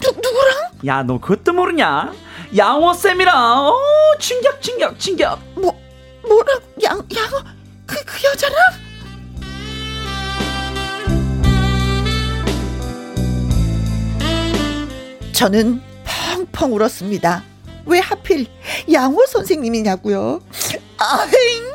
누, 0.00 0.10
누구랑? 0.12 0.70
야 0.86 1.02
너 1.02 1.18
그것도 1.18 1.52
모르냐? 1.52 2.12
양호 2.56 2.94
쌤이랑 2.94 3.36
어 3.66 3.74
충격 4.18 4.62
충격 4.62 4.98
충격. 4.98 5.38
뭐 5.54 5.78
뭐라 6.22 6.54
양 6.84 6.98
양어 7.14 7.42
그그 7.86 8.24
여자랑? 8.24 8.56
저는 15.32 15.80
펑펑 16.58 16.74
울었습니다. 16.74 17.44
왜 17.86 18.00
하필 18.00 18.46
양호 18.92 19.24
선생님이냐고요? 19.26 20.40
아잉, 20.98 21.72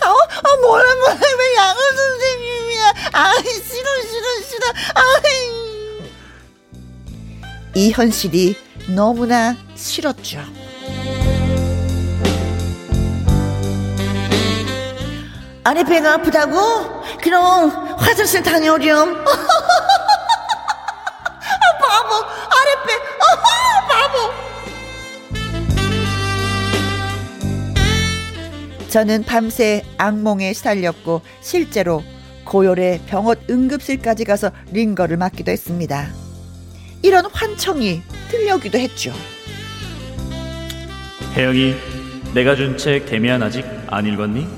아, 0.00 0.08
아 0.08 0.56
뭐라 0.62 0.94
뭐라 0.96 1.14
왜 1.38 1.56
양호 1.56 1.80
선생님이야? 1.96 2.94
아 3.12 3.34
싫어 3.42 4.02
싫어 4.02 4.26
싫어. 4.48 4.66
아잉. 4.94 6.10
이 7.74 7.92
현실이 7.92 8.56
너무나 8.88 9.54
싫었죠. 9.76 10.40
아내 15.62 15.84
배가 15.84 16.14
아프다고? 16.14 17.02
그럼 17.22 17.70
화장실 17.98 18.42
다녀오렴. 18.42 19.24
아, 22.00 22.02
바보, 22.02 22.14
아랫배, 22.56 22.92
아, 23.20 23.26
바보. 23.86 24.32
저는 28.88 29.24
밤새 29.24 29.84
악몽에 29.98 30.52
시달렸고 30.54 31.20
실제로 31.40 32.02
고열의 32.44 33.02
병원 33.06 33.36
응급실까지 33.48 34.24
가서 34.24 34.50
링거를 34.72 35.16
맞기도 35.18 35.52
했습니다. 35.52 36.08
이런 37.02 37.26
환청이 37.26 38.02
들려오기도 38.30 38.78
했죠. 38.78 39.12
혜영이 41.36 41.74
내가 42.34 42.56
준책 42.56 43.06
데미안 43.06 43.42
아직 43.42 43.64
안 43.88 44.06
읽었니? 44.06 44.48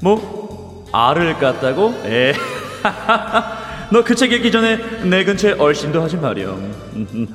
뭐 0.00 0.86
알을 0.92 1.36
깠다고? 1.36 2.04
에. 2.04 2.34
너 3.92 4.02
그 4.02 4.14
책 4.16 4.32
읽기 4.32 4.50
전에 4.50 4.78
내 5.04 5.22
근처에 5.24 5.52
얼씬도 5.52 6.02
하지 6.02 6.16
마렴. 6.16 6.72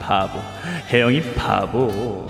바보. 0.00 0.38
혜영이 0.88 1.20
바보. 1.34 2.28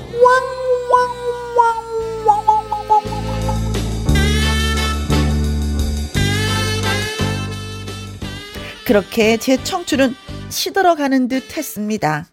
그렇게 8.87 9.37
제 9.37 9.63
청춘은 9.63 10.15
시들어가는 10.49 11.29
듯 11.29 11.57
했습니다. 11.57 12.27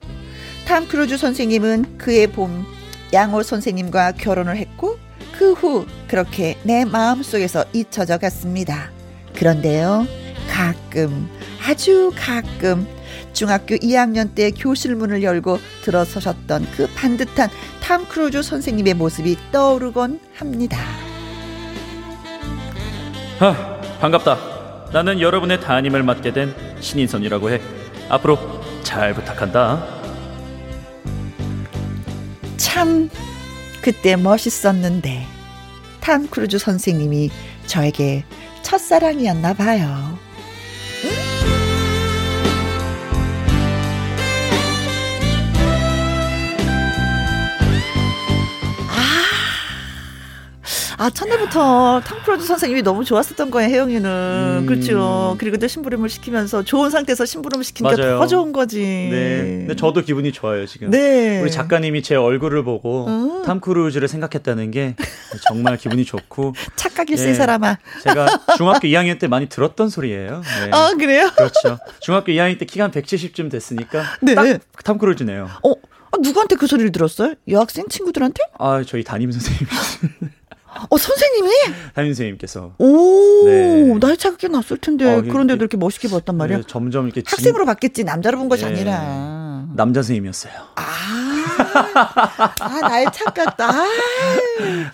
탐 0.66 0.88
크루즈 0.88 1.18
선생님은 1.18 1.98
그해 1.98 2.28
봄 2.28 2.66
양호 3.14 3.44
선생님과 3.44 4.14
결혼을 4.14 4.58
했고 4.58 4.98
그 5.38 5.54
후 5.54 5.86
그렇게 6.08 6.58
내 6.64 6.84
마음속에서 6.86 7.64
잊혀져 7.74 8.18
갔습니다. 8.18 8.92
그런데요. 9.40 10.06
가끔 10.50 11.30
아주 11.66 12.12
가끔 12.14 12.86
중학교 13.32 13.76
2학년 13.76 14.36
때 14.36 14.52
교실 14.52 14.96
문을 14.96 15.24
열고 15.24 15.60
들어서셨던 15.84 16.68
그 16.76 16.88
반듯한 16.94 17.50
탐 17.82 18.06
크루즈 18.06 18.42
선생님의 18.42 18.96
모습이 18.96 19.38
떠오르곤 19.54 20.20
합니다. 20.36 20.78
아, 23.40 23.80
반갑다. 24.02 24.90
나는 24.92 25.22
여러분의 25.22 25.62
담임을 25.62 26.04
맡게 26.04 26.34
된 26.34 26.54
신인선이라고 26.82 27.52
해. 27.52 27.62
앞으로 28.10 28.38
잘 28.84 29.14
부탁한다. 29.14 29.88
참 32.58 33.10
그때 33.82 34.18
멋있었는데 34.18 35.26
탐 36.02 36.28
크루즈 36.28 36.58
선생님이 36.58 37.30
저에게 37.68 38.26
첫사랑이었나 38.70 39.54
봐요. 39.56 40.20
아, 51.00 51.06
아, 51.06 51.10
첫날부터 51.10 52.02
탕 52.04 52.20
프로듀 52.24 52.44
선생님이 52.44 52.82
너무 52.82 53.06
좋았었던 53.06 53.50
거예요, 53.52 53.70
혜영이는. 53.70 54.10
음. 54.10 54.66
그렇죠. 54.66 55.36
그리고 55.40 55.56
또 55.58 55.66
심부름을 55.66 56.10
시키면서 56.10 56.64
좋은 56.64 56.90
상태에서 56.90 57.26
심부름을 57.26 57.64
시키니까 57.64 57.96
맞아요. 57.96 58.20
더 58.20 58.28
좋은 58.28 58.52
거지. 58.52 58.82
네. 58.82 59.42
근데 59.60 59.76
저도 59.78 60.02
기분이 60.02 60.34
좋아요, 60.34 60.66
지금. 60.66 60.92
네. 60.92 61.42
우리 61.42 61.52
작가님이 61.52 62.04
제 62.04 62.16
얼굴을 62.16 62.66
보고 62.66 63.06
어. 63.08 63.44
탐 63.46 63.62
크루즈를 63.62 64.10
생각했다는 64.10 64.72
게 64.72 64.96
정말 65.48 65.78
기분이 65.78 66.04
좋고 66.04 66.54
착각일세 66.76 67.28
예. 67.28 67.32
이 67.32 67.34
사람아. 67.34 67.78
제가 68.04 68.28
중학교 68.58 68.88
2학년 68.90 69.20
때 69.20 69.28
많이 69.28 69.48
들었던 69.48 69.88
소리예요. 69.88 70.42
네. 70.66 70.70
아, 70.72 70.92
그래요? 70.98 71.32
그렇죠. 71.34 71.80
중학교 72.02 72.34
2학년 72.34 72.60
때 72.60 72.66
키가 72.66 72.84
한 72.84 72.92
170쯤 72.92 73.50
됐으니까 73.50 74.04
네. 74.22 74.36
딱탐 74.36 74.98
크루즈네요. 74.98 75.50
어, 75.64 75.72
아, 76.12 76.18
누구한테 76.20 76.56
그 76.56 76.68
소리를 76.68 76.92
들었어요? 76.92 77.36
여학생 77.48 77.88
친구들한테? 77.88 78.44
아, 78.58 78.84
저희 78.86 79.04
담임 79.04 79.32
선생님, 79.32 79.68
어, 80.90 80.98
선생님이? 80.98 81.50
담임 81.94 82.12
선생님께서 82.14 82.74
오, 82.78 83.44
네. 83.46 83.98
나이 84.00 84.18
차가 84.18 84.38
꽤 84.38 84.48
났을 84.48 84.78
텐데. 84.78 85.06
어, 85.06 85.22
그런데도 85.22 85.58
이렇게 85.64 85.78
멋있게 85.78 86.08
봤단 86.10 86.36
말이야. 86.38 86.58
네, 86.58 86.64
점점 86.68 87.06
이렇게 87.06 87.22
진- 87.22 87.32
학생으로 87.38 87.66
봤겠지. 87.66 88.04
남자로 88.04 88.38
본 88.38 88.50
것이 88.50 88.64
예. 88.64 88.68
아니라. 88.68 89.66
남자 89.76 90.02
선생님이었어요. 90.02 90.54
아, 90.76 90.84
아, 92.60 92.80
나이 92.82 93.06
착같다. 93.12 93.70
아. 93.70 93.86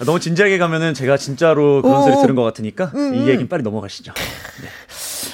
너무 0.06 0.20
진지하게 0.20 0.58
가면은 0.58 0.94
제가 0.94 1.18
진짜로 1.18 1.82
그런 1.82 1.98
오. 1.98 2.04
소리 2.04 2.22
들은 2.22 2.36
것 2.36 2.44
같으니까 2.44 2.92
음, 2.96 3.16
이 3.16 3.28
얘기는 3.28 3.48
빨리 3.48 3.64
넘어가시죠. 3.64 4.14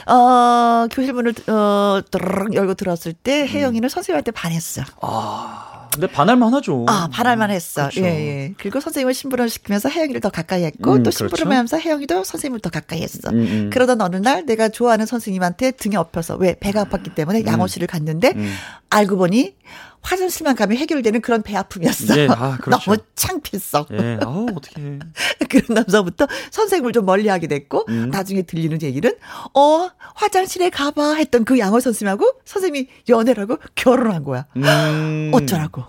어, 0.07 0.87
교실 0.91 1.13
문을, 1.13 1.33
어, 1.47 2.01
드르륵 2.09 2.53
열고 2.55 2.73
들어왔을 2.73 3.13
때 3.13 3.47
혜영이는 3.47 3.87
선생님한테 3.89 4.31
반했어. 4.31 4.81
아, 5.01 5.70
근데 5.93 6.07
반할만 6.07 6.53
하죠. 6.53 6.85
아, 6.87 7.09
반할만 7.11 7.51
했어. 7.51 7.89
그렇죠. 7.89 8.01
예, 8.01 8.07
예. 8.07 8.53
그리고 8.57 8.79
선생님을 8.79 9.13
심부름 9.13 9.47
시키면서 9.47 9.89
혜영이를 9.89 10.21
더 10.21 10.29
가까이 10.29 10.63
했고, 10.63 10.93
음, 10.93 10.97
또 11.03 11.11
그렇죠. 11.11 11.17
심부름을 11.17 11.55
하면서 11.55 11.77
혜영이도 11.77 12.23
선생님을 12.23 12.59
더 12.61 12.69
가까이 12.69 13.01
했어. 13.01 13.29
음, 13.29 13.39
음. 13.39 13.69
그러던 13.71 14.01
어느 14.01 14.15
날 14.15 14.45
내가 14.45 14.69
좋아하는 14.69 15.05
선생님한테 15.05 15.71
등에 15.71 15.97
엎혀서, 15.97 16.37
왜? 16.37 16.55
배가 16.59 16.85
아팠기 16.85 17.13
때문에 17.15 17.43
양호실을 17.45 17.87
갔는데, 17.87 18.33
음. 18.35 18.53
알고 18.89 19.17
보니 19.17 19.55
화장실만 20.01 20.55
가면 20.55 20.77
해결되는 20.77 21.21
그런 21.21 21.41
배 21.43 21.55
아픔이었어. 21.55 22.17
예, 22.17 22.27
아, 22.29 22.57
그렇죠. 22.61 22.91
너무 22.91 22.97
창피했어. 23.15 23.85
예, 23.93 24.19
아우, 24.23 24.47
어떡해. 24.55 24.99
그런 25.49 25.63
남자부터 25.69 26.27
선생님을 26.51 26.91
좀 26.93 27.05
멀리 27.05 27.27
하게 27.27 27.47
됐고, 27.47 27.85
음. 27.89 28.09
나중에 28.11 28.41
들리는 28.43 28.81
얘기는, 28.81 29.11
어, 29.53 29.89
화장실에 30.15 30.69
가봐 30.69 31.15
했던 31.15 31.45
그 31.45 31.59
양호 31.59 31.79
선생님하고 31.79 32.31
선생님이 32.45 32.87
연애라고 33.09 33.57
결혼한 33.75 34.23
거야. 34.23 34.45
음. 34.57 35.31
어쩌라고. 35.35 35.83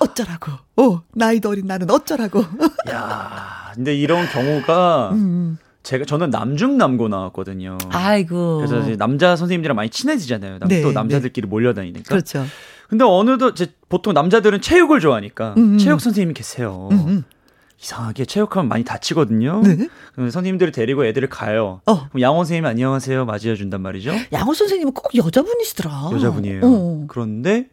어쩌라고. 0.00 0.52
어, 0.76 1.02
나이도 1.14 1.50
어린 1.50 1.66
나는 1.66 1.90
어쩌라고. 1.90 2.44
야, 2.90 3.70
근데 3.74 3.94
이런 3.94 4.26
경우가 4.28 5.10
음. 5.12 5.58
제가 5.82 6.04
저는 6.04 6.30
남중 6.30 6.78
남고 6.78 7.08
나왔거든요. 7.08 7.76
아이고. 7.90 8.58
그래서 8.58 8.80
이제 8.80 8.96
남자 8.96 9.34
선생님들이랑 9.36 9.74
많이 9.76 9.90
친해지잖아요. 9.90 10.58
남- 10.60 10.68
네, 10.68 10.80
또 10.82 10.92
남자들끼리 10.92 11.46
몰려다니니까. 11.48 12.04
그렇죠. 12.08 12.44
근데 12.92 13.06
어느덧 13.06 13.52
이제 13.52 13.72
보통 13.88 14.12
남자들은 14.12 14.60
체육을 14.60 15.00
좋아하니까 15.00 15.54
음, 15.56 15.62
음. 15.62 15.78
체육 15.78 15.98
선생님이 15.98 16.34
계세요. 16.34 16.90
음, 16.92 16.98
음. 17.08 17.24
이상하게 17.80 18.26
체육하면 18.26 18.68
많이 18.68 18.84
다치거든요. 18.84 19.62
네. 19.64 19.88
그럼 20.12 20.28
선생님들을 20.28 20.72
데리고 20.72 21.06
애들을 21.06 21.30
가요. 21.30 21.80
어. 21.86 22.08
그럼 22.10 22.20
양호 22.20 22.40
선생님 22.40 22.66
안녕하세요 22.66 23.24
맞이해 23.24 23.54
준단 23.54 23.80
말이죠. 23.80 24.12
양호 24.32 24.52
선생님은 24.52 24.92
꼭 24.92 25.08
여자분이시더라. 25.14 26.10
여자분이에요. 26.12 26.60
어. 26.62 27.04
그런데 27.08 27.70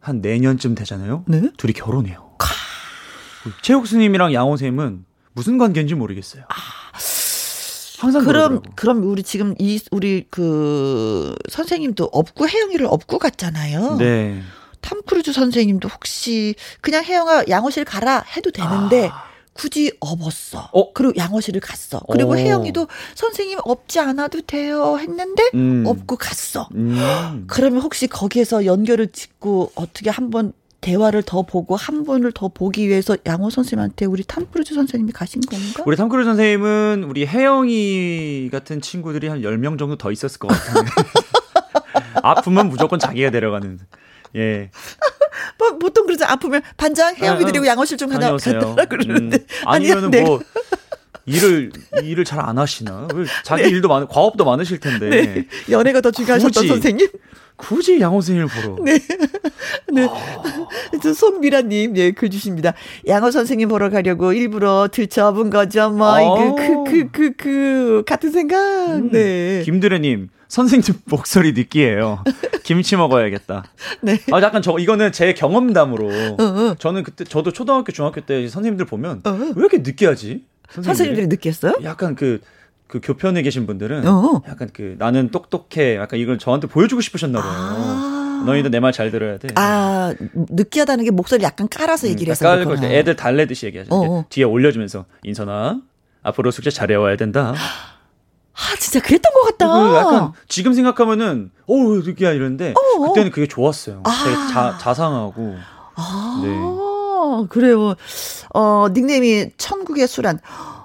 한 0.00 0.22
내년쯤 0.22 0.74
되잖아요. 0.74 1.24
네? 1.28 1.50
둘이 1.58 1.74
결혼해요. 1.74 2.30
그 2.38 3.50
체육 3.60 3.86
선생님이랑 3.86 4.32
양호 4.32 4.52
선생님은 4.52 5.04
무슨 5.34 5.58
관계인지 5.58 5.96
모르겠어요. 5.96 6.44
항상 7.98 8.24
그럼 8.24 8.48
그러더라고. 8.48 8.74
그럼 8.74 9.02
우리 9.04 9.22
지금 9.22 9.54
이 9.58 9.78
우리 9.90 10.26
그 10.30 11.34
선생님도 11.50 12.08
업고 12.10 12.48
혜영이를 12.48 12.86
업고 12.86 13.18
갔잖아요. 13.18 13.98
네. 13.98 14.42
탐 14.82 15.00
크루즈 15.06 15.32
선생님도 15.32 15.88
혹시 15.88 16.54
그냥 16.82 17.02
혜영아 17.02 17.44
양호실 17.48 17.84
가라 17.86 18.24
해도 18.36 18.50
되는데 18.50 19.08
아. 19.08 19.32
굳이 19.54 19.92
업었어. 20.00 20.70
어? 20.72 20.92
그리고 20.92 21.14
양호실을 21.16 21.60
갔어. 21.60 22.00
그리고 22.10 22.30
오. 22.30 22.36
혜영이도 22.36 22.88
선생님 23.14 23.58
업지 23.64 24.00
않아도 24.00 24.40
돼요 24.42 24.98
했는데 24.98 25.42
음. 25.54 25.84
업고 25.86 26.16
갔어. 26.16 26.68
음. 26.74 27.44
그러면 27.46 27.82
혹시 27.82 28.06
거기에서 28.06 28.64
연결을 28.64 29.08
짓고 29.08 29.72
어떻게 29.74 30.10
한번 30.10 30.52
대화를 30.80 31.22
더 31.22 31.42
보고 31.42 31.76
한 31.76 32.02
분을 32.02 32.32
더 32.32 32.48
보기 32.48 32.88
위해서 32.88 33.16
양호 33.26 33.50
선생님한테 33.50 34.04
우리 34.04 34.24
탐 34.24 34.46
크루즈 34.50 34.74
선생님이 34.74 35.12
가신 35.12 35.40
건가? 35.42 35.84
우리 35.86 35.96
탐 35.96 36.04
크루즈 36.04 36.24
선생님은 36.24 37.04
우리 37.08 37.24
혜영이 37.24 38.48
같은 38.50 38.80
친구들이 38.80 39.28
한 39.28 39.42
10명 39.42 39.78
정도 39.78 39.96
더 39.96 40.10
있었을 40.10 40.40
것 40.40 40.48
같아요. 40.48 40.84
아프면 42.22 42.68
무조건 42.68 42.98
자기가 42.98 43.30
데려가는. 43.30 43.78
예. 44.36 44.70
뭐, 45.58 45.78
보통 45.78 46.06
그러죠. 46.06 46.24
아프면 46.26 46.62
반장 46.76 47.14
혜영이 47.16 47.42
아, 47.42 47.46
데리고 47.46 47.66
양호실 47.66 47.96
좀 47.98 48.08
가다 48.08 48.20
다녀오세요. 48.20 48.60
갔다 48.60 48.84
그러는데 48.84 49.38
음, 49.38 49.46
아니면은 49.66 50.04
아니야, 50.08 50.24
뭐 50.24 50.40
일을 51.24 51.72
일을 52.02 52.24
잘 52.24 52.40
안 52.40 52.58
하시나? 52.58 53.06
왜 53.14 53.24
자기 53.44 53.62
일도 53.68 53.88
많 53.88 54.06
과업도 54.08 54.44
많으실 54.44 54.80
텐데. 54.80 55.08
네. 55.10 55.46
연애가 55.70 56.00
더 56.00 56.10
중요하셨던 56.10 56.50
굳이. 56.52 56.68
선생님. 56.68 57.08
굳이 57.56 58.00
양호 58.00 58.20
선생님을 58.20 58.48
보러. 58.48 58.76
네. 58.82 58.98
네. 59.92 60.08
저 61.00 61.14
손미라님, 61.14 61.96
예, 61.96 62.10
글 62.10 62.28
주십니다. 62.30 62.72
양호 63.06 63.30
선생님 63.30 63.68
보러 63.68 63.88
가려고 63.90 64.32
일부러 64.32 64.88
들쳐본 64.90 65.50
거죠, 65.50 65.90
뭐. 65.90 66.08
어. 66.18 66.54
그, 66.56 66.84
그, 66.84 67.10
그, 67.12 67.32
그, 67.36 68.02
같은 68.04 68.32
생각. 68.32 69.00
네. 69.12 69.60
음. 69.60 69.62
김드래님 69.64 70.28
선생님 70.56 71.00
목소리 71.06 71.52
느끼해요. 71.54 72.22
김치 72.62 72.94
먹어야겠다. 72.94 73.64
네. 74.02 74.18
아 74.32 74.42
약간 74.42 74.60
저 74.60 74.76
이거는 74.78 75.10
제 75.10 75.32
경험담으로. 75.32 76.08
어. 76.38 76.74
저는 76.78 77.04
그때 77.04 77.24
저도 77.24 77.52
초등학교 77.54 77.90
중학교 77.90 78.20
때 78.20 78.46
선생님들 78.48 78.84
보면 78.84 79.22
어. 79.24 79.30
왜 79.30 79.52
이렇게 79.56 79.78
느끼하지? 79.78 80.44
선생님들이 80.68 81.28
느꼈어요? 81.28 81.76
약간 81.84 82.14
그, 82.14 82.42
그 82.86 83.00
교편에 83.02 83.40
계신 83.40 83.66
분들은 83.66 84.06
어. 84.06 84.42
약간 84.46 84.68
그 84.74 84.96
나는 84.98 85.30
똑똑해. 85.30 85.96
약간 85.96 86.20
이걸 86.20 86.36
저한테 86.38 86.66
보여주고 86.66 87.00
싶으셨나 87.00 87.40
봐요. 87.40 87.50
아. 87.50 88.42
너희도 88.44 88.68
내 88.68 88.78
말 88.80 88.92
잘 88.92 89.10
들어야 89.10 89.38
돼. 89.38 89.48
아, 89.54 90.12
느끼하다는 90.34 91.04
게 91.06 91.10
목소리 91.12 91.44
약간 91.44 91.66
깔아서 91.70 92.08
얘기를 92.08 92.30
해서. 92.30 92.44
깔고 92.44 92.74
애들 92.84 93.16
달래듯이 93.16 93.64
얘기하죠. 93.66 93.88
어, 93.94 94.18
어. 94.18 94.24
뒤에 94.28 94.44
올려주면서 94.44 95.06
인선아 95.22 95.80
앞으로 96.22 96.50
숙제 96.50 96.68
잘해와야 96.70 97.16
된다. 97.16 97.54
아, 98.54 98.76
진짜 98.78 99.00
그랬던 99.00 99.32
것 99.32 99.42
같다. 99.42 99.66
그 99.72 99.94
약간 99.96 100.32
지금 100.48 100.72
생각하면은 100.74 101.50
어우 101.66 102.02
느끼야 102.04 102.32
이러는데 102.32 102.74
어. 102.76 103.08
그때는 103.08 103.30
그게 103.30 103.46
좋았어요. 103.46 104.02
아. 104.04 104.24
되게 104.24 104.36
자, 104.52 104.78
자상하고 104.80 105.56
아, 105.94 106.40
네. 106.42 107.46
그래요. 107.48 107.94
어, 108.54 108.86
닉네임이 108.92 109.50
천국의 109.56 110.06
수란. 110.06 110.38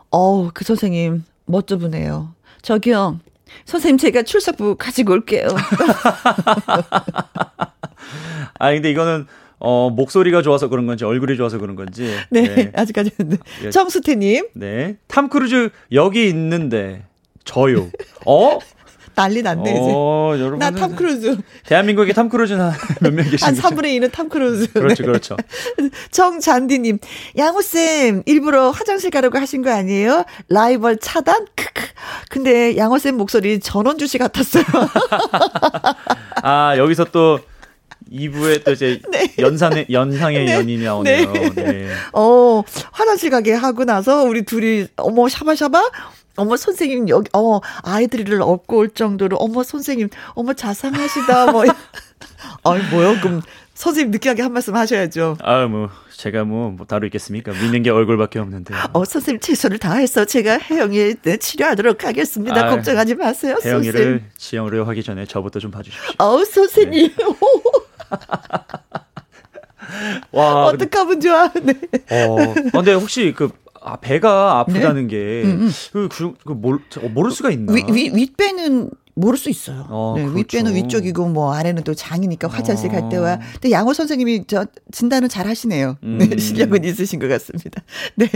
어우, 0.09 0.51
그 0.53 0.63
선생님, 0.63 1.25
멋져 1.45 1.77
보네요. 1.77 2.33
저기요. 2.61 3.19
선생님, 3.65 3.97
제가 3.97 4.23
출석부 4.23 4.75
가지고 4.77 5.13
올게요. 5.13 5.47
아 8.59 8.71
근데 8.71 8.89
이거는 8.89 9.27
어 9.59 9.89
목소리가 9.89 10.41
좋아서 10.41 10.67
그런 10.69 10.85
건지 10.85 11.03
얼굴이 11.05 11.35
좋아서 11.37 11.57
그런 11.57 11.75
건지 11.75 12.13
네, 12.29 12.71
아직까지는. 12.75 13.29
네. 13.29 13.37
예. 13.65 13.69
정수태님, 13.69 14.47
네. 14.53 14.97
탐 15.07 15.29
크루즈 15.29 15.69
여기 15.91 16.27
있는데 16.29 17.05
저요. 17.47 17.89
어? 18.25 18.59
난리 19.15 19.41
났네, 19.41 19.71
이제. 19.71 19.79
어, 19.81 20.35
여러분. 20.37 20.59
나 20.59 20.74
탐 20.74 20.95
크루즈. 20.95 21.37
대한민국에 21.65 22.13
탐 22.13 22.29
크루즈는 22.29 22.69
몇 23.01 23.12
명이나 23.12 23.31
계신지. 23.31 23.59
3분의 23.59 23.99
2는 23.99 24.11
탐 24.11 24.29
크루즈. 24.29 24.71
그렇죠, 24.77 25.01
네. 25.01 25.07
그렇죠. 25.07 25.37
정잔디님, 26.11 26.99
양호쌤, 27.35 28.21
일부러 28.27 28.69
화장실 28.69 29.09
가려고 29.09 29.39
하신 29.39 29.63
거 29.63 29.71
아니에요? 29.71 30.23
라이벌 30.49 30.97
차단? 30.97 31.47
크크. 31.55 31.87
근데 32.29 32.77
양호쌤 32.77 33.17
목소리 33.17 33.59
전원주 33.59 34.05
씨 34.05 34.19
같았어요. 34.19 34.63
아, 36.43 36.77
여기서 36.77 37.05
또 37.05 37.39
2부에 38.11 38.63
또 38.63 38.71
이제 38.71 39.01
연산의 39.39 39.87
연상의 39.89 40.47
연인이 40.47 40.83
나오네요. 40.83 41.31
네. 41.31 41.49
네. 41.55 41.89
어, 42.13 42.61
화장실 42.91 43.31
가게 43.31 43.53
하고 43.53 43.83
나서 43.83 44.23
우리 44.25 44.43
둘이, 44.43 44.85
어머, 44.97 45.27
샤바샤바? 45.27 45.89
어머, 46.37 46.55
선생님, 46.55 47.09
여기, 47.09 47.29
어, 47.33 47.59
아이들을 47.83 48.41
업고 48.41 48.77
올 48.77 48.89
정도로, 48.89 49.37
어머, 49.37 49.63
선생님, 49.63 50.09
어머, 50.35 50.53
자상하시다, 50.53 51.51
뭐. 51.51 51.63
아이, 52.63 52.81
뭐요? 52.91 53.19
그럼, 53.21 53.41
선생님 53.73 54.11
느끼하게 54.11 54.41
한 54.43 54.53
말씀 54.53 54.75
하셔야죠. 54.75 55.37
아, 55.41 55.67
뭐 55.67 55.89
제가 56.15 56.43
뭐, 56.45 56.71
뭐 56.71 56.87
다루 56.87 57.05
있겠습니까? 57.07 57.51
믿는 57.51 57.83
게 57.83 57.91
얼굴밖에 57.91 58.39
없는데. 58.39 58.73
어, 58.93 59.05
선생님 59.05 59.39
최선을 59.39 59.77
다해서 59.77 60.25
제가 60.25 60.57
혜영이 60.57 61.15
네, 61.21 61.37
치료하도록 61.37 62.03
하겠습니다. 62.03 62.55
아유, 62.65 62.75
걱정하지 62.75 63.13
마세요, 63.15 63.57
선생님. 63.61 63.93
혜영이를 63.93 64.23
지영으로 64.35 64.85
하기 64.85 65.03
전에 65.03 65.25
저부터 65.25 65.59
좀 65.59 65.69
봐주십시오. 65.69 66.15
어우, 66.17 66.43
선생님. 66.43 67.11
와, 70.31 70.71
근데, 70.71 70.85
어떡하면 70.85 71.21
좋아. 71.21 71.51
네. 71.53 71.73
어, 72.09 72.53
근데 72.71 72.93
혹시 72.93 73.31
그 73.35 73.51
아, 73.87 73.93
아, 73.93 73.95
배가 73.97 74.59
아프다는 74.59 75.07
게 75.07 75.43
음, 75.45 75.49
음. 75.61 75.71
그, 75.91 76.09
그, 76.09 76.33
그 76.45 76.53
모를 76.53 77.31
수가 77.31 77.51
있나? 77.51 77.73
위, 77.73 77.83
위, 77.91 78.11
윗배는 78.13 78.91
모를 79.17 79.37
수 79.37 79.49
있어요. 79.49 79.87
어, 79.89 80.13
네, 80.15 80.21
그렇죠. 80.23 80.37
윗배는 80.37 80.75
위쪽이고 80.75 81.27
뭐 81.29 81.53
아래는 81.53 81.83
또 81.83 81.93
장이니까 81.95 82.47
화장실 82.47 82.89
갈 82.89 83.03
어. 83.03 83.09
때와. 83.09 83.39
근데 83.53 83.71
양호 83.71 83.93
선생님이 83.93 84.45
저 84.45 84.65
진단을 84.91 85.27
잘 85.27 85.47
하시네요. 85.47 85.97
네, 86.01 86.29
음. 86.31 86.37
실력은 86.37 86.83
있으신 86.83 87.19
것 87.19 87.27
같습니다. 87.27 87.81
네. 88.15 88.29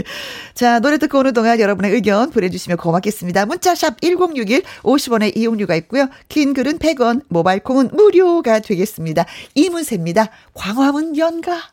자, 0.54 0.80
노래 0.80 0.98
듣고 0.98 1.20
오는 1.20 1.32
동안 1.32 1.60
여러분의 1.60 1.92
의견 1.92 2.30
보내주시면 2.30 2.78
고맙겠습니다. 2.78 3.46
문자샵 3.46 4.00
1061 4.00 4.62
50원의 4.82 5.36
이용료가 5.36 5.76
있고요. 5.76 6.08
긴 6.28 6.52
글은 6.52 6.78
100원, 6.78 7.22
모바일 7.28 7.60
콩은 7.62 7.90
무료가 7.92 8.58
되겠습니다. 8.58 9.24
이문세입니다. 9.54 10.30
광화문 10.54 11.16
연가. 11.16 11.72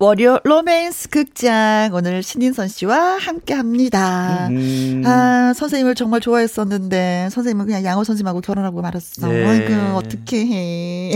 월요 0.00 0.40
로맨스 0.42 1.08
극장 1.08 1.90
오늘 1.94 2.20
신인선 2.24 2.66
씨와 2.66 3.16
함께 3.18 3.54
합니다. 3.54 4.48
음. 4.50 5.02
아, 5.06 5.52
선생님을 5.54 5.94
정말 5.94 6.20
좋아했었는데, 6.20 7.28
선생님은 7.30 7.66
그냥 7.66 7.84
양호 7.84 8.02
선생님하고 8.02 8.40
결혼하고 8.40 8.82
말았어. 8.82 9.28
네. 9.28 9.46
아이고, 9.46 9.96
어떡해. 9.98 11.12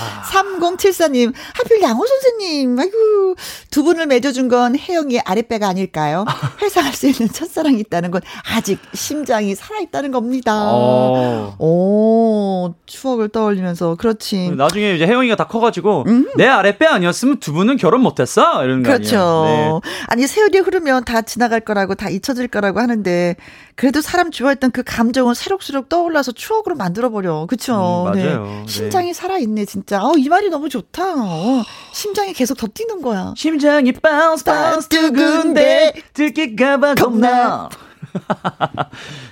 아. 0.00 0.22
3074님, 0.28 1.32
하필 1.54 1.82
양호 1.82 2.04
선생님, 2.04 2.76
아이고, 2.80 3.36
두 3.70 3.84
분을 3.84 4.06
맺어 4.06 4.32
준 4.32 4.48
건 4.48 4.76
혜영이의 4.76 5.22
아랫배가 5.24 5.66
아닐까요? 5.68 6.24
회상할 6.60 6.92
수 6.92 7.06
있는 7.06 7.28
첫사랑이 7.32 7.78
있다는 7.80 8.10
건 8.10 8.20
아직 8.54 8.80
심장이 8.92 9.54
살아 9.54 9.78
있다는 9.80 10.10
겁니다. 10.10 10.52
어. 10.66 11.54
오, 11.60 12.74
추억을 12.86 13.28
떠올리면서, 13.30 13.94
그렇지. 13.94 14.50
나중에 14.50 14.94
이제 14.96 15.06
혜영이가 15.06 15.36
다 15.36 15.44
커 15.44 15.60
가지고 15.60 16.02
음. 16.08 16.28
내 16.36 16.46
아랫배 16.48 16.84
아니었으면 16.86 17.38
두 17.38 17.52
분은 17.52 17.76
결혼 17.84 18.00
못했어 18.00 18.62
거 18.82 18.92
그렇죠. 18.92 19.18
아니에요? 19.46 19.80
아니 20.08 20.26
세월이 20.26 20.58
흐르면 20.60 21.04
다 21.04 21.20
지나갈 21.20 21.60
거라고 21.60 21.94
다 21.94 22.08
잊혀질 22.08 22.48
거라고 22.48 22.80
하는데 22.80 23.36
그래도 23.74 24.00
사람 24.00 24.30
좋아했던 24.30 24.70
그 24.70 24.82
감정은 24.82 25.34
새록새록 25.34 25.90
떠올라서 25.90 26.32
추억으로 26.32 26.76
만들어 26.76 27.10
버려. 27.10 27.44
그렇죠. 27.44 28.06
음, 28.08 28.14
맞아요. 28.14 28.44
네. 28.44 28.64
심장이 28.66 29.12
살아 29.12 29.36
있네 29.36 29.66
진짜. 29.66 30.02
어, 30.02 30.14
이 30.16 30.30
말이 30.30 30.48
너무 30.48 30.70
좋다. 30.70 31.02
어, 31.18 31.62
심장이 31.92 32.32
계속 32.32 32.56
더 32.56 32.68
뛰는 32.68 33.02
거야. 33.02 33.24
네. 33.24 33.32
심장이 33.36 33.92
bounce 33.92 34.44
bounce 34.44 34.88
두근대 34.88 35.92
들킬까봐 36.14 36.94
겁나. 36.94 37.68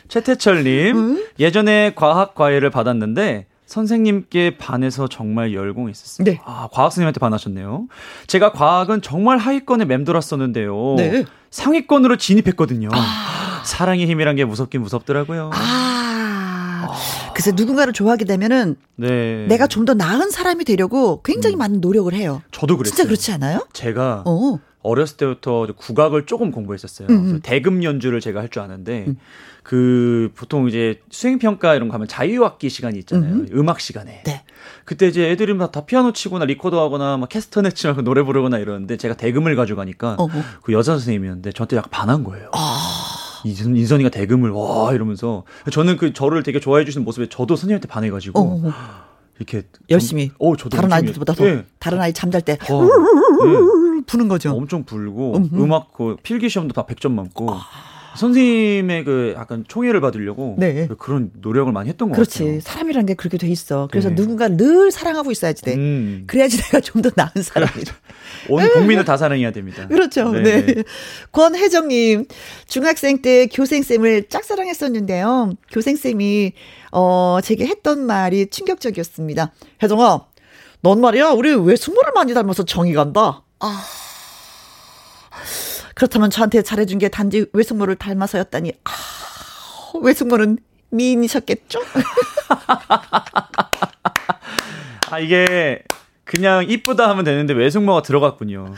최태철님 0.08 0.96
음? 0.98 1.26
예전에 1.38 1.94
과학 1.94 2.34
과외를 2.34 2.68
받았는데 2.68 3.46
선생님께 3.76 4.58
반해서 4.58 5.08
정말 5.08 5.54
열공했었어요. 5.54 6.26
네. 6.26 6.38
아 6.44 6.68
과학 6.70 6.90
선생님한테 6.92 7.20
반하셨네요. 7.20 7.86
제가 8.26 8.52
과학은 8.52 9.00
정말 9.00 9.38
하위권에 9.38 9.86
맴돌았었는데요. 9.86 10.94
네. 10.98 11.24
상위권으로 11.50 12.16
진입했거든요. 12.16 12.90
사랑의 13.64 14.06
힘이란 14.06 14.36
게 14.36 14.44
무섭긴 14.44 14.82
무섭더라고요. 14.82 15.52
아. 15.54 16.88
그래서 17.32 17.52
누군가를 17.54 17.94
좋아하게 17.94 18.26
되면은 18.26 18.76
네. 18.96 19.46
내가 19.48 19.66
좀 19.66 19.82
더 19.86 19.94
나은 19.94 20.30
사람이 20.30 20.64
되려고 20.64 21.22
굉장히 21.22 21.56
많은 21.56 21.80
노력을 21.80 22.12
해요. 22.12 22.42
저도 22.52 22.76
그랬어요. 22.76 22.94
진짜 22.94 23.04
그렇지 23.08 23.32
않아요? 23.32 23.66
제가 23.72 24.22
어. 24.26 24.58
어렸을 24.82 25.16
때부터 25.16 25.66
국악을 25.76 26.26
조금 26.26 26.50
공부했었어요. 26.50 27.08
음, 27.08 27.14
음. 27.14 27.22
그래서 27.24 27.38
대금 27.42 27.82
연주를 27.84 28.20
제가 28.20 28.40
할 28.40 28.48
줄 28.48 28.62
아는데 28.62 29.06
그 29.62 30.30
보통 30.34 30.68
이제 30.68 31.00
수행 31.10 31.38
평가 31.38 31.74
이런 31.74 31.88
거 31.88 31.94
하면 31.94 32.08
자유악기 32.08 32.68
시간이 32.68 32.98
있잖아요. 33.00 33.44
음. 33.52 33.68
악 33.68 33.80
시간에. 33.80 34.22
네. 34.24 34.44
그때 34.84 35.06
이제 35.06 35.30
애들이 35.30 35.54
막다 35.54 35.86
피아노 35.86 36.12
치거나 36.12 36.44
리코더 36.44 36.82
하거나 36.84 37.16
막 37.16 37.28
캐스터넷 37.28 37.74
치고 37.74 38.02
노래 38.02 38.22
부르거나 38.22 38.58
이러는데 38.58 38.96
제가 38.96 39.14
대금을 39.14 39.54
가져가니까 39.56 40.16
어허. 40.18 40.40
그 40.62 40.72
여자 40.72 40.92
선생님이었는데 40.92 41.52
저한테 41.52 41.76
약간 41.76 41.90
반한 41.90 42.24
거예요. 42.24 42.50
아. 42.52 42.78
인선, 43.44 43.76
인선이가 43.76 44.08
대금을 44.10 44.50
와 44.50 44.92
이러면서 44.92 45.44
저는 45.70 45.96
그 45.96 46.12
저를 46.12 46.42
되게 46.42 46.60
좋아해 46.60 46.84
주시는 46.84 47.04
모습에 47.04 47.28
저도 47.28 47.56
선생님한테 47.56 47.88
반해가지고 47.88 48.38
어. 48.40 48.72
이렇게 49.38 49.62
열심히. 49.90 50.28
좀, 50.28 50.36
어 50.38 50.56
저도 50.56 50.76
다른 50.76 50.92
아이들보다 50.92 51.32
더 51.34 51.44
예. 51.46 51.64
다른 51.80 52.00
아이 52.00 52.12
잠잘 52.12 52.42
때 52.42 52.52
어, 52.70 52.82
예. 54.02 54.06
부는 54.06 54.28
거죠. 54.28 54.52
엄청 54.54 54.84
불고 54.84 55.36
음흠. 55.36 55.62
음악 55.62 55.92
그 55.92 56.16
필기 56.22 56.48
시험도 56.48 56.74
다 56.74 56.84
100점 56.86 57.12
맞고 57.12 57.54
선생님의 58.16 59.04
그 59.04 59.34
약간 59.38 59.64
총애를 59.66 60.02
받으려고 60.02 60.54
네. 60.58 60.86
그 60.86 60.96
그런 60.96 61.30
노력을 61.40 61.72
많이 61.72 61.88
했던 61.88 62.10
것 62.10 62.14
그렇지. 62.16 62.38
같아요. 62.40 62.60
사람이란 62.60 63.06
게 63.06 63.14
그렇게 63.14 63.38
돼 63.38 63.48
있어. 63.48 63.88
그래서 63.90 64.10
네. 64.10 64.14
누군가 64.14 64.48
늘 64.48 64.90
사랑하고 64.90 65.30
있어야지 65.32 65.62
돼. 65.62 65.74
음. 65.76 66.24
그래야지 66.26 66.58
내가 66.58 66.80
좀 66.80 67.00
더 67.02 67.10
나은 67.16 67.30
사람이. 67.42 67.72
온 68.50 68.68
국민을 68.68 69.04
다 69.06 69.16
사랑해야 69.16 69.50
됩니다. 69.50 69.88
그렇죠. 69.88 70.30
네. 70.30 70.82
권혜정님, 71.32 72.26
중학생 72.66 73.22
때 73.22 73.46
교생쌤을 73.46 74.28
짝사랑했었는데요. 74.28 75.54
교생쌤이, 75.72 76.52
어, 76.92 77.38
제게 77.42 77.66
했던 77.66 78.04
말이 78.06 78.46
충격적이었습니다. 78.50 79.52
혜정아, 79.82 80.26
넌 80.82 81.00
말이야, 81.00 81.30
우리 81.30 81.54
왜 81.54 81.76
숙모를 81.76 82.12
많이 82.14 82.34
닮아서 82.34 82.64
정이 82.64 82.92
간다? 82.92 83.42
아. 83.62 83.82
그렇다면 85.94 86.30
저한테 86.30 86.62
잘해준 86.62 86.98
게 86.98 87.08
단지 87.08 87.46
외숙모를 87.52 87.96
닮아서였다니, 87.96 88.72
아, 88.84 88.90
외숙모는 90.02 90.58
미인이셨겠죠? 90.90 91.80
아 95.10 95.18
이게 95.18 95.82
그냥 96.24 96.64
이쁘다 96.66 97.08
하면 97.10 97.24
되는데 97.24 97.52
외숙모가 97.52 98.02
들어갔군요. 98.02 98.74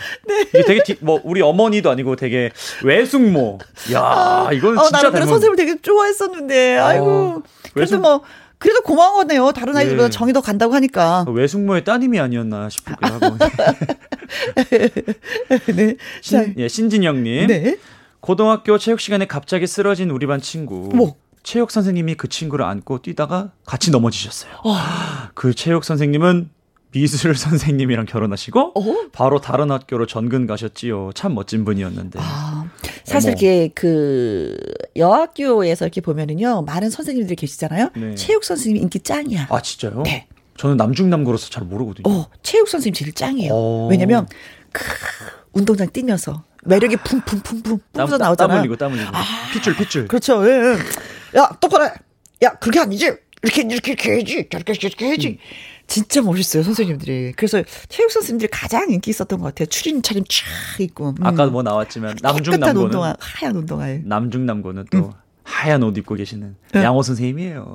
이게 0.48 0.62
되게 0.64 0.82
디- 0.82 0.96
뭐 1.00 1.20
우리 1.24 1.40
어머니도 1.40 1.88
아니고 1.90 2.16
되게 2.16 2.50
외숙모. 2.82 3.58
야 3.92 4.48
이건 4.52 4.76
어, 4.78 4.82
진짜 4.84 5.10
그런 5.10 5.24
닮은- 5.24 5.28
선생님을 5.28 5.56
되게 5.56 5.80
좋아했었는데, 5.80 6.78
아이고. 6.78 7.06
어, 7.06 7.42
그래도 7.72 7.80
외숙- 7.96 8.00
뭐, 8.00 8.22
그래도 8.64 8.80
고마운 8.80 9.16
거네요. 9.16 9.52
다른 9.52 9.76
아이들보다 9.76 10.06
예. 10.06 10.10
정이 10.10 10.32
더 10.32 10.40
간다고 10.40 10.74
하니까. 10.74 11.24
그 11.26 11.32
외숙모의 11.32 11.84
따님이 11.84 12.18
아니었나 12.18 12.70
싶기도 12.70 13.06
하고. 13.06 13.36
네. 15.76 15.96
신, 16.22 16.54
예, 16.56 16.66
신진영님. 16.66 17.48
네. 17.48 17.76
고등학교 18.20 18.78
체육 18.78 19.00
시간에 19.00 19.26
갑자기 19.26 19.66
쓰러진 19.66 20.08
우리 20.08 20.26
반 20.26 20.40
친구. 20.40 20.88
뭐? 20.94 21.16
체육 21.42 21.70
선생님이 21.70 22.14
그 22.14 22.26
친구를 22.26 22.64
안고 22.64 23.02
뛰다가 23.02 23.52
같이 23.66 23.90
넘어지셨어요. 23.90 24.52
그 25.34 25.52
체육 25.52 25.84
선생님은 25.84 26.48
미술 26.94 27.34
선생님이랑 27.36 28.06
결혼하시고 28.06 28.72
어? 28.76 28.96
바로 29.12 29.40
다른 29.40 29.70
학교로 29.70 30.06
전근 30.06 30.46
가셨지요. 30.46 31.10
참 31.14 31.34
멋진 31.34 31.64
분이었는데. 31.64 32.20
아, 32.22 32.70
사실 33.04 33.30
어머. 33.30 33.38
이렇게 33.40 33.68
그 33.74 34.56
여학교에서 34.96 35.84
이렇게 35.84 36.00
보면은요 36.00 36.62
많은 36.62 36.90
선생님들이 36.90 37.36
계시잖아요. 37.36 37.90
네. 37.96 38.14
체육 38.14 38.44
선생님 38.44 38.82
인기 38.82 39.00
짱이야. 39.00 39.48
아 39.50 39.60
진짜요? 39.60 40.02
네. 40.04 40.28
저는 40.56 40.76
남중남고로서 40.76 41.50
잘 41.50 41.64
모르거든요. 41.64 42.08
어, 42.08 42.30
체육 42.44 42.68
선생님 42.68 42.94
제일 42.94 43.12
짱이에요. 43.12 43.52
어. 43.52 43.88
왜냐면 43.90 44.28
크, 44.72 44.84
운동장 45.52 45.90
뛰면서 45.90 46.44
매력이 46.64 46.96
땀, 47.04 47.20
뿜어서 47.24 47.78
땀, 47.92 48.18
나오잖아요. 48.18 48.36
땀 48.36 48.50
흘리고 48.60 48.76
땀 48.76 48.92
흘리고. 48.92 49.10
핏줄 49.52 49.76
핏줄. 49.76 50.06
그렇죠. 50.08 50.46
예, 50.48 50.52
예. 50.52 51.38
야 51.38 51.48
똑바로. 51.60 51.86
해. 51.86 51.90
야 52.44 52.50
그렇게 52.60 52.78
아니지. 52.78 53.12
이렇게 53.42 53.62
이렇게 53.62 53.92
이렇게 53.92 54.12
해야지. 54.12 54.48
저렇게 54.48 54.72
이렇게 54.86 55.06
해야지. 55.06 55.28
음. 55.28 55.38
진짜 55.86 56.22
멋있어요 56.22 56.62
선생님들이. 56.62 57.32
그래서 57.36 57.62
체육 57.88 58.10
선생님들이 58.10 58.48
가장 58.50 58.90
인기 58.90 59.10
있었던 59.10 59.38
것 59.38 59.46
같아요. 59.46 59.66
추린 59.66 60.02
차림 60.02 60.24
쫙 60.28 60.80
있고. 60.80 61.10
음. 61.10 61.14
아까 61.26 61.46
뭐 61.46 61.62
나왔지만 61.62 62.16
남중남고는 62.22 62.82
운동화, 62.86 63.14
하얀 63.18 63.56
운동화에. 63.56 64.02
남중남고는 64.04 64.86
또 64.90 65.12
하얀 65.44 65.82
옷 65.82 65.96
입고 65.96 66.14
계시는 66.14 66.56
네. 66.72 66.82
양호 66.82 67.02
선생님이에요. 67.02 67.74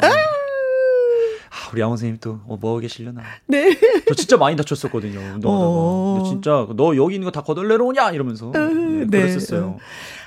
아, 1.51 1.69
우리 1.71 1.81
양호 1.81 1.93
선생님 1.93 2.17
또 2.21 2.39
어, 2.47 2.57
뭐 2.59 2.79
계시려나. 2.79 3.21
네. 3.47 3.75
저 4.07 4.13
진짜 4.13 4.37
많이 4.37 4.55
다쳤었거든요. 4.55 5.19
운동하다가. 5.35 5.49
어. 5.49 6.23
진짜 6.27 6.67
너 6.75 6.95
여기 6.95 7.15
있는 7.15 7.25
거 7.25 7.31
다 7.31 7.41
거덜내러 7.41 7.83
오냐 7.85 8.11
이러면서 8.11 8.51
네, 8.53 8.59
네. 9.05 9.05
그랬었어요. 9.07 9.77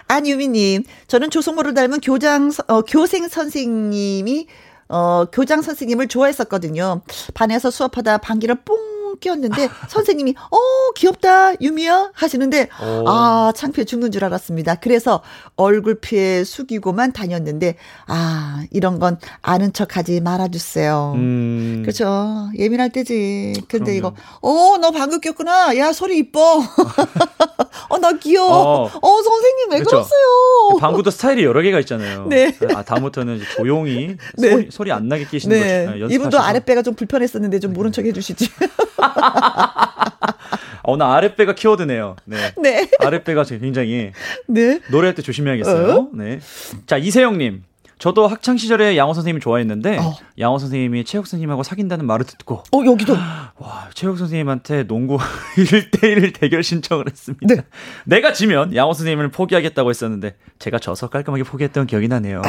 안유미님, 0.09 0.85
저는 1.07 1.31
조성모를 1.31 1.75
닮은 1.75 2.01
교장, 2.01 2.51
서- 2.51 2.65
어, 2.69 2.83
교생 2.83 3.29
선생님이, 3.29 4.47
어, 4.93 5.25
교장 5.33 5.63
선생님을 5.63 6.07
좋아했었거든요. 6.09 7.01
반에서 7.33 7.71
수업하다 7.71 8.19
방귀를 8.19 8.57
뽕 8.65 8.92
꼈는데, 9.21 9.69
선생님이, 9.89 10.35
어, 10.51 10.59
귀엽다, 10.97 11.55
유미야, 11.61 12.13
하시는데, 12.15 12.69
오. 12.83 13.09
아, 13.09 13.53
창피해 13.55 13.85
죽는 13.85 14.11
줄 14.11 14.25
알았습니다. 14.25 14.77
그래서 14.77 15.23
얼굴 15.57 16.01
피해 16.01 16.45
숙이고만 16.45 17.13
다녔는데, 17.13 17.77
아, 18.07 18.65
이런 18.71 18.99
건 18.99 19.19
아는 19.41 19.73
척 19.73 19.97
하지 19.97 20.21
말아주세요. 20.21 21.13
음. 21.17 21.83
그렇죠. 21.85 22.49
예민할 22.59 22.91
때지. 22.91 23.55
근데 23.69 23.99
그럼요. 23.99 23.99
이거, 23.99 24.15
어, 24.41 24.79
너 24.79 24.91
방귀 24.91 25.19
꼈구나. 25.21 25.77
야, 25.79 25.93
소리 25.93 26.19
이뻐. 26.19 26.63
어, 27.89 27.99
나 27.99 28.13
귀여워. 28.13 28.51
어. 28.53 28.85
어, 28.85 29.23
선생님 29.23 29.71
왜 29.73 29.79
그쵸. 29.79 29.91
그러세요? 29.91 30.79
방구도 30.81 31.11
스타일이 31.11 31.45
여러 31.45 31.61
개가 31.63 31.79
있잖아요. 31.81 32.27
네. 32.29 32.57
아, 32.75 32.83
다음부터는 32.83 33.41
조용히 33.57 34.17
네. 34.39 34.51
소리, 34.51 34.69
소리 34.71 34.93
안 34.93 35.09
나게 35.09 35.27
끼시는 35.27 35.61
네. 35.61 35.85
거 35.85 35.91
연습하셔서. 35.93 36.15
이분도 36.15 36.39
아랫배가 36.41 36.83
좀 36.83 36.95
불편했었는데 36.95 37.61
좀 37.61 37.73
모른 37.73 37.93
척 37.93 38.05
해주시지. 38.07 38.49
오늘 40.85 41.07
아랫배가 41.07 41.55
키워드네요. 41.55 42.17
네. 42.25 42.53
네. 42.59 42.89
아랫배가 43.01 43.45
굉장히 43.45 44.13
네. 44.49 44.81
노래할 44.91 45.15
때 45.15 45.23
조심해야겠어요. 45.23 45.93
어? 45.95 46.09
네. 46.13 46.41
자, 46.87 46.97
이세영님. 46.97 47.65
저도 47.99 48.27
학창 48.27 48.57
시절에 48.57 48.97
양호 48.97 49.15
선생님 49.15 49.39
좋아했는데 49.41 49.99
어. 49.99 50.17
양호 50.41 50.59
선생님이 50.59 51.05
체육 51.05 51.29
선생님하고 51.29 51.63
사귄다는 51.63 52.05
말을 52.05 52.27
듣고 52.27 52.65
어, 52.73 52.85
여기도. 52.85 53.13
와 53.59 53.89
체육 53.95 54.19
선생님한테 54.19 54.89
농구 54.89 55.19
1대1 55.55 56.35
대결 56.35 56.65
신청을 56.65 57.05
했습니다. 57.09 57.47
네. 57.55 57.63
내가 58.05 58.33
지면 58.33 58.75
양호 58.75 58.93
선생님을 58.93 59.29
포기하겠다고 59.29 59.89
했었는데 59.91 60.35
제가 60.59 60.81
져서 60.81 61.11
깔끔하게 61.11 61.45
포기했던 61.45 61.87
기억이 61.87 62.09
나네요. 62.09 62.43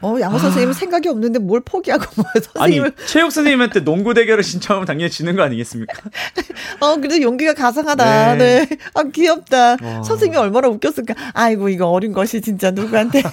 어, 0.00 0.16
양호 0.20 0.38
선생님은 0.38 0.74
생각이 0.74 1.08
없는데 1.08 1.40
뭘 1.40 1.60
포기하고 1.60 2.04
뭐 2.16 2.24
아니 2.62 2.76
선생님을. 2.76 2.92
체육 3.06 3.32
선생님한테 3.32 3.84
농구 3.84 4.14
대결을 4.14 4.44
신청하면 4.44 4.86
당연히 4.86 5.10
지는 5.10 5.34
거 5.34 5.42
아니겠습니까? 5.42 5.92
어, 6.80 6.96
그래도 6.96 7.20
용기가 7.20 7.52
가상하다. 7.54 8.34
네. 8.36 8.64
네. 8.66 8.76
아, 8.94 9.02
귀엽다. 9.02 9.76
와. 9.82 10.02
선생님이 10.04 10.36
얼마나 10.40 10.68
웃겼을까. 10.68 11.14
아이고, 11.34 11.68
이거 11.68 11.88
어린 11.88 12.12
것이 12.12 12.40
진짜 12.40 12.70
누구한테. 12.70 13.22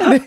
네. 0.00 0.20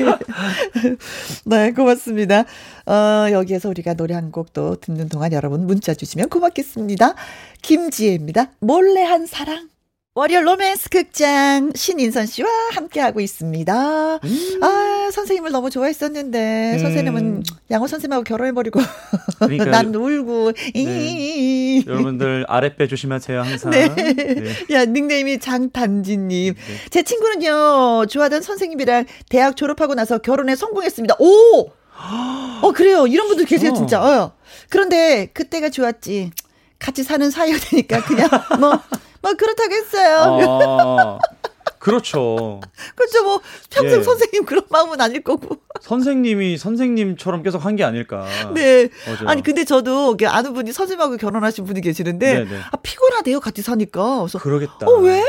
네, 1.46 1.72
고맙습니다. 1.72 2.46
어, 2.86 3.28
여기에서 3.32 3.70
우리가 3.70 3.94
노래 3.96 4.14
한곡또 4.16 4.76
듣는 4.82 5.10
동안 5.10 5.34
여러분 5.34 5.66
문자 5.66 5.94
주시면 5.94 6.30
고맙겠습니다. 6.30 7.16
김지혜입니다. 7.62 8.52
몰래 8.60 9.04
한 9.04 9.26
사랑. 9.26 9.75
월요 10.18 10.40
로맨스 10.44 10.90
극장 10.92 11.74
신인선 11.76 12.26
씨와 12.26 12.48
함께하고 12.72 13.20
있습니다. 13.20 13.74
아, 13.74 15.10
선생님을 15.12 15.52
너무 15.52 15.70
좋아했었는데, 15.70 16.76
음. 16.76 16.80
선생님은 16.80 17.44
양호 17.70 17.86
선생님하고 17.86 18.24
결혼해버리고, 18.24 18.80
그러니까 19.40 19.66
난 19.84 19.94
울고, 19.94 20.54
이 20.74 21.84
여러분들 21.86 22.46
아랫배 22.48 22.88
조심하세요 22.88 23.42
항상. 23.42 23.72
네. 23.72 23.94
네. 23.94 24.56
야, 24.72 24.86
닉네임이 24.86 25.40
장단지님. 25.40 26.54
네. 26.54 26.90
제 26.90 27.04
친구는요, 27.04 28.06
좋아하던 28.06 28.42
선생님이랑 28.42 29.08
대학 29.28 29.58
졸업하고 29.58 29.96
나서 29.96 30.20
결혼에 30.20 30.56
성공했습니다. 30.56 31.18
오! 31.20 31.72
어, 32.62 32.72
그래요. 32.74 33.06
이런 33.06 33.28
분들 33.28 33.44
계세요, 33.48 33.72
어. 33.72 33.74
진짜. 33.74 34.02
어. 34.02 34.32
그런데 34.70 35.26
그때가 35.34 35.68
좋았지. 35.68 36.32
같이 36.80 37.04
사는 37.04 37.30
사이였으니까 37.30 38.04
그냥 38.04 38.30
뭐, 38.60 38.80
뭐 39.26 39.34
그렇다고 39.34 39.74
했어요. 39.74 40.18
아, 40.20 41.20
그렇죠. 41.80 42.62
그렇죠. 42.96 43.24
뭐 43.24 43.42
평생 43.70 44.00
예. 44.00 44.04
선생님 44.04 44.46
그런 44.46 44.64
마음은 44.70 45.00
아닐 45.02 45.24
거고. 45.24 45.58
선생님이 45.82 46.58
선생님처럼 46.58 47.44
계속 47.44 47.64
한 47.66 47.76
게 47.76 47.84
아닐까. 47.84 48.26
네. 48.54 48.90
맞아요. 49.06 49.28
아니 49.30 49.44
근데 49.44 49.66
저도 49.66 50.16
그 50.18 50.28
아는 50.28 50.54
분이 50.54 50.72
선생님하고 50.72 51.18
결혼하신 51.18 51.66
분이 51.66 51.82
계시는데 51.82 52.46
네네. 52.46 52.60
아 52.72 52.78
피곤하대요 52.82 53.40
같이 53.40 53.62
사니까. 53.62 54.20
그래서 54.20 54.40
그러겠다. 54.40 54.88
어 54.88 54.94
왜? 55.00 55.24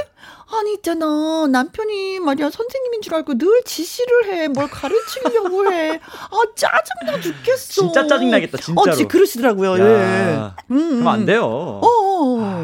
아니 0.48 0.74
있잖아 0.74 1.48
남편이 1.50 2.20
말이야 2.20 2.50
선생님인 2.50 3.02
줄 3.02 3.16
알고 3.16 3.36
늘 3.36 3.62
지시를 3.64 4.26
해 4.26 4.46
뭘 4.48 4.70
가르치려고 4.70 5.72
해 5.72 5.98
아 5.98 6.36
짜증나 6.54 7.20
죽겠어 7.20 7.72
진짜 7.72 8.06
짜증나겠다, 8.06 8.56
진짜로. 8.58 8.92
어 8.92 9.08
그러시더라고요 9.08 9.72
야, 9.72 9.84
예. 9.88 10.72
음, 10.72 10.78
그러면 11.00 11.08
안 11.08 11.26
돼요. 11.26 11.44
어, 11.44 11.86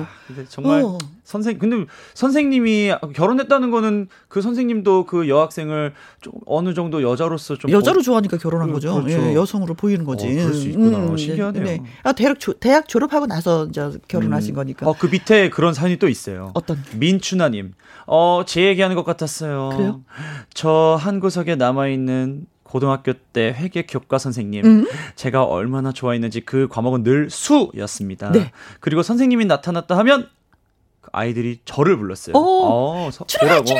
어. 0.02 0.06
근데 0.26 0.44
정말 0.48 0.82
어. 0.82 0.98
선생 1.24 1.58
근데 1.58 1.86
선생님이 2.14 2.92
결혼했다는 3.14 3.70
거는 3.70 4.08
그 4.28 4.42
선생님도 4.42 5.06
그 5.06 5.28
여학생을 5.28 5.92
좀 6.20 6.32
어느 6.46 6.74
정도 6.74 7.02
여자로서 7.02 7.56
좀 7.56 7.70
여자로 7.70 7.98
보- 7.98 8.02
좋아하니까 8.02 8.36
결혼한 8.38 8.68
그- 8.68 8.74
거죠. 8.74 8.94
그렇죠. 9.02 9.20
예, 9.22 9.34
여성으로 9.34 9.74
보이는 9.74 10.04
거지. 10.04 10.26
어, 10.26 10.30
그럴 10.30 10.54
수 10.54 10.68
있구나. 10.68 11.16
신기하네요. 11.16 11.84
아, 12.02 12.12
대학, 12.12 12.38
조, 12.40 12.52
대학 12.54 12.88
졸업하고 12.88 13.26
나서 13.26 13.66
이제 13.66 13.90
결혼하신 14.08 14.54
음. 14.54 14.56
거니까. 14.56 14.88
어, 14.88 14.94
그 14.98 15.06
밑에 15.06 15.48
그런 15.50 15.74
사연이 15.74 15.96
또 15.98 16.08
있어요. 16.08 16.50
어떤? 16.54 16.82
민춘아님. 16.96 17.72
어, 18.06 18.42
제 18.46 18.64
얘기하는 18.66 18.96
것 18.96 19.04
같았어요. 19.04 19.70
그래요? 19.76 20.00
저 20.54 20.96
한 21.00 21.20
구석에 21.20 21.54
남아 21.56 21.88
있는 21.88 22.46
고등학교 22.72 23.12
때 23.12 23.54
회계 23.54 23.82
교과 23.82 24.16
선생님. 24.16 24.64
음? 24.64 24.86
제가 25.14 25.44
얼마나 25.44 25.92
좋아했는지 25.92 26.40
그 26.40 26.68
과목은 26.68 27.02
늘 27.02 27.28
수였습니다. 27.28 28.32
네. 28.32 28.50
그리고 28.80 29.02
선생님이 29.02 29.44
나타났다 29.44 29.94
하면 29.98 30.30
그 31.02 31.10
아이들이 31.12 31.60
저를 31.66 31.98
불렀어요. 31.98 32.34
오. 32.34 32.40
어, 32.40 33.10
서, 33.12 33.26
보라고. 33.38 33.66
준아, 33.66 33.78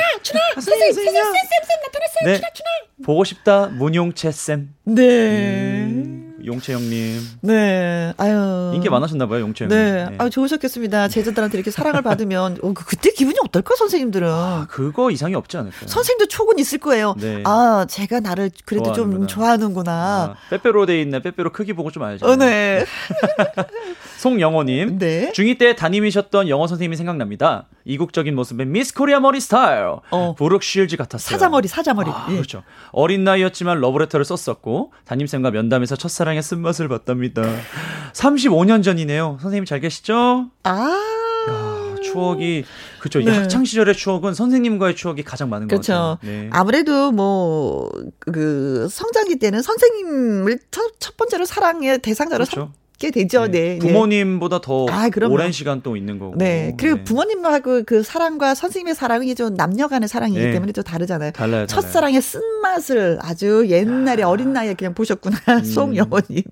선생님, 0.53 0.93
선생님, 0.93 0.93
쌤, 0.93 1.33
쌤, 1.33 1.33
쌤 1.33 1.79
나타났어요. 1.81 2.25
네. 2.25 2.35
준아, 2.35 2.47
준아. 2.53 2.69
보고 3.03 3.23
싶다, 3.23 3.65
문용채 3.69 4.31
쌤. 4.31 4.75
네. 4.83 5.85
음, 5.85 6.22
용채 6.45 6.73
형님. 6.73 7.19
네. 7.41 8.13
아유. 8.17 8.71
인기 8.75 8.89
많으셨나 8.89 9.27
봐요, 9.27 9.41
용채 9.41 9.65
형님. 9.65 9.77
네. 9.77 10.15
아 10.17 10.29
좋으셨겠습니다. 10.29 11.07
제자들한테 11.07 11.57
이렇게 11.57 11.71
사랑을 11.71 12.01
받으면, 12.01 12.57
어, 12.61 12.73
그- 12.73 12.85
그때 12.85 13.11
기분이 13.11 13.37
어떨까, 13.43 13.75
선생님들은. 13.75 14.27
아, 14.29 14.67
그거 14.69 15.11
이상이 15.11 15.35
없지 15.35 15.57
않을까요? 15.57 15.87
선생님도 15.87 16.27
촉은 16.27 16.59
있을 16.59 16.79
거예요. 16.79 17.15
네. 17.19 17.43
아, 17.45 17.85
제가 17.89 18.19
나를 18.19 18.51
그래도 18.65 18.85
좀 18.93 19.25
좋아하는구나. 19.27 19.27
좋아하는구나. 19.27 19.91
아, 19.91 20.35
빼빼로 20.49 20.85
돼 20.85 21.01
있네. 21.01 21.21
빼빼로 21.21 21.51
크기 21.51 21.73
보고 21.73 21.91
좀 21.91 22.03
알죠. 22.03 22.25
어, 22.25 22.35
네. 22.35 22.85
송영호 24.19 24.63
님. 24.63 24.97
네. 24.99 25.31
중2 25.33 25.57
때 25.59 25.75
담임이셨던 25.75 26.49
영어 26.49 26.67
선생님이 26.67 26.95
생각납니다. 26.95 27.67
이국적인 27.85 28.35
모습의 28.35 28.65
미스 28.67 28.93
코리아 28.93 29.19
머리 29.19 29.39
스타일. 29.39 29.85
어. 30.11 30.35
브룩 30.37 30.63
쉴즈 30.63 30.97
같았어요. 30.97 31.29
사자머리, 31.29 31.67
사자머리. 31.67 32.09
아, 32.09 32.27
예. 32.29 32.33
그렇죠. 32.35 32.63
어린 32.91 33.23
나이였지만 33.23 33.79
러브레터를 33.79 34.25
썼었고 34.25 34.93
담임쌤과 35.05 35.51
면담에서 35.51 35.95
첫사랑의 35.95 36.41
쓴맛을 36.41 36.87
봤답니다. 36.87 37.43
35년 38.13 38.83
전이네요. 38.83 39.37
선생님 39.41 39.65
잘 39.65 39.79
계시죠? 39.79 40.49
아. 40.63 41.19
아, 41.45 41.95
추억이 42.01 42.63
그렇죠. 42.99 43.19
이 43.19 43.25
네. 43.25 43.37
학창 43.37 43.65
시절의 43.65 43.95
추억은 43.95 44.33
선생님과의 44.33 44.95
추억이 44.95 45.23
가장 45.23 45.49
많은 45.49 45.67
것 45.67 45.75
그렇죠. 45.75 45.93
같아요. 45.93 46.17
네. 46.21 46.49
아무래도 46.51 47.11
뭐, 47.11 47.89
그, 48.19 48.87
성장기 48.89 49.39
때는 49.39 49.61
선생님을 49.61 50.59
첫, 50.71 50.93
첫 50.99 51.17
번째로 51.17 51.43
사랑의 51.45 51.99
대상자로 51.99 52.45
그렇죠. 52.45 52.71
삼게 53.03 53.11
되죠. 53.11 53.47
네. 53.47 53.77
네. 53.77 53.79
부모님보다 53.79 54.61
더 54.61 54.85
아. 54.89 55.09
오랜 55.29 55.51
시간 55.51 55.81
또 55.81 55.97
있는 55.97 56.17
거고. 56.17 56.35
네. 56.37 56.73
그리고 56.77 56.97
네. 56.97 57.03
부모님하고 57.03 57.83
그 57.85 58.03
사랑과 58.03 58.55
선생님의 58.55 58.95
사랑이 58.95 59.35
좀 59.35 59.53
남녀 59.55 59.87
간의 59.87 60.07
사랑이기 60.07 60.39
네. 60.39 60.51
때문에 60.53 60.71
좀 60.71 60.83
다르잖아요. 60.83 61.31
달라요. 61.31 61.67
첫사랑의 61.67 62.21
쓴맛을 62.21 63.19
아주 63.21 63.65
옛날에 63.67 64.23
어린 64.23 64.53
나이에 64.53 64.75
그냥 64.75 64.93
보셨구나. 64.93 65.37
음. 65.49 65.63
송영호님. 65.63 66.43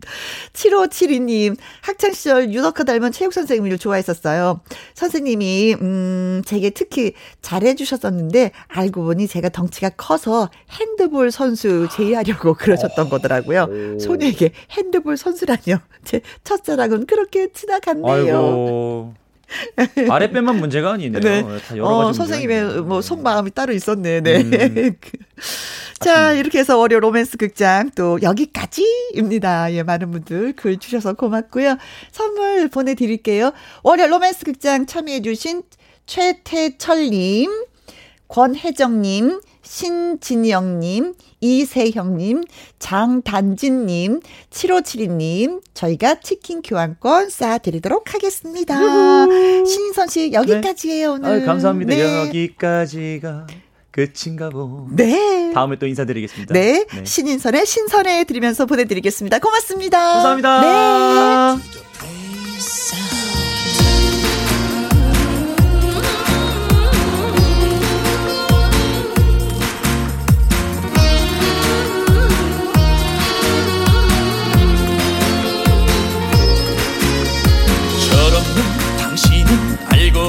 7572님. 0.54 1.58
학창시절 1.82 2.54
유덕화 2.54 2.84
닮은 2.84 3.12
체육 3.12 3.34
선생님을 3.34 3.78
좋아했었어요. 3.78 4.60
선생님이, 4.96 5.78
음, 5.82 6.42
제게 6.46 6.72
특히 6.72 7.14
잘해주셨었는데, 7.42 8.52
알고 8.68 9.04
보니 9.04 9.28
제가 9.28 9.50
덩치가 9.50 9.90
커서 9.92 10.50
핸드볼 10.72 11.32
선수 11.32 11.88
제의하려고 11.92 12.54
그러셨던 12.56 13.10
거더라고요. 13.10 14.00
소녀에게 14.00 14.52
핸드볼 14.72 15.18
선수라뇨. 15.18 15.80
제 16.04 16.22
첫사랑은 16.44 17.06
그렇게 17.06 17.52
지나갔네요. 17.52 18.12
아이고. 18.12 19.14
아랫배만 20.10 20.58
문제가 20.58 20.94
아니네요. 20.94 21.20
네. 21.20 21.42
다 21.42 21.78
여러 21.78 21.90
가지 21.98 22.10
어, 22.10 22.14
선생님의 22.14 22.62
문제가 22.62 22.82
뭐 22.82 23.00
있네요. 23.00 23.02
속마음이 23.02 23.52
따로 23.52 23.74
있었네. 23.74 24.22
네. 24.22 24.42
음. 24.42 24.96
자, 26.00 26.34
이렇게 26.34 26.60
해서 26.60 26.78
월요 26.80 27.00
로맨스 27.00 27.38
극장 27.38 27.92
또 27.92 28.18
여기까지입니다. 28.22 29.72
예, 29.74 29.84
많은 29.84 30.10
분들 30.12 30.54
글 30.54 30.78
주셔서 30.78 31.14
고맙고요. 31.14 31.78
선물 32.12 32.70
보내드릴게요. 32.70 33.52
월요 33.84 34.08
로맨스 34.08 34.46
극장 34.46 34.88
참여해주신 34.88 35.64
최태철님, 36.08 37.66
권혜정님, 38.28 39.42
신진영님, 39.72 41.14
이세형님, 41.40 42.44
장단진님, 42.78 44.20
7572님, 44.50 45.62
저희가 45.74 46.20
치킨 46.20 46.62
교환권 46.62 47.30
쏴드리도록 47.30 48.12
하겠습니다. 48.12 48.76
신인선 49.66 50.10
씨, 50.10 50.34
여기까지예요, 50.34 51.14
오늘. 51.14 51.30
아유, 51.30 51.46
감사합니다. 51.46 51.96
네. 51.96 52.28
여기까지가 52.28 53.48
끝인가 53.92 54.50
보. 54.50 54.88
네. 54.92 55.54
다음에 55.54 55.78
또 55.80 55.88
인사드리겠습니다. 55.88 56.54
네. 56.54 56.86
신인선의 57.06 57.66
신선해 57.66 58.26
드리면서 58.26 58.66
보내드리겠습니다. 58.66 59.40
고맙습니다. 59.40 59.98
감사합니다. 60.16 61.56
네. 61.56 61.91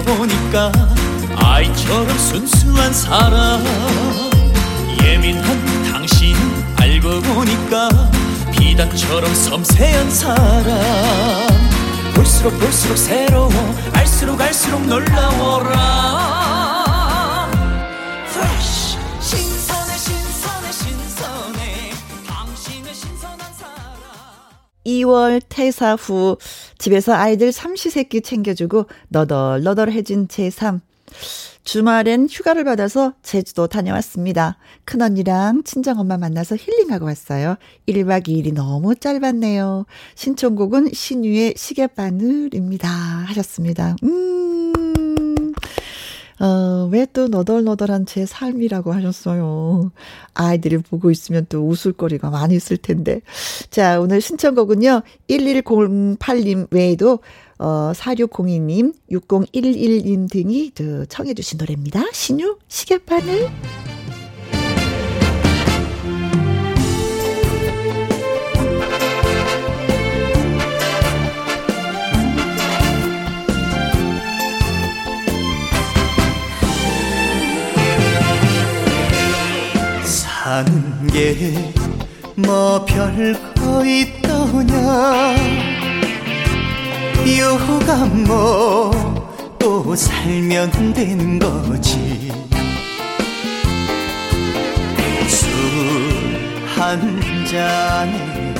보니까 0.05 0.73
아이처럼 1.37 2.19
순수한 2.19 2.93
사람. 2.93 3.65
예민한 5.03 5.45
당신은 5.93 6.41
알고 6.77 7.21
보니까 7.23 7.89
비단처럼 8.53 9.35
섬세한 9.35 10.11
사람. 10.11 11.73
볼수록 12.15 12.59
볼수록 12.59 12.97
새로워 12.99 13.51
알수록 13.95 14.41
알수록 14.41 14.87
놀라워라. 14.87 16.43
신선해 19.21 19.97
신선해 19.97 20.73
신선해. 20.73 21.91
당신의 22.27 22.95
신선한 22.95 23.53
사랑 23.55 23.75
2월 24.87 25.43
퇴사 25.49 25.95
후 25.95 26.37
집에서 26.83 27.15
아이들 27.15 27.53
삼시세끼 27.53 28.23
챙겨주고 28.23 28.87
너덜너덜해진 29.07 30.27
제3. 30.27 30.81
주말엔 31.63 32.27
휴가를 32.29 32.65
받아서 32.65 33.13
제주도 33.23 33.69
다녀왔습니다. 33.69 34.59
큰언니랑 34.85 35.63
친정엄마 35.63 36.17
만나서 36.19 36.57
힐링하고 36.57 37.05
왔어요. 37.05 37.55
1박 37.87 38.27
2일이 38.27 38.53
너무 38.53 38.97
짧았네요. 38.97 39.87
신청곡은 40.17 40.89
신유의 40.93 41.55
시계바늘입니다. 41.57 42.89
하셨습니다. 42.89 43.95
음, 44.03 44.73
어, 46.43 46.89
왜 46.91 47.07
또 47.13 47.29
너덜너덜한 47.29 48.07
제 48.07 48.27
삶이라고 48.27 48.93
하셨어요. 48.93 49.93
아이들이 50.35 50.79
보고 50.79 51.11
있으면 51.11 51.47
또 51.49 51.67
웃을 51.67 51.93
거리가 51.93 52.31
많이 52.31 52.57
있을 52.57 52.77
텐데. 52.79 53.21
자, 53.71 54.01
오늘 54.01 54.21
신청곡은요, 54.21 55.03
1108님 55.29 56.69
외에도 56.71 57.21
어, 57.59 57.93
4602님, 57.95 58.95
6011님 59.11 60.31
등이 60.31 60.73
저 60.75 61.05
청해 61.05 61.35
주신 61.35 61.59
노래입니다. 61.59 62.03
신유, 62.13 62.59
시계바늘. 62.67 63.82
사는 80.43 81.07
게 81.07 81.55
뭐 82.35 82.85
별거 82.85 83.85
있더냐? 83.87 85.37
유감 87.25 88.25
뭐또 88.25 89.95
살면 89.95 90.95
되는 90.95 91.39
거지? 91.39 92.33
술 95.29 96.43
한 96.77 97.21
잔에 97.47 98.55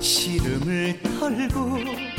시름을 0.00 0.98
털고 1.02 2.11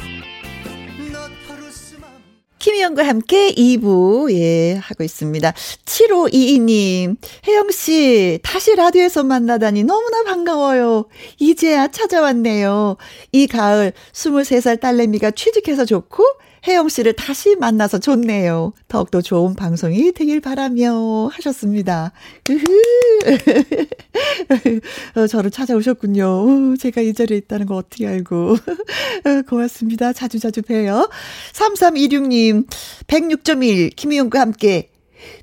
김희영과 2.64 3.06
함께 3.06 3.52
2부, 3.52 4.31
예, 4.31 4.76
하고 4.76 5.03
있습니다. 5.03 5.53
7522님, 5.84 7.18
혜영씨, 7.45 8.40
다시 8.41 8.73
라디오에서 8.76 9.26
만나다니 9.26 9.84
너무나 9.84 10.23
반가워요. 10.23 11.03
이제야 11.40 11.90
찾아왔네요. 11.90 12.95
이 13.34 13.48
가을 13.48 13.91
23살 14.14 14.80
딸내미가 14.80 15.31
취직해서 15.31 15.84
좋고, 15.84 16.23
혜영 16.65 16.88
씨를 16.88 17.14
다시 17.14 17.56
만나서 17.56 17.99
좋네요. 17.99 18.73
더욱더 18.88 19.22
좋은 19.22 19.53
방송이 19.53 20.14
되길 20.14 20.40
바라며 20.40 21.27
하셨습니다. 21.27 22.14
어, 25.15 25.27
저를 25.27 25.52
찾아오셨군요. 25.52 26.26
어, 26.26 26.76
제가 26.80 27.02
이 27.02 27.14
자리에 27.14 27.38
있다는 27.38 27.65
거 27.65 27.76
어떻게 27.76 28.07
알고. 28.07 28.56
어, 28.56 29.41
고맙습니다. 29.48 30.14
자주자주 30.14 30.61
봬요. 30.61 31.10
3326님, 31.52 32.65
106.1 33.07 33.94
김희영과 33.95 34.40
함께 34.40 34.90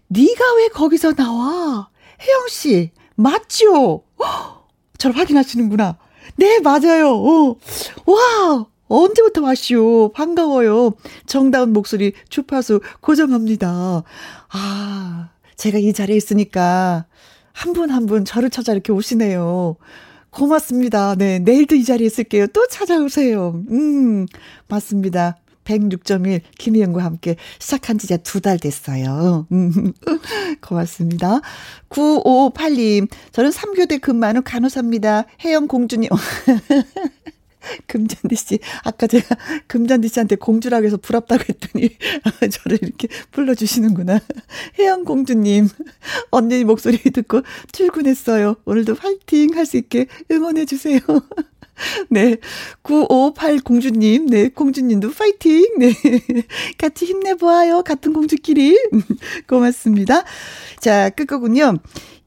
네가 0.08 0.54
왜 0.56 0.68
거기서 0.68 1.12
나와? 1.12 1.90
혜영 2.22 2.48
씨, 2.48 2.92
맞죠? 3.16 4.04
헉, 4.18 4.68
저를 4.96 5.18
확인하시는구나. 5.18 5.98
네, 6.36 6.60
맞아요. 6.60 7.10
어. 7.12 7.56
와, 8.06 8.66
언제부터 8.90 9.42
왔시오? 9.42 10.10
반가워요. 10.12 10.92
정다운 11.26 11.72
목소리 11.72 12.12
주파수 12.28 12.80
고정합니다. 13.00 14.02
아, 14.50 15.28
제가 15.56 15.78
이 15.78 15.92
자리에 15.92 16.16
있으니까 16.16 17.06
한분 17.52 17.90
한 17.90 18.06
분 18.06 18.24
저를 18.24 18.50
찾아 18.50 18.72
이렇게 18.72 18.92
오시네요. 18.92 19.76
고맙습니다. 20.30 21.14
네, 21.16 21.38
내일도 21.40 21.74
이 21.74 21.84
자리에 21.84 22.06
있을게요. 22.06 22.46
또 22.48 22.66
찾아오세요. 22.68 23.62
음, 23.70 24.26
맞습니다. 24.68 25.36
106.1 25.64 26.40
김희영과 26.58 27.04
함께 27.04 27.36
시작한 27.58 27.98
지 27.98 28.06
이제 28.06 28.16
두 28.16 28.40
달 28.40 28.58
됐어요. 28.58 29.46
음, 29.52 29.92
고맙습니다. 30.62 31.40
9558님, 31.90 33.08
저는 33.32 33.50
3교대 33.50 34.00
근무하는 34.00 34.42
간호사입니다. 34.42 35.24
혜영 35.44 35.68
공주님. 35.68 36.08
금잔디 37.86 38.36
씨, 38.36 38.58
아까 38.84 39.06
제가 39.06 39.36
금잔디 39.66 40.08
씨한테 40.08 40.36
공주라고 40.36 40.84
해서 40.84 40.96
부럽다고 40.96 41.44
했더니 41.48 41.96
저를 42.52 42.78
이렇게 42.82 43.08
불러주시는구나. 43.30 44.20
혜영 44.78 45.04
공주님, 45.04 45.68
언니 46.30 46.64
목소리 46.64 46.98
듣고 46.98 47.42
출근했어요. 47.72 48.56
오늘도 48.64 48.94
화이팅 48.94 49.56
할 49.56 49.70
수 49.70 49.76
있게 49.76 50.06
응원해주세요. 50.30 50.98
네. 52.10 52.36
958 52.82 53.60
공주님, 53.60 54.26
네. 54.26 54.48
공주님도 54.48 55.12
파이팅! 55.12 55.78
네. 55.78 55.92
같이 56.76 57.06
힘내보아요. 57.06 57.82
같은 57.82 58.12
공주끼리. 58.12 58.76
고맙습니다. 59.46 60.24
자, 60.80 61.08
끝곡은요. 61.10 61.76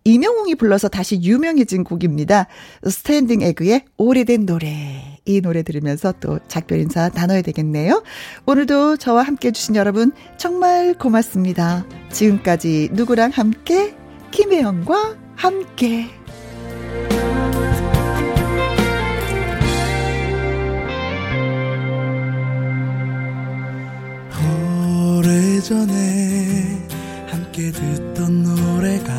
임영웅이 0.05 0.55
불러서 0.55 0.88
다시 0.89 1.22
유명해진 1.22 1.84
곡입니다. 1.84 2.47
스탠딩 2.89 3.41
에그의 3.41 3.85
오래된 3.97 4.45
노래. 4.45 5.12
이 5.25 5.41
노래 5.41 5.63
들으면서 5.63 6.13
또 6.19 6.39
작별 6.47 6.79
인사 6.79 7.09
나눠야 7.09 7.41
되겠네요. 7.41 8.03
오늘도 8.45 8.97
저와 8.97 9.23
함께 9.23 9.49
해주신 9.49 9.75
여러분 9.75 10.11
정말 10.37 10.93
고맙습니다. 10.95 11.85
지금까지 12.11 12.89
누구랑 12.91 13.31
함께? 13.31 13.95
김혜영과 14.31 15.15
함께. 15.35 16.09
오래전에 25.15 26.87
함께 27.27 27.71
듣던 27.71 28.43
노래가 28.43 29.13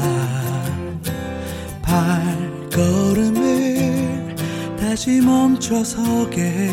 발걸음을 1.82 3.73
다시 4.95 5.21
멈춰서게. 5.21 6.71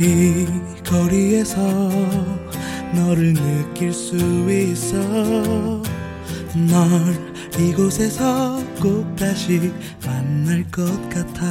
이 0.00 0.44
거리에서 0.84 1.56
너를 2.96 3.32
느낄 3.32 3.92
수 3.92 4.16
있어. 4.50 4.98
널 6.56 6.84
이곳에서 7.60 8.60
꼭 8.80 9.14
다시 9.14 9.72
만날 10.04 10.68
것 10.72 10.84
같아 11.10 11.46